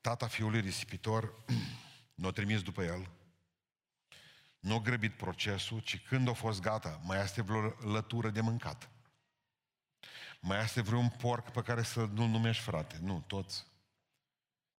Tata 0.00 0.26
fiului 0.26 0.60
risipitor 0.60 1.44
nu 2.20 2.28
a 2.28 2.32
trimis 2.32 2.62
după 2.62 2.82
el, 2.82 3.10
nu 4.62 4.74
a 4.74 4.80
grăbit 4.80 5.16
procesul, 5.16 5.80
ci 5.80 6.02
când 6.06 6.28
a 6.28 6.32
fost 6.32 6.60
gata, 6.60 7.00
mai 7.04 7.22
este 7.22 7.42
vreo 7.42 7.74
lătură 7.78 8.30
de 8.30 8.40
mâncat. 8.40 8.90
Mai 10.40 10.62
este 10.62 10.80
vreun 10.80 11.08
porc 11.08 11.50
pe 11.50 11.62
care 11.62 11.82
să 11.82 12.04
nu-l 12.04 12.28
numești 12.28 12.62
frate. 12.62 12.98
Nu, 13.00 13.24
toți. 13.26 13.66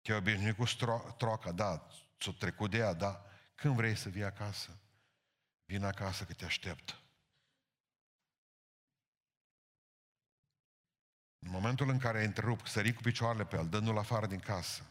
Te-ai 0.02 0.18
obișnuit 0.18 0.56
cu 0.56 0.66
stro- 0.66 1.18
troca, 1.18 1.52
da, 1.52 1.88
ți-o 2.20 2.32
trecut 2.32 2.72
de 2.72 2.78
ea, 2.78 2.94
da. 2.94 3.26
Când 3.56 3.76
vrei 3.76 3.96
să 3.96 4.10
vii 4.10 4.24
acasă? 4.24 4.78
Vin 5.66 5.84
acasă 5.84 6.24
că 6.24 6.34
te 6.34 6.46
aștept. 6.46 7.02
În 11.40 11.50
momentul 11.52 11.90
în 11.90 11.98
care 11.98 12.18
ai 12.18 12.26
întrerupt, 12.26 12.68
sări 12.68 12.94
cu 12.94 13.02
picioarele 13.02 13.46
pe 13.46 13.56
el, 13.56 13.70
dându-l 13.70 13.98
afară 13.98 14.28
din 14.28 14.40
casă, 14.40 14.84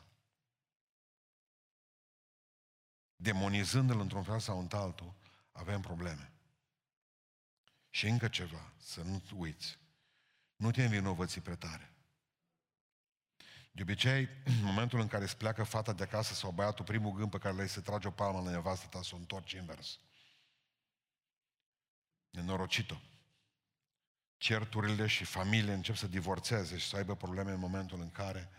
demonizându-l 3.23 4.01
într-un 4.01 4.23
fel 4.23 4.39
sau 4.39 4.59
într-altul, 4.59 5.15
avem 5.53 5.81
probleme. 5.81 6.33
Și 7.91 8.07
încă 8.07 8.29
ceva, 8.29 8.73
să 8.79 9.03
nu 9.03 9.23
uiți. 9.37 9.79
Nu 10.57 10.71
te 10.71 10.85
învinovăți 10.85 11.41
prea 11.41 11.57
tare. 11.57 11.93
De 13.73 13.83
obicei, 13.83 14.29
în 14.45 14.63
momentul 14.63 15.01
în 15.01 15.09
care 15.09 15.25
îți 15.25 15.37
pleacă 15.37 15.63
fata 15.63 15.93
de 15.93 16.03
acasă 16.03 16.35
sau 16.35 16.51
băiatul, 16.51 16.85
primul 16.85 17.13
gând 17.13 17.31
pe 17.31 17.39
care 17.39 17.55
le 17.55 17.67
se 17.67 17.81
trage 17.81 18.09
o 18.09 18.11
palmă 18.11 18.41
la 18.41 18.51
nevastă 18.51 18.87
ta, 18.87 19.03
să 19.03 19.15
o 19.15 19.17
întorci 19.17 19.53
invers. 19.53 19.99
Nenorocit-o. 22.31 22.97
Certurile 24.37 25.07
și 25.07 25.25
familie 25.25 25.73
încep 25.73 25.95
să 25.95 26.07
divorțeze 26.07 26.79
și 26.79 26.89
să 26.89 26.97
aibă 26.97 27.17
probleme 27.17 27.51
în 27.53 27.59
momentul 27.59 28.01
în 28.01 28.11
care 28.11 28.51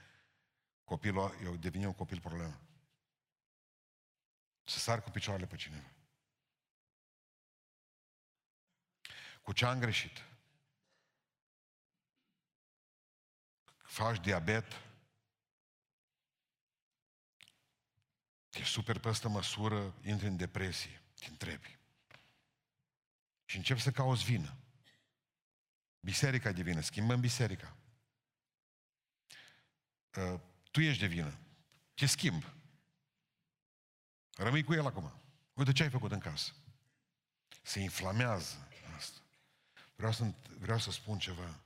copilul 0.84 1.58
devine 1.60 1.88
un 1.88 1.94
copil 1.94 2.20
problemă. 2.20 2.62
Să 4.64 4.80
sar 4.80 5.04
cu 5.04 5.10
picioarele 5.10 5.48
pe 5.48 5.56
cineva. 5.56 5.92
Cu 9.42 9.54
ce 9.54 9.66
am 9.66 9.80
greșit? 9.80 10.24
Faci 13.78 14.20
diabet, 14.20 14.82
te 18.50 18.64
super 18.64 19.00
peste 19.00 19.28
măsură, 19.28 19.96
intri 20.04 20.28
în 20.28 20.38
depresie, 20.38 21.02
te 21.20 21.26
întrebi. 21.30 21.78
Și 23.46 23.58
încep 23.58 23.78
să 23.78 23.92
cauți 23.92 24.24
vină. 24.24 24.58
Biserica 26.00 26.50
e 26.50 26.52
de 26.52 26.62
vină, 26.62 26.82
schimbăm 26.82 27.20
biserica. 27.20 27.78
Uh, 30.16 30.40
tu 30.72 30.82
ești 30.82 31.00
de 31.02 31.08
vină. 31.08 31.38
Te 31.94 32.06
schimb. 32.06 32.44
Rămâi 34.44 34.64
cu 34.64 34.74
el 34.74 34.86
acum. 34.86 35.22
Uite 35.54 35.72
ce 35.72 35.84
ai 35.84 35.90
făcut 35.90 36.12
în 36.12 36.20
casă. 36.20 36.54
Se 37.62 37.80
inflamează 37.80 38.68
asta. 38.96 39.20
Vreau 39.96 40.12
să, 40.12 40.34
vreau 40.60 40.78
să 40.78 40.92
spun 40.92 41.18
ceva. 41.18 41.60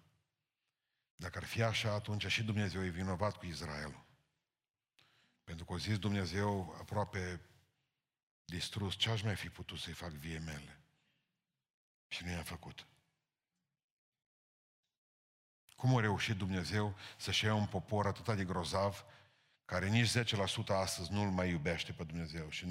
Dacă 1.15 1.37
ar 1.37 1.43
fi 1.43 1.63
așa, 1.63 1.93
atunci 1.93 2.27
și 2.27 2.43
Dumnezeu 2.43 2.85
e 2.85 2.89
vinovat 2.89 3.37
cu 3.37 3.45
Israelul. 3.45 4.05
Pentru 5.43 5.65
că 5.65 5.73
a 5.73 5.77
zis 5.77 5.97
Dumnezeu 5.99 6.75
aproape 6.79 7.41
distrus, 8.45 8.95
ce 8.95 9.09
aș 9.09 9.21
mai 9.21 9.35
fi 9.35 9.49
putut 9.49 9.79
să-i 9.79 9.93
fac 9.93 10.11
vie 10.11 10.39
mele? 10.39 10.79
Și 12.07 12.23
nu 12.23 12.31
i-a 12.31 12.43
făcut. 12.43 12.87
Cum 15.75 15.95
a 15.95 15.99
reușit 15.99 16.35
Dumnezeu 16.35 16.97
să-și 17.17 17.45
ia 17.45 17.53
un 17.53 17.67
popor 17.67 18.07
atât 18.07 18.35
de 18.35 18.45
grozav 18.45 19.05
care 19.67 19.87
nici 19.89 20.09
10% 20.09 20.13
astăzi 20.67 21.11
nu-L 21.11 21.29
mai 21.29 21.49
iubește 21.49 21.91
pe 21.91 22.03
Dumnezeu 22.03 22.49
și 22.49 22.65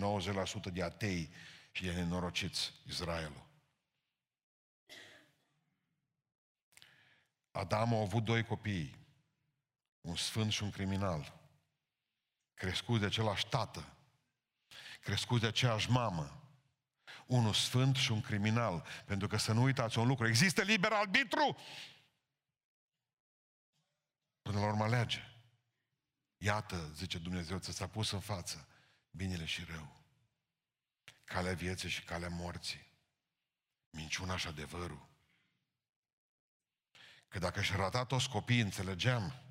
90% 0.69 0.73
de 0.73 0.83
atei 0.83 1.31
și 1.73 1.83
de 1.83 1.93
nenorociți 1.93 2.73
Israelul. 2.87 3.47
Adam 7.51 7.95
a 7.95 8.01
avut 8.01 8.25
doi 8.25 8.45
copii, 8.45 8.99
un 10.01 10.17
sfânt 10.17 10.53
și 10.53 10.63
un 10.63 10.71
criminal, 10.71 11.41
crescuți 12.55 13.01
de 13.01 13.07
același 13.07 13.47
tată, 13.47 13.97
crescuți 15.01 15.41
de 15.41 15.47
aceeași 15.47 15.91
mamă, 15.91 16.51
unul 17.27 17.55
sfânt 17.55 17.97
și 17.97 18.13
un 18.13 18.21
criminal. 18.21 18.87
Pentru 19.07 19.29
că 19.29 19.37
să 19.37 19.53
nu 19.53 19.63
uitați 19.63 19.99
un 19.99 20.07
lucru, 20.07 20.27
există 20.27 20.63
liber 20.63 20.93
arbitru? 20.93 21.57
Până 24.43 24.61
la 24.61 24.67
urmă 24.67 24.85
alege. 24.85 25.36
Iată, 26.37 26.91
zice 26.95 27.19
Dumnezeu, 27.19 27.59
ți 27.59 27.73
s-a 27.73 27.89
pus 27.89 28.11
în 28.11 28.21
față 28.21 28.69
binele 29.11 29.45
și 29.45 29.65
rău. 29.65 30.05
calea 31.25 31.55
vieții 31.55 31.89
și 31.89 32.03
calea 32.03 32.29
morții. 32.29 32.87
Minciuna 33.91 34.37
și 34.37 34.47
adevărul. 34.47 35.09
Că 37.29 37.39
dacă 37.39 37.63
și 37.63 37.73
rata 37.73 38.05
toți 38.05 38.29
copiii, 38.29 38.61
înțelegeam, 38.61 39.47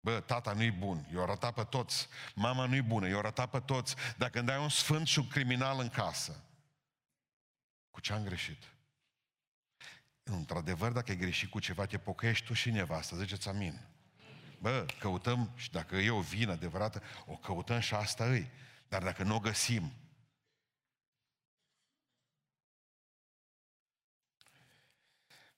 Bă, 0.00 0.20
tata 0.20 0.52
nu-i 0.52 0.70
bun, 0.70 1.06
i-o 1.12 1.22
arătat 1.22 1.54
pe 1.54 1.64
toți. 1.64 2.08
Mama 2.34 2.66
nu-i 2.66 2.82
bună, 2.82 3.08
i-o 3.08 3.18
arătat 3.18 3.50
pe 3.50 3.60
toți. 3.60 3.94
Dacă 4.16 4.32
când 4.32 4.48
ai 4.48 4.58
un 4.58 4.68
sfânt 4.68 5.06
și 5.06 5.18
un 5.18 5.28
criminal 5.28 5.80
în 5.80 5.88
casă, 5.88 6.44
cu 7.90 8.00
ce 8.00 8.12
am 8.12 8.24
greșit? 8.24 8.62
Într-adevăr, 10.22 10.92
dacă 10.92 11.10
ai 11.10 11.16
greșit 11.16 11.50
cu 11.50 11.58
ceva, 11.58 11.86
te 11.86 11.98
pocăiești 11.98 12.46
tu 12.46 12.52
și 12.52 12.70
nevastă, 12.70 13.16
ziceți 13.16 13.48
amin. 13.48 13.89
Bă, 14.60 14.86
căutăm, 14.98 15.50
și 15.56 15.70
dacă 15.70 15.96
e 15.96 16.10
o 16.10 16.20
vină 16.20 16.52
adevărată, 16.52 17.02
o 17.26 17.36
căutăm 17.36 17.78
și 17.78 17.94
asta 17.94 18.24
îi. 18.24 18.50
Dar 18.88 19.02
dacă 19.02 19.22
nu 19.22 19.34
o 19.34 19.40
găsim, 19.40 19.92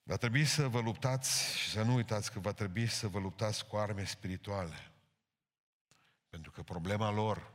Va 0.05 0.17
trebui 0.17 0.45
să 0.45 0.69
vă 0.69 0.81
luptați 0.81 1.57
și 1.59 1.71
să 1.71 1.83
nu 1.83 1.95
uitați 1.95 2.33
că 2.33 2.39
va 2.39 2.53
trebui 2.53 2.87
să 2.87 3.09
vă 3.09 3.19
luptați 3.19 3.67
cu 3.67 3.77
arme 3.77 4.05
spirituale. 4.05 4.93
Pentru 6.29 6.51
că 6.51 6.63
problema 6.63 7.11
lor, 7.11 7.53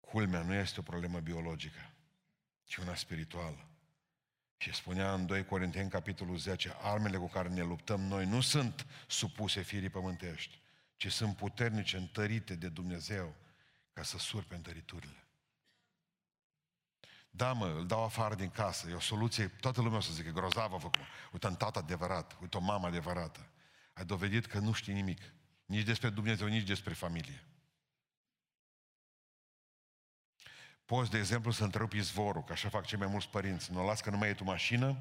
culmea, 0.00 0.42
nu 0.42 0.54
este 0.54 0.80
o 0.80 0.82
problemă 0.82 1.20
biologică, 1.20 1.92
ci 2.64 2.76
una 2.76 2.94
spirituală. 2.94 3.73
Și 4.64 4.74
spunea 4.74 5.12
în 5.12 5.26
2 5.26 5.44
Corinteni, 5.44 5.90
capitolul 5.90 6.36
10, 6.36 6.76
armele 6.80 7.16
cu 7.16 7.28
care 7.28 7.48
ne 7.48 7.62
luptăm 7.62 8.00
noi 8.00 8.26
nu 8.26 8.40
sunt 8.40 8.86
supuse 9.06 9.60
firii 9.60 9.88
pământești, 9.88 10.60
ci 10.96 11.12
sunt 11.12 11.36
puternice, 11.36 11.96
întărite 11.96 12.54
de 12.54 12.68
Dumnezeu 12.68 13.34
ca 13.92 14.02
să 14.02 14.18
surpe 14.18 14.54
întăriturile. 14.54 15.26
Da, 17.30 17.52
mă, 17.52 17.66
îl 17.66 17.86
dau 17.86 18.04
afară 18.04 18.34
din 18.34 18.50
casă, 18.50 18.88
e 18.90 18.94
o 18.94 19.00
soluție, 19.00 19.46
toată 19.46 19.80
lumea 19.80 19.98
o 19.98 20.00
să 20.00 20.12
zică, 20.12 20.30
grozavă 20.30 20.78
făcut. 20.78 21.06
Uite 21.32 21.46
un 21.46 21.54
tată 21.54 21.78
adevărat, 21.78 22.36
uite 22.40 22.56
o 22.56 22.60
mamă 22.60 22.86
adevărată. 22.86 23.48
Ai 23.92 24.04
dovedit 24.04 24.46
că 24.46 24.58
nu 24.58 24.72
știi 24.72 24.92
nimic, 24.92 25.20
nici 25.66 25.84
despre 25.84 26.10
Dumnezeu, 26.10 26.46
nici 26.46 26.66
despre 26.66 26.92
familie. 26.92 27.44
Poți, 30.84 31.10
de 31.10 31.18
exemplu, 31.18 31.50
să 31.50 31.64
întrerupi 31.64 31.96
izvorul, 31.96 32.44
că 32.44 32.52
așa 32.52 32.68
fac 32.68 32.84
cei 32.84 32.98
mai 32.98 33.06
mulți 33.06 33.28
părinți. 33.28 33.72
Nu 33.72 33.86
las 33.86 34.00
că 34.00 34.10
nu 34.10 34.16
mai 34.16 34.28
e 34.28 34.34
tu 34.34 34.44
mașină, 34.44 34.96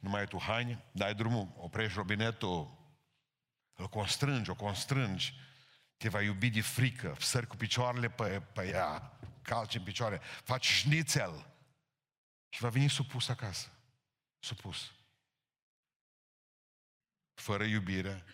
nu 0.00 0.10
mai 0.10 0.22
e 0.22 0.26
tu 0.26 0.40
haine, 0.40 0.84
dai 0.92 1.14
drumul, 1.14 1.54
oprești 1.56 1.96
robinetul, 1.96 2.82
îl 3.74 3.88
constrângi, 3.88 4.50
o 4.50 4.54
constrângi, 4.54 5.34
te 5.96 6.08
va 6.08 6.22
iubi 6.22 6.50
de 6.50 6.60
frică, 6.60 7.16
sări 7.18 7.46
cu 7.46 7.56
picioarele 7.56 8.10
pe, 8.10 8.40
pe 8.40 8.68
ea, 8.68 9.18
calci 9.42 9.74
în 9.74 9.82
picioare, 9.82 10.20
faci 10.42 10.66
șnițel 10.66 11.46
și 12.48 12.60
va 12.60 12.68
veni 12.68 12.88
supus 12.88 13.28
acasă. 13.28 13.68
Supus. 14.38 14.92
Fără 17.34 17.64
iubire, 17.64 18.24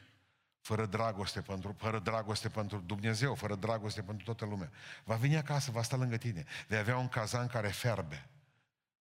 fără 0.61 0.86
dragoste 0.86 1.42
pentru, 1.42 1.72
fără 1.72 1.98
dragoste 1.98 2.48
pentru 2.48 2.78
Dumnezeu, 2.78 3.34
fără 3.34 3.54
dragoste 3.54 4.02
pentru 4.02 4.24
toată 4.24 4.44
lumea. 4.44 4.70
Va 5.04 5.16
veni 5.16 5.36
acasă, 5.36 5.70
va 5.70 5.82
sta 5.82 5.96
lângă 5.96 6.16
tine. 6.16 6.44
Vei 6.68 6.78
avea 6.78 6.96
un 6.96 7.08
cazan 7.08 7.46
care 7.46 7.68
ferbe. 7.68 8.28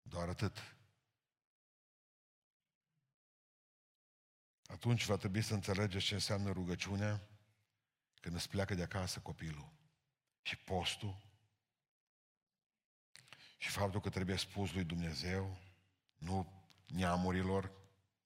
Doar 0.02 0.28
atât. 0.28 0.76
Atunci 4.66 5.04
va 5.04 5.16
trebui 5.16 5.42
să 5.42 5.54
înțelegeți 5.54 6.04
ce 6.04 6.14
înseamnă 6.14 6.50
rugăciunea 6.50 7.20
când 8.20 8.34
îți 8.34 8.48
pleacă 8.48 8.74
de 8.74 8.82
acasă 8.82 9.20
copilul. 9.20 9.72
Și 10.42 10.57
postul. 10.57 11.24
Și 13.57 13.70
faptul 13.70 14.00
că 14.00 14.09
trebuie 14.09 14.36
spus 14.36 14.72
lui 14.72 14.84
Dumnezeu, 14.84 15.59
nu 16.16 16.52
neamurilor, 16.86 17.72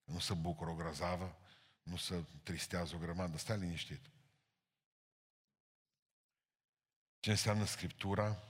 nu 0.04 0.18
să 0.18 0.34
bucură 0.34 0.70
o 0.70 0.74
grăzavă, 0.74 1.39
nu 1.82 1.96
să 1.96 2.22
tristează 2.42 2.94
o 2.94 2.98
grămadă, 2.98 3.36
stai 3.36 3.58
liniștit. 3.58 4.10
Ce 7.20 7.30
înseamnă 7.30 7.64
Scriptura? 7.64 8.42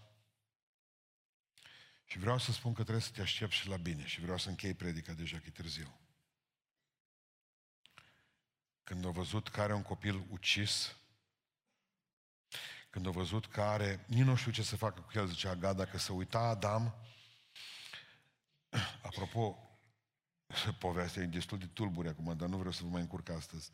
Și 2.05 2.19
vreau 2.19 2.39
să 2.39 2.53
spun 2.53 2.73
că 2.73 2.83
trebuie 2.83 3.05
să 3.05 3.11
te 3.11 3.21
aștept 3.21 3.53
și 3.53 3.69
la 3.69 3.77
bine 3.77 4.07
și 4.07 4.21
vreau 4.21 4.39
să 4.39 4.49
închei 4.49 4.75
predica 4.75 5.13
deja 5.13 5.39
că 5.39 5.45
e 5.47 5.51
târziu. 5.51 6.01
Când 8.83 9.05
au 9.05 9.13
văzut 9.13 9.49
care 9.49 9.75
un 9.75 9.83
copil 9.83 10.27
ucis, 10.31 10.97
când 12.91 13.07
au 13.07 13.13
văzut 13.13 13.47
că 13.47 13.63
are, 13.63 14.05
nici 14.07 14.25
nu 14.25 14.37
știu 14.37 14.53
ce 14.53 14.63
să 14.63 14.77
facă 14.77 15.01
cu 15.01 15.11
el, 15.15 15.27
zicea 15.27 15.55
Gad, 15.55 15.77
dacă 15.77 15.99
se 15.99 16.13
uita 16.13 16.39
Adam, 16.39 16.95
apropo, 19.03 19.70
povestea 20.79 21.23
e 21.23 21.27
destul 21.27 21.59
de 21.59 21.67
tulbure 21.67 22.09
acum, 22.09 22.37
dar 22.37 22.49
nu 22.49 22.57
vreau 22.57 22.73
să 22.73 22.83
vă 22.83 22.89
mai 22.89 23.01
încurc 23.01 23.29
astăzi. 23.29 23.71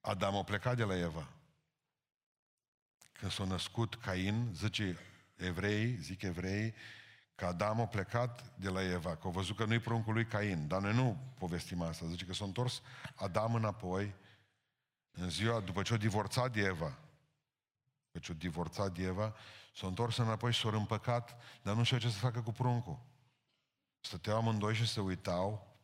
Adam 0.00 0.36
a 0.36 0.42
plecat 0.42 0.76
de 0.76 0.84
la 0.84 0.98
Eva. 0.98 1.28
Când 3.12 3.32
s-a 3.32 3.44
născut 3.44 3.94
Cain, 3.94 4.50
zice 4.54 4.98
evrei, 5.36 5.96
zic 6.00 6.22
evrei, 6.22 6.74
că 7.34 7.46
Adam 7.46 7.80
a 7.80 7.86
plecat 7.86 8.52
de 8.56 8.68
la 8.68 8.82
Eva, 8.82 9.16
că 9.16 9.20
au 9.26 9.30
văzut 9.30 9.56
că 9.56 9.64
nu-i 9.64 9.78
pruncul 9.78 10.12
lui 10.12 10.26
Cain. 10.26 10.68
Dar 10.68 10.80
noi 10.80 10.94
nu 10.94 11.16
povestim 11.38 11.82
asta. 11.82 12.06
Zice 12.06 12.24
că 12.24 12.32
s-a 12.32 12.44
întors 12.44 12.82
Adam 13.14 13.54
înapoi 13.54 14.14
în 15.10 15.30
ziua 15.30 15.60
după 15.60 15.82
ce 15.82 15.94
a 15.94 15.96
divorțat 15.96 16.52
de 16.52 16.60
Eva. 16.60 16.98
Deci 18.10 18.28
o 18.28 18.34
divorțat 18.34 18.92
de 18.92 19.02
Eva, 19.02 19.34
s-a 19.74 19.86
întors 19.86 20.16
înapoi 20.16 20.52
și 20.52 20.60
s-a 20.60 20.76
împăcat, 20.76 21.36
dar 21.62 21.74
nu 21.74 21.82
știu 21.82 21.98
ce 21.98 22.10
să 22.10 22.18
facă 22.18 22.42
cu 22.42 22.52
pruncul. 22.52 22.98
Stăteau 24.06 24.36
amândoi 24.36 24.74
și 24.74 24.86
se 24.86 25.00
uitau, 25.00 25.76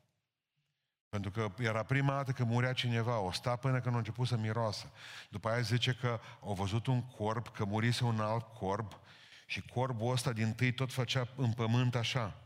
pentru 1.09 1.31
că 1.31 1.49
era 1.59 1.83
prima 1.83 2.13
dată 2.13 2.33
că 2.33 2.45
murea 2.45 2.73
cineva, 2.73 3.19
o 3.19 3.33
sta 3.33 3.57
până 3.57 3.81
când 3.81 3.95
a 3.95 3.99
început 3.99 4.27
să 4.27 4.37
miroasă. 4.37 4.91
După 5.31 5.49
aia 5.49 5.61
zice 5.61 5.95
că 5.95 6.21
au 6.41 6.55
văzut 6.55 6.87
un 6.87 7.03
corb, 7.03 7.49
că 7.49 7.65
murise 7.65 8.05
un 8.05 8.21
alt 8.21 8.55
corb 8.55 8.99
și 9.47 9.63
corbul 9.63 10.13
ăsta 10.13 10.33
din 10.33 10.53
tâi 10.53 10.73
tot 10.73 10.93
făcea 10.93 11.29
în 11.37 11.53
pământ 11.53 11.95
așa. 11.95 12.41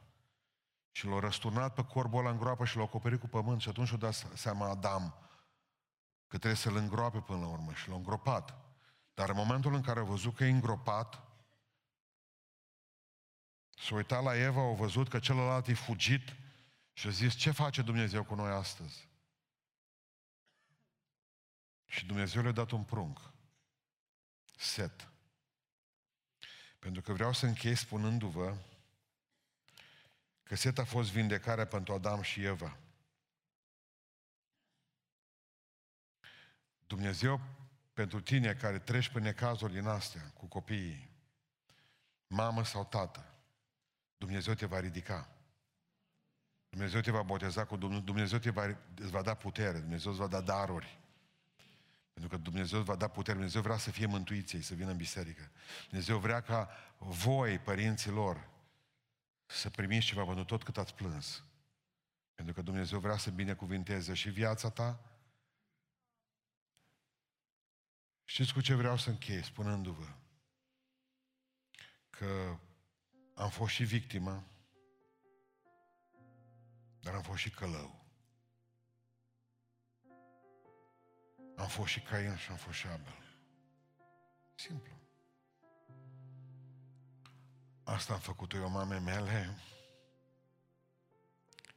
Și 0.91 1.07
l-a 1.07 1.19
răsturnat 1.19 1.75
pe 1.75 1.85
corbul 1.85 2.19
ăla 2.19 2.31
în 2.31 2.39
groapă 2.39 2.65
și 2.65 2.77
l-a 2.77 2.83
acoperit 2.83 3.21
cu 3.21 3.29
pământ 3.29 3.61
și 3.61 3.69
atunci 3.69 3.93
a 3.93 3.97
dat 3.97 4.27
seama 4.35 4.69
Adam 4.69 5.15
că 6.27 6.39
trebuie 6.39 6.55
să-l 6.55 6.77
îngroape 6.77 7.19
până 7.19 7.41
la 7.41 7.47
urmă 7.47 7.73
și 7.73 7.89
l-a 7.89 7.95
îngropat. 7.95 8.55
Dar 9.15 9.29
în 9.29 9.37
momentul 9.37 9.75
în 9.75 9.81
care 9.81 10.01
a 10.01 10.03
văzut 10.03 10.35
că 10.35 10.45
e 10.45 10.51
îngropat, 10.51 11.23
s-a 13.79 13.95
uitat 13.95 14.23
la 14.23 14.37
Eva, 14.37 14.61
a 14.61 14.73
văzut 14.73 15.09
că 15.09 15.19
celălalt 15.19 15.67
e 15.67 15.75
fugit 15.75 16.37
și 16.93 17.07
a 17.07 17.11
zis, 17.11 17.35
ce 17.35 17.51
face 17.51 17.83
Dumnezeu 17.83 18.25
cu 18.25 18.35
noi 18.35 18.51
astăzi? 18.51 19.09
Și 21.87 22.07
Dumnezeu 22.07 22.43
le-a 22.43 22.53
dat 22.53 22.71
un 22.71 22.85
prunc. 22.85 23.31
Set. 24.57 25.09
Pentru 26.79 27.03
că 27.03 27.13
vreau 27.13 27.33
să 27.33 27.47
închei 27.47 27.75
spunându-vă 27.75 28.57
că 30.43 30.55
set 30.57 30.79
a 30.79 30.85
fost 30.85 31.11
vindecarea 31.11 31.67
pentru 31.67 31.95
Adam 31.95 32.23
și 32.23 32.45
Eva. 32.45 32.77
Dumnezeu 36.87 37.41
pentru 37.93 38.21
tine 38.21 38.55
care 38.55 38.79
treci 38.79 39.09
pe 39.09 39.21
necazuri 39.21 39.73
din 39.73 39.87
astea 39.87 40.31
cu 40.31 40.47
copiii, 40.47 41.11
mamă 42.27 42.65
sau 42.65 42.85
tată, 42.85 43.36
Dumnezeu 44.27 44.55
te 44.55 44.67
va 44.67 44.81
ridica. 44.81 45.29
Dumnezeu 46.69 47.01
te 47.01 47.11
va 47.11 47.23
boteza 47.23 47.65
cu 47.65 47.77
Dumnezeu, 47.77 48.05
Dumnezeu 48.05 48.39
te 48.39 48.51
va, 48.51 48.79
îți 48.95 49.11
va 49.11 49.23
da 49.23 49.35
putere, 49.35 49.79
Dumnezeu 49.79 50.11
îți 50.11 50.21
va 50.21 50.27
da 50.27 50.41
daruri. 50.41 51.01
Pentru 52.13 52.37
că 52.37 52.43
Dumnezeu 52.43 52.79
îți 52.79 52.89
va 52.89 52.97
da 52.97 53.09
putere, 53.09 53.37
Dumnezeu 53.37 53.63
vrea 53.63 53.77
să 53.77 53.91
fie 53.91 54.07
mântuiții, 54.07 54.63
să 54.63 54.75
vină 54.75 54.91
în 54.91 54.97
biserică. 54.97 55.51
Dumnezeu 55.89 56.19
vrea 56.19 56.41
ca 56.41 56.71
voi, 56.99 57.59
părinții 57.59 58.11
lor, 58.11 58.49
să 59.47 59.71
primiți 59.71 60.07
ceva 60.07 60.25
pentru 60.25 60.45
tot 60.45 60.63
cât 60.63 60.79
ați 60.79 60.95
plâns. 60.95 61.45
Pentru 62.35 62.55
că 62.55 62.63
Dumnezeu 62.63 62.99
vrea 62.99 63.17
să 63.17 63.31
binecuvinteze 63.31 64.15
și 64.15 64.31
viața 64.31 64.71
ta, 64.71 65.01
Știți 68.29 68.53
cu 68.53 68.61
ce 68.61 68.75
vreau 68.75 68.97
să 68.97 69.11
închei, 69.11 69.43
spunându-vă? 69.43 70.09
Că 72.11 72.59
am 73.37 73.51
fost 73.51 73.73
și 73.73 73.85
victimă, 73.85 74.47
dar 77.01 77.15
am 77.15 77.23
fost 77.23 77.39
și 77.39 77.51
călău. 77.51 78.05
Am 81.57 81.69
fost 81.69 81.93
și 81.93 82.01
Cain 82.01 82.37
și 82.37 82.51
am 82.51 82.57
fost 82.57 82.79
și 82.79 82.87
Abel. 82.87 83.25
Simplu. 84.55 84.93
Asta 87.85 88.13
am 88.13 88.21
făcut 88.21 88.53
eu 88.53 88.71
mamei 88.71 89.01
mele. 89.01 89.59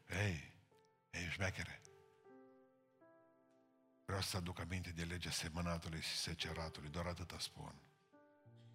Ei, 0.09 0.53
ei, 1.11 1.29
șmechere. 1.29 1.81
Vreau 4.05 4.21
să 4.21 4.37
aduc 4.37 4.59
aminte 4.59 4.89
de 4.89 5.03
legea 5.03 5.31
semănatului 5.31 6.01
și 6.01 6.15
seceratului, 6.15 6.89
doar 6.89 7.05
atâta 7.05 7.39
spun. 7.39 7.81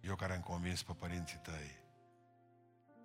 Eu 0.01 0.15
care 0.15 0.33
am 0.33 0.41
convins 0.41 0.83
pe 0.83 0.93
părinții 0.93 1.37
tăi 1.37 1.84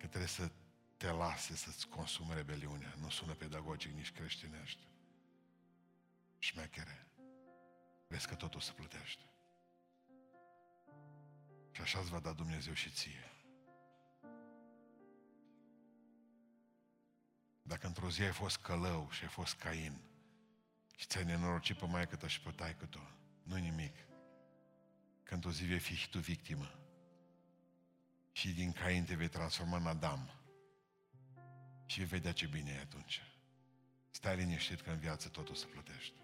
că 0.01 0.07
trebuie 0.07 0.29
să 0.29 0.51
te 0.97 1.09
lase 1.11 1.55
să-ți 1.55 1.87
consume 1.87 2.33
rebeliunea. 2.33 2.93
Nu 2.99 3.09
sună 3.09 3.33
pedagogic, 3.33 3.91
nici 3.91 4.11
creștinește. 4.11 4.83
Șmechere. 6.39 7.07
Vezi 8.07 8.27
că 8.27 8.35
totul 8.35 8.59
se 8.59 8.71
plătește. 8.71 9.23
Și 11.71 11.81
așa 11.81 11.99
îți 11.99 12.09
va 12.09 12.19
da 12.19 12.33
Dumnezeu 12.33 12.73
și 12.73 12.89
ție. 12.89 13.31
Dacă 17.61 17.87
într-o 17.87 18.09
zi 18.09 18.21
ai 18.21 18.31
fost 18.31 18.57
călău 18.57 19.09
și 19.11 19.23
ai 19.23 19.29
fost 19.29 19.55
cain 19.55 20.01
și 20.95 21.07
ți-ai 21.07 21.23
nenorocit 21.25 21.77
pe 21.77 21.85
mai 21.85 22.07
ta 22.07 22.27
și 22.27 22.41
pe 22.41 22.51
taică 22.51 22.85
tu, 22.85 23.09
nu 23.43 23.55
nimic. 23.55 23.95
Că 25.23 25.33
într-o 25.33 25.51
zi 25.51 25.65
vei 25.65 25.79
fi 25.79 25.95
și 25.95 26.09
tu 26.09 26.19
victimă. 26.19 26.80
Și 28.31 28.53
din 28.53 28.71
Cain 28.71 29.05
te 29.05 29.15
vei 29.15 29.27
transforma 29.27 29.77
în 29.77 29.85
Adam. 29.85 30.29
Și 31.85 31.97
vei 31.97 32.07
vedea 32.07 32.31
ce 32.31 32.47
bine 32.47 32.71
e 32.71 32.79
atunci. 32.79 33.21
Stai 34.09 34.35
liniștit 34.35 34.81
că 34.81 34.89
în 34.89 34.97
viață 34.97 35.29
totul 35.29 35.55
se 35.55 35.65
plătește. 35.65 36.19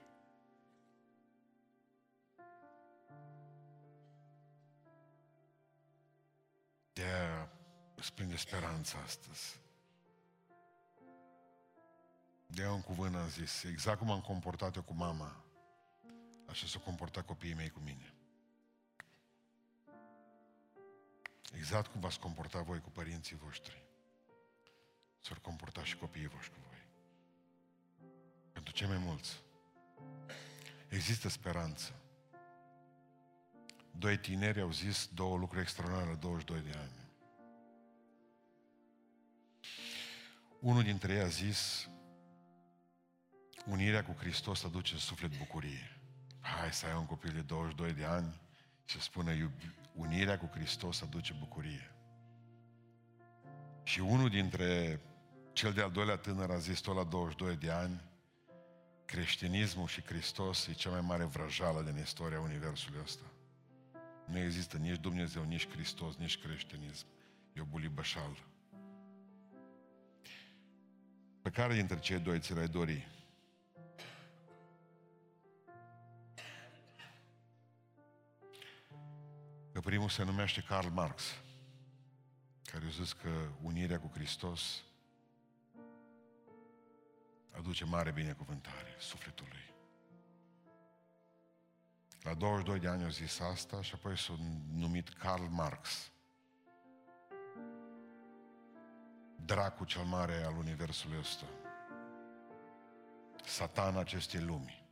De 6.94 7.48
îți 7.96 8.14
prinde 8.14 8.36
speranța 8.36 8.98
astăzi. 8.98 9.60
De 12.48 12.68
un 12.68 12.82
cuvânt 12.82 13.16
am 13.16 13.30
zis, 13.30 13.64
exact 13.64 13.98
cum 13.98 14.12
am 14.12 14.22
comportat 14.22 14.76
eu 14.76 14.82
cu 14.82 14.94
mama, 14.94 15.44
așa 16.46 16.68
s-au 16.68 16.82
comportat 16.82 17.26
copiii 17.26 17.54
mei 17.54 17.70
cu 17.70 17.80
mine. 17.80 18.17
Exact 21.54 21.92
cum 21.92 22.02
v-ați 22.02 22.20
comportat 22.20 22.64
voi 22.64 22.82
cu 22.82 22.90
părinții 22.90 23.36
voștri. 23.36 23.84
S-au 25.20 25.38
comportat 25.42 25.84
și 25.84 25.98
copiii 25.98 26.28
voștri 26.28 26.54
cu 26.54 26.60
voi. 26.68 26.86
Pentru 28.52 28.74
cei 28.74 28.88
mai 28.88 28.98
mulți. 28.98 29.42
Există 30.88 31.30
speranță. 31.30 31.94
Doi 33.92 34.18
tineri 34.18 34.62
au 34.62 34.72
zis 34.72 35.10
două 35.14 35.38
lucruri 35.38 35.62
extraordinare 35.62 36.10
la 36.10 36.16
22 36.16 36.62
de 36.62 36.78
ani. 36.78 37.06
Unul 40.60 40.84
dintre 40.84 41.14
ei 41.14 41.22
a 41.22 41.28
zis, 41.28 41.90
unirea 43.66 44.04
cu 44.04 44.12
Hristos 44.12 44.64
aduce 44.64 44.94
în 44.94 45.00
suflet 45.00 45.38
bucurie. 45.38 46.02
Hai 46.40 46.74
să 46.74 46.86
ai 46.86 46.96
un 46.96 47.06
copil 47.06 47.32
de 47.32 47.42
22 47.42 47.94
de 47.94 48.06
ani 48.06 48.42
și 48.88 49.02
spună, 49.02 49.32
unirea 49.94 50.38
cu 50.38 50.50
Hristos 50.54 51.02
aduce 51.02 51.36
bucurie. 51.40 51.92
Și 53.84 54.00
unul 54.00 54.30
dintre 54.30 55.00
cel 55.54 55.74
de-al 55.74 55.92
doilea 55.92 56.18
tânăr 56.18 56.50
a 56.50 56.58
zis 56.58 56.80
tot 56.80 56.96
la 56.96 57.04
22 57.04 57.56
de 57.56 57.72
ani, 57.72 58.02
creștinismul 59.06 59.88
și 59.88 60.02
Hristos 60.02 60.68
e 60.68 60.74
cea 60.74 60.90
mai 60.90 61.02
mare 61.02 61.24
vrăjală 61.24 61.82
din 61.82 61.98
istoria 62.02 62.40
Universului 62.40 63.00
ăsta. 63.04 63.26
Nu 64.26 64.38
există 64.38 64.78
nici 64.78 65.00
Dumnezeu, 65.00 65.44
nici 65.44 65.70
Hristos, 65.70 66.16
nici 66.16 66.38
creștinism. 66.38 67.06
E 67.54 67.62
o 67.62 67.66
bulibășală. 67.66 68.38
Pe 71.42 71.50
care 71.50 71.74
dintre 71.74 72.00
cei 72.00 72.20
doi 72.20 72.40
ți 72.40 72.54
l-ai 72.54 72.68
dori? 72.68 73.08
Că 79.78 79.84
primul 79.84 80.10
se 80.10 80.24
numește 80.24 80.62
Karl 80.62 80.88
Marx, 80.88 81.24
care 82.64 82.86
a 82.86 82.90
zis 82.90 83.14
că 83.14 83.30
unirea 83.62 84.00
cu 84.00 84.12
Hristos 84.14 84.84
aduce 87.52 87.86
mare 87.86 88.12
binecuvântare 88.12 88.96
sufletului. 89.00 89.74
La 92.22 92.34
22 92.34 92.80
de 92.80 92.88
ani 92.88 93.04
a 93.04 93.10
zis 93.10 93.40
asta 93.40 93.82
și 93.82 93.94
apoi 93.94 94.18
s-a 94.18 94.36
numit 94.74 95.10
Karl 95.10 95.44
Marx. 95.44 96.12
Dracul 99.46 99.86
cel 99.86 100.04
mare 100.04 100.44
al 100.44 100.58
universului 100.58 101.18
ăsta. 101.20 101.46
Satan 103.46 103.98
acestei 103.98 104.42
lumi. 104.42 104.87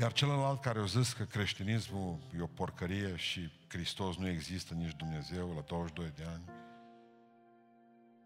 Iar 0.00 0.12
celălalt 0.12 0.60
care 0.60 0.78
a 0.78 0.84
zis 0.84 1.12
că 1.12 1.24
creștinismul 1.24 2.18
e 2.36 2.40
o 2.40 2.46
porcărie 2.46 3.16
și 3.16 3.52
Hristos 3.68 4.16
nu 4.16 4.28
există, 4.28 4.74
nici 4.74 4.96
Dumnezeu, 4.96 5.54
la 5.54 5.60
22 5.60 6.12
de 6.16 6.24
ani, 6.24 6.44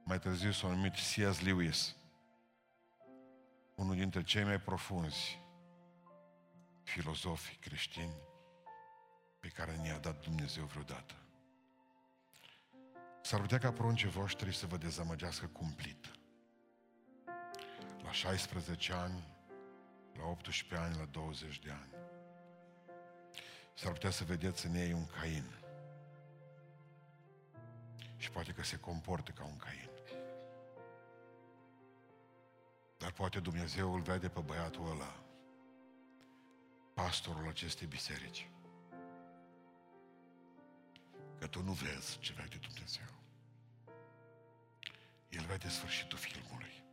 mai 0.05 0.18
târziu 0.18 0.51
s-a 0.51 0.68
numit 0.68 0.93
C.S. 0.93 1.41
Lewis, 1.41 1.97
unul 3.75 3.95
dintre 3.95 4.22
cei 4.22 4.45
mai 4.45 4.61
profunzi 4.61 5.39
filozofi 6.83 7.57
creștini 7.57 8.16
pe 9.41 9.49
care 9.49 9.77
ne-a 9.77 9.99
dat 9.99 10.20
Dumnezeu 10.20 10.64
vreodată. 10.64 11.14
S-ar 13.22 13.41
putea 13.41 13.59
ca 13.59 13.72
pruncii 13.72 14.09
voștri 14.09 14.55
să 14.55 14.66
vă 14.66 14.77
dezamăgească 14.77 15.47
cumplit. 15.47 16.11
La 18.03 18.12
16 18.12 18.93
ani, 18.93 19.34
la 20.19 20.25
18 20.25 20.77
ani, 20.77 20.97
la 20.97 21.05
20 21.05 21.59
de 21.59 21.71
ani. 21.71 21.93
S-ar 23.75 23.93
putea 23.93 24.11
să 24.11 24.25
vedeți 24.25 24.67
în 24.67 24.75
ei 24.75 24.93
un 24.93 25.07
Cain. 25.07 25.45
Și 28.17 28.31
poate 28.31 28.53
că 28.53 28.62
se 28.62 28.79
comportă 28.79 29.31
ca 29.31 29.45
un 29.45 29.57
Cain. 29.57 29.91
Dar 32.99 33.12
poate 33.12 33.41
Dumnezeu 33.41 33.95
îl 33.95 34.01
vede 34.01 34.29
pe 34.29 34.41
băiatul 34.41 34.91
ăla, 34.91 35.23
pastorul 36.95 37.49
acestei 37.49 37.87
biserici. 37.87 38.49
Că 41.39 41.47
tu 41.47 41.62
nu 41.62 41.73
vezi 41.73 42.19
ce 42.19 42.33
vede 42.33 42.57
Dumnezeu. 42.57 43.15
El 45.29 45.45
vede 45.45 45.69
sfârșitul 45.69 46.19
filmului. 46.19 46.84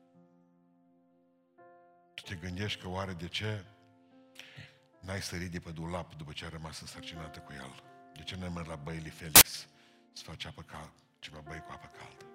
Tu 2.14 2.22
te 2.22 2.36
gândești 2.36 2.82
că 2.82 2.88
oare 2.88 3.14
de 3.14 3.28
ce 3.28 3.64
n-ai 5.00 5.22
sărit 5.22 5.52
de 5.52 5.60
pe 5.60 5.72
dulap 5.72 6.16
după 6.16 6.32
ce 6.32 6.44
ai 6.44 6.50
rămas 6.50 6.82
însărcinată 6.82 7.40
cu 7.40 7.54
el? 7.54 7.84
De 8.16 8.24
ce 8.24 8.36
n-ai 8.36 8.50
mers 8.50 8.68
la 8.68 8.76
băile 8.76 9.10
Felix 9.10 9.68
să 10.14 10.24
faci 10.24 10.46
apă 10.46 10.62
caldă, 10.62 10.94
ceva 11.20 11.40
băi 11.40 11.60
cu 11.60 11.72
apă 11.72 11.92
caldă? 11.98 12.26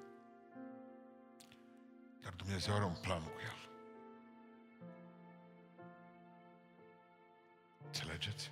Dar 2.21 2.33
Dumnezeu 2.33 2.75
are 2.75 2.85
un 2.85 2.97
plan 3.03 3.23
cu 3.23 3.41
el. 3.45 3.69
Înțelegeți? 7.85 8.51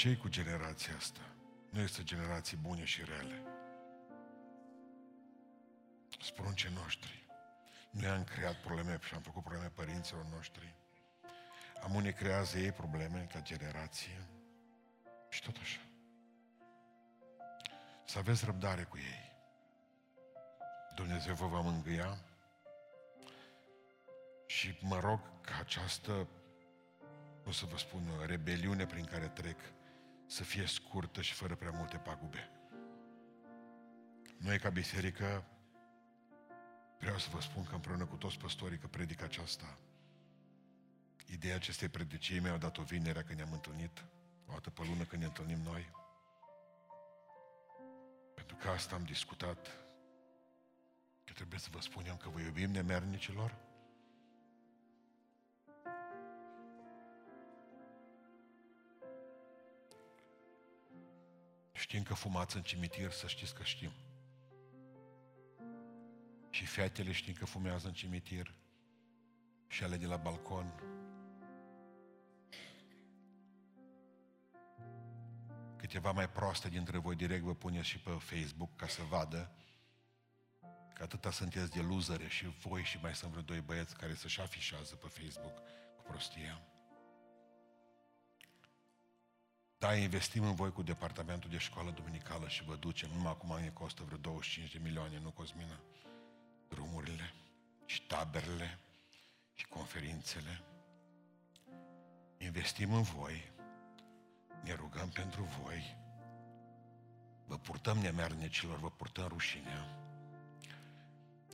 ce 0.00 0.16
cu 0.16 0.28
generația 0.28 0.96
asta? 0.96 1.20
Nu 1.70 1.80
este 1.80 2.02
generații 2.02 2.56
bune 2.56 2.84
și 2.84 3.04
rele. 3.04 3.42
Spruncii 6.20 6.70
noștri. 6.82 7.19
Noi 7.90 8.10
am 8.10 8.24
creat 8.24 8.56
probleme 8.56 8.98
și 9.00 9.14
am 9.14 9.20
făcut 9.20 9.42
probleme 9.42 9.68
părinților 9.68 10.24
noștri. 10.24 10.74
Am 11.82 11.94
unii 11.94 12.12
creează 12.12 12.58
ei 12.58 12.72
probleme 12.72 13.26
ca 13.32 13.40
generație. 13.40 14.26
Și 15.28 15.42
tot 15.42 15.56
așa. 15.56 15.80
Să 18.06 18.18
aveți 18.18 18.44
răbdare 18.44 18.82
cu 18.82 18.96
ei. 18.96 19.32
Dumnezeu 20.94 21.34
vă 21.34 21.46
va 21.46 21.60
mângâia 21.60 22.18
și 24.46 24.78
mă 24.80 25.00
rog 25.00 25.20
ca 25.40 25.56
această, 25.58 26.28
o 27.44 27.52
să 27.52 27.66
vă 27.66 27.76
spun, 27.76 28.02
rebeliune 28.26 28.86
prin 28.86 29.04
care 29.04 29.28
trec, 29.28 29.58
să 30.26 30.42
fie 30.42 30.66
scurtă 30.66 31.20
și 31.20 31.34
fără 31.34 31.54
prea 31.54 31.70
multe 31.70 31.96
pagube. 31.96 32.50
Noi 34.36 34.58
ca 34.58 34.68
biserică 34.68 35.44
vreau 37.00 37.18
să 37.18 37.28
vă 37.32 37.40
spun 37.40 37.64
că 37.64 37.74
împreună 37.74 38.04
cu 38.04 38.16
toți 38.16 38.38
păstorii 38.38 38.78
că 38.78 38.86
predic 38.86 39.22
aceasta. 39.22 39.78
Ideea 41.26 41.54
acestei 41.54 41.88
predicii 41.88 42.40
mi-au 42.40 42.58
dat-o 42.58 42.82
vinerea 42.82 43.22
când 43.22 43.36
ne-am 43.38 43.52
întâlnit, 43.52 44.04
o 44.46 44.52
dată 44.52 44.70
pe 44.70 44.82
lună 44.84 45.04
când 45.04 45.20
ne 45.20 45.26
întâlnim 45.26 45.60
noi. 45.60 45.90
Pentru 48.34 48.56
că 48.56 48.68
asta 48.68 48.94
am 48.94 49.04
discutat, 49.04 49.66
că 51.24 51.32
trebuie 51.32 51.58
să 51.58 51.68
vă 51.70 51.80
spunem 51.80 52.16
că 52.16 52.28
vă 52.28 52.40
iubim 52.40 52.70
nemernicilor, 52.70 53.68
Știm 61.72 62.02
că 62.02 62.14
fumați 62.14 62.56
în 62.56 62.62
cimitir, 62.62 63.10
să 63.10 63.26
știți 63.26 63.54
că 63.54 63.62
știm. 63.62 63.90
Și 66.50 66.66
fetele 66.66 67.12
știm 67.12 67.34
că 67.34 67.44
fumează 67.44 67.86
în 67.86 67.92
cimitir. 67.92 68.54
Și 69.66 69.84
ale 69.84 69.96
de 69.96 70.06
la 70.06 70.16
balcon. 70.16 70.98
câteva 75.90 76.12
mai 76.12 76.28
proaste 76.28 76.68
dintre 76.68 76.98
voi 76.98 77.14
direct 77.14 77.42
vă 77.42 77.54
puneți 77.54 77.88
și 77.88 77.98
pe 77.98 78.10
Facebook 78.10 78.76
ca 78.76 78.86
să 78.86 79.02
vadă 79.02 79.50
că 80.94 81.02
atâta 81.02 81.30
sunteți 81.30 81.70
de 81.70 81.80
luzere 81.80 82.28
și 82.28 82.46
voi 82.46 82.82
și 82.82 82.98
mai 83.02 83.14
sunt 83.14 83.30
vreo 83.30 83.42
doi 83.42 83.60
băieți 83.60 83.96
care 83.96 84.14
să-și 84.14 84.40
afișează 84.40 84.94
pe 84.94 85.06
Facebook 85.06 85.54
cu 85.96 86.02
prostia. 86.02 86.60
Da, 89.78 89.94
investim 89.94 90.44
în 90.44 90.54
voi 90.54 90.72
cu 90.72 90.82
departamentul 90.82 91.50
de 91.50 91.58
școală 91.58 91.90
duminicală 91.90 92.48
și 92.48 92.64
vă 92.64 92.76
ducem. 92.76 93.10
Numai 93.10 93.32
acum 93.32 93.58
ne 93.60 93.70
costă 93.70 94.02
vreo 94.02 94.18
25 94.18 94.72
de 94.72 94.78
milioane, 94.82 95.18
nu 95.18 95.30
Cosmina? 95.30 95.80
Drumurile 96.70 97.34
și 97.84 98.02
taberele 98.02 98.78
și 99.54 99.66
conferințele. 99.66 100.60
Investim 102.38 102.92
în 102.94 103.02
voi, 103.02 103.52
ne 104.62 104.74
rugăm 104.74 105.08
pentru 105.08 105.42
voi, 105.42 105.96
vă 107.46 107.58
purtăm 107.58 107.98
nemernicilor, 107.98 108.78
vă 108.78 108.90
purtăm 108.90 109.26
rușinea. 109.26 109.98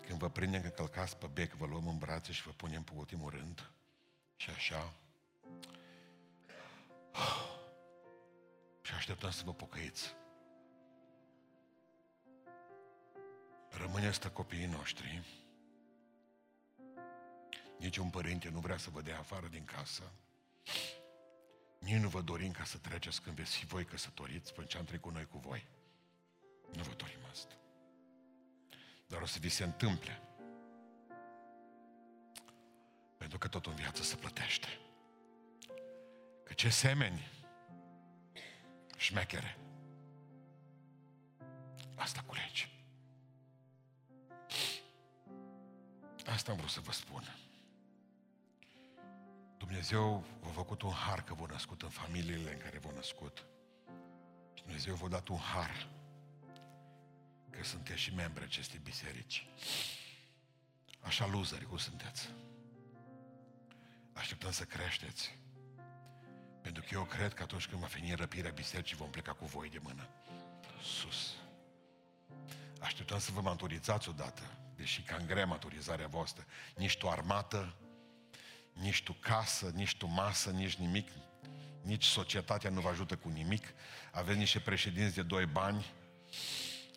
Când 0.07 0.19
vă 0.19 0.29
prindem 0.29 0.63
că 0.63 0.69
călcați 0.69 1.17
pe 1.17 1.27
bec, 1.27 1.53
vă 1.53 1.67
luăm 1.67 1.89
în 1.89 1.99
brațe 1.99 2.33
și 2.33 2.43
vă 2.43 2.51
punem 2.51 2.83
pe 2.83 2.93
ultimul 2.95 3.31
rând. 3.31 3.71
Și 4.37 4.51
așa. 4.51 4.93
Și 8.83 8.93
așteptăm 8.95 9.31
să 9.31 9.43
vă 9.45 9.53
pocăiți. 9.53 10.15
Rămâneți 13.79 14.31
copiii 14.31 14.67
noștri. 14.67 15.23
Niciun 17.79 18.11
părinte 18.11 18.49
nu 18.49 18.61
vrea 18.61 18.77
să 18.77 18.91
vă 18.91 19.01
dea 19.01 19.19
afară 19.19 19.47
din 19.47 19.65
casă. 19.65 20.13
Nici 21.79 22.01
nu 22.01 22.09
vă 22.09 22.21
dorim 22.21 22.51
ca 22.51 22.65
să 22.65 22.79
treceți 22.79 23.23
când 23.23 23.37
veți 23.37 23.57
fi 23.57 23.67
voi 23.67 23.85
căsătoriți 23.85 24.55
până 24.55 24.67
ce 24.67 24.79
am 24.79 24.85
trecut 24.85 25.13
noi 25.13 25.27
cu 25.27 25.39
voi. 25.39 25.67
Nu 26.73 26.83
vă 26.83 26.95
dorim 26.95 27.19
asta. 27.31 27.55
Dar 29.07 29.21
o 29.21 29.27
să 29.27 29.39
vi 29.39 29.49
se 29.49 29.65
întâmple. 29.65 30.21
Pentru 33.17 33.39
că 33.39 33.49
tot 33.49 33.67
în 33.67 33.75
viață 33.75 34.03
se 34.03 34.17
plătește. 34.17 34.69
Că 36.45 36.53
ce 36.53 36.69
semeni 36.69 37.31
șmechere. 38.97 39.59
Asta 41.97 42.23
culegi. 42.27 42.76
Asta 46.27 46.51
am 46.51 46.57
vrut 46.57 46.71
să 46.71 46.81
vă 46.81 46.93
spun. 46.93 47.37
Dumnezeu 49.59 50.25
v-a 50.41 50.51
făcut 50.51 50.83
un 50.83 50.93
har 50.93 51.23
că 51.23 51.35
v-a 51.35 51.47
născut 51.51 51.83
în 51.83 51.89
familiile 51.89 52.53
în 52.53 52.59
care 52.59 52.79
v-a 52.79 52.93
născut. 52.93 53.47
Și 54.55 54.63
Dumnezeu 54.63 54.95
v-a 54.95 55.09
dat 55.09 55.29
un 55.29 55.39
har 55.39 55.89
că 57.51 57.65
sunteți 57.65 58.01
și 58.01 58.15
membri 58.15 58.45
acestei 58.45 58.81
biserici. 58.83 59.47
Așa 61.01 61.27
luzări 61.27 61.67
cum 61.67 61.77
sunteți. 61.77 62.29
Așteptăm 64.13 64.51
să 64.51 64.65
creșteți. 64.65 65.39
Pentru 66.63 66.83
că 66.83 66.89
eu 66.93 67.05
cred 67.05 67.35
că 67.35 67.43
atunci 67.43 67.67
când 67.67 67.81
va 67.81 67.87
veni 67.87 68.15
răpirea 68.15 68.51
bisericii, 68.51 68.97
vom 68.97 69.11
pleca 69.11 69.33
cu 69.33 69.45
voi 69.45 69.71
de 69.71 69.79
mână. 69.83 70.09
Sus. 70.83 71.35
Așteptăm 72.87 73.19
să 73.19 73.31
vă 73.33 73.41
maturizați 73.41 74.09
odată, 74.09 74.43
deși 74.77 75.03
cam 75.03 75.27
grea 75.27 75.47
maturizarea 75.47 76.07
voastră. 76.07 76.45
Nici 76.77 76.97
tu 76.97 77.09
armată, 77.09 77.77
nici 78.73 79.03
tu 79.03 79.13
casă, 79.13 79.71
nici 79.75 79.97
tu 79.97 80.07
masă, 80.07 80.51
nici 80.51 80.75
nimic, 80.75 81.09
nici 81.83 82.05
societatea 82.05 82.71
nu 82.71 82.81
vă 82.81 82.89
ajută 82.89 83.17
cu 83.17 83.29
nimic. 83.29 83.65
Aveți 84.13 84.39
niște 84.39 84.59
președinți 84.59 85.15
de 85.15 85.23
doi 85.23 85.47
bani, 85.47 85.87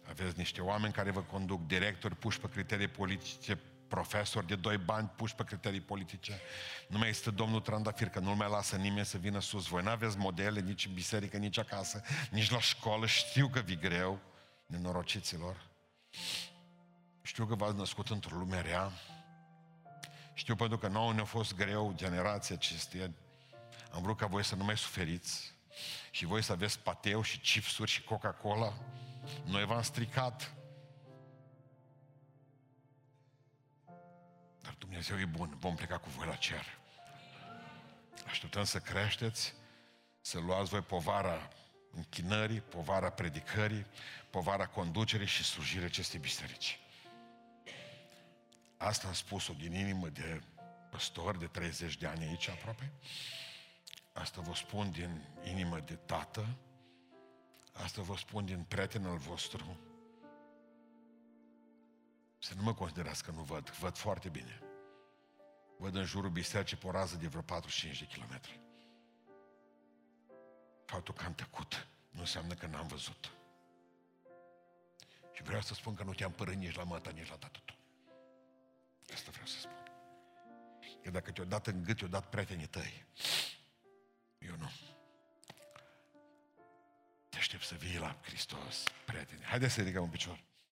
aveți 0.09 0.37
niște 0.37 0.61
oameni 0.61 0.93
care 0.93 1.11
vă 1.11 1.21
conduc, 1.21 1.67
directori 1.67 2.15
puși 2.15 2.39
pe 2.39 2.49
criterii 2.49 2.87
politice, 2.87 3.59
profesori 3.87 4.47
de 4.47 4.55
doi 4.55 4.77
bani 4.77 5.11
puși 5.15 5.35
pe 5.35 5.43
criterii 5.43 5.81
politice. 5.81 6.39
Nu 6.87 6.97
mai 6.97 7.09
este 7.09 7.31
domnul 7.31 7.61
Trandafir, 7.61 8.09
că 8.09 8.19
nu 8.19 8.35
mai 8.35 8.49
lasă 8.49 8.75
nimeni 8.75 9.05
să 9.05 9.17
vină 9.17 9.39
sus. 9.39 9.67
Voi 9.67 9.83
nu 9.83 9.89
aveți 9.89 10.17
modele 10.17 10.59
nici 10.59 10.85
în 10.85 10.93
biserică, 10.93 11.37
nici 11.37 11.57
acasă, 11.57 12.01
nici 12.31 12.49
la 12.49 12.59
școală. 12.59 13.05
Știu 13.05 13.47
că 13.47 13.59
vi 13.59 13.77
greu, 13.77 14.19
nenorociților. 14.65 15.68
Știu 17.22 17.45
că 17.45 17.55
v-ați 17.55 17.78
născut 17.78 18.10
într-o 18.10 18.38
lume 18.38 18.62
rea. 18.62 18.91
Știu 20.34 20.55
pentru 20.55 20.78
că 20.78 20.88
nouă 20.88 21.14
ne-a 21.14 21.24
fost 21.24 21.55
greu 21.55 21.93
generația 21.95 22.55
acesteia. 22.55 23.12
Am 23.91 24.01
vrut 24.01 24.18
ca 24.18 24.26
voi 24.26 24.43
să 24.43 24.55
nu 24.55 24.64
mai 24.64 24.78
suferiți 24.78 25.53
și 26.12 26.26
voi 26.26 26.43
să 26.43 26.51
aveți 26.51 26.80
pateu 26.80 27.22
și 27.22 27.39
chipsuri 27.39 27.91
și 27.91 28.03
Coca-Cola. 28.03 28.74
Noi 29.45 29.66
v-am 29.66 29.82
stricat. 29.82 30.53
Dar 34.62 34.76
Dumnezeu 34.78 35.20
e 35.20 35.26
bun, 35.26 35.57
vom 35.60 35.76
pleca 35.76 35.97
cu 35.97 36.10
voi 36.10 36.28
la 36.28 36.36
cer. 36.36 36.66
Așteptăm 38.28 38.64
să 38.64 38.80
creșteți, 38.80 39.53
să 40.22 40.39
luați 40.39 40.70
voi 40.70 40.82
povara 40.82 41.49
închinării, 41.91 42.61
povara 42.61 43.09
predicării, 43.09 43.85
povara 44.29 44.67
conducerii 44.67 45.27
și 45.27 45.43
slujirii 45.43 45.85
acestei 45.85 46.19
biserici. 46.19 46.79
Asta 48.77 49.07
am 49.07 49.13
spus-o 49.13 49.53
din 49.53 49.73
inimă 49.73 50.07
de 50.09 50.41
păstor 50.89 51.37
de 51.37 51.45
30 51.45 51.97
de 51.97 52.07
ani 52.07 52.23
aici 52.25 52.49
aproape. 52.49 52.91
Asta 54.13 54.41
vă 54.41 54.53
spun 54.53 54.91
din 54.91 55.21
inimă 55.43 55.79
de 55.79 55.93
tată. 55.93 56.57
Asta 57.71 58.01
vă 58.01 58.17
spun 58.17 58.45
din 58.45 58.63
prieten 58.63 59.05
al 59.05 59.17
vostru. 59.17 59.79
Să 62.39 62.53
nu 62.55 62.61
mă 62.61 62.73
considerați 62.73 63.23
că 63.23 63.31
nu 63.31 63.41
văd, 63.41 63.69
văd 63.69 63.97
foarte 63.97 64.29
bine. 64.29 64.61
Văd 65.77 65.95
în 65.95 66.05
jurul 66.05 66.29
bisericii 66.29 66.77
pe 66.77 66.87
o 66.87 66.91
rază 66.91 67.15
de 67.15 67.27
vreo 67.27 67.41
45 67.41 67.99
de 67.99 68.05
kilometri. 68.05 68.59
Faptul 70.89 71.13
că 71.13 71.25
am 71.25 71.33
tăcut 71.33 71.87
nu 72.09 72.19
înseamnă 72.19 72.53
că 72.53 72.65
n-am 72.65 72.87
văzut. 72.87 73.31
Și 75.33 75.43
vreau 75.43 75.61
să 75.61 75.73
spun 75.73 75.95
că 75.95 76.03
nu 76.03 76.13
te-am 76.13 76.31
părât 76.31 76.53
nici 76.53 76.75
la 76.75 76.83
mata, 76.83 77.09
nici 77.09 77.29
la 77.29 77.35
tatăl 77.35 77.61
tău. 77.65 77.77
Asta 79.13 79.31
vreau 79.31 79.45
să 79.45 79.59
spun. 79.59 79.91
Că 81.03 81.09
dacă 81.09 81.31
te-o 81.31 81.45
dat 81.45 81.67
în 81.67 81.83
gât, 81.83 81.97
te-o 81.97 82.07
dat 82.07 82.29
prietenii 82.29 82.67
tăi. 82.67 83.05
Eu 84.37 84.55
nu. 84.57 84.71
Te 87.29 87.37
aștept 87.37 87.63
să 87.63 87.75
vii 87.75 87.97
la 87.97 88.17
Hristos, 88.21 88.83
prieteni. 89.05 89.43
Haideți 89.43 89.73
să 89.73 89.81
ridicăm 89.81 90.03
un 90.03 90.09
picior. 90.09 90.43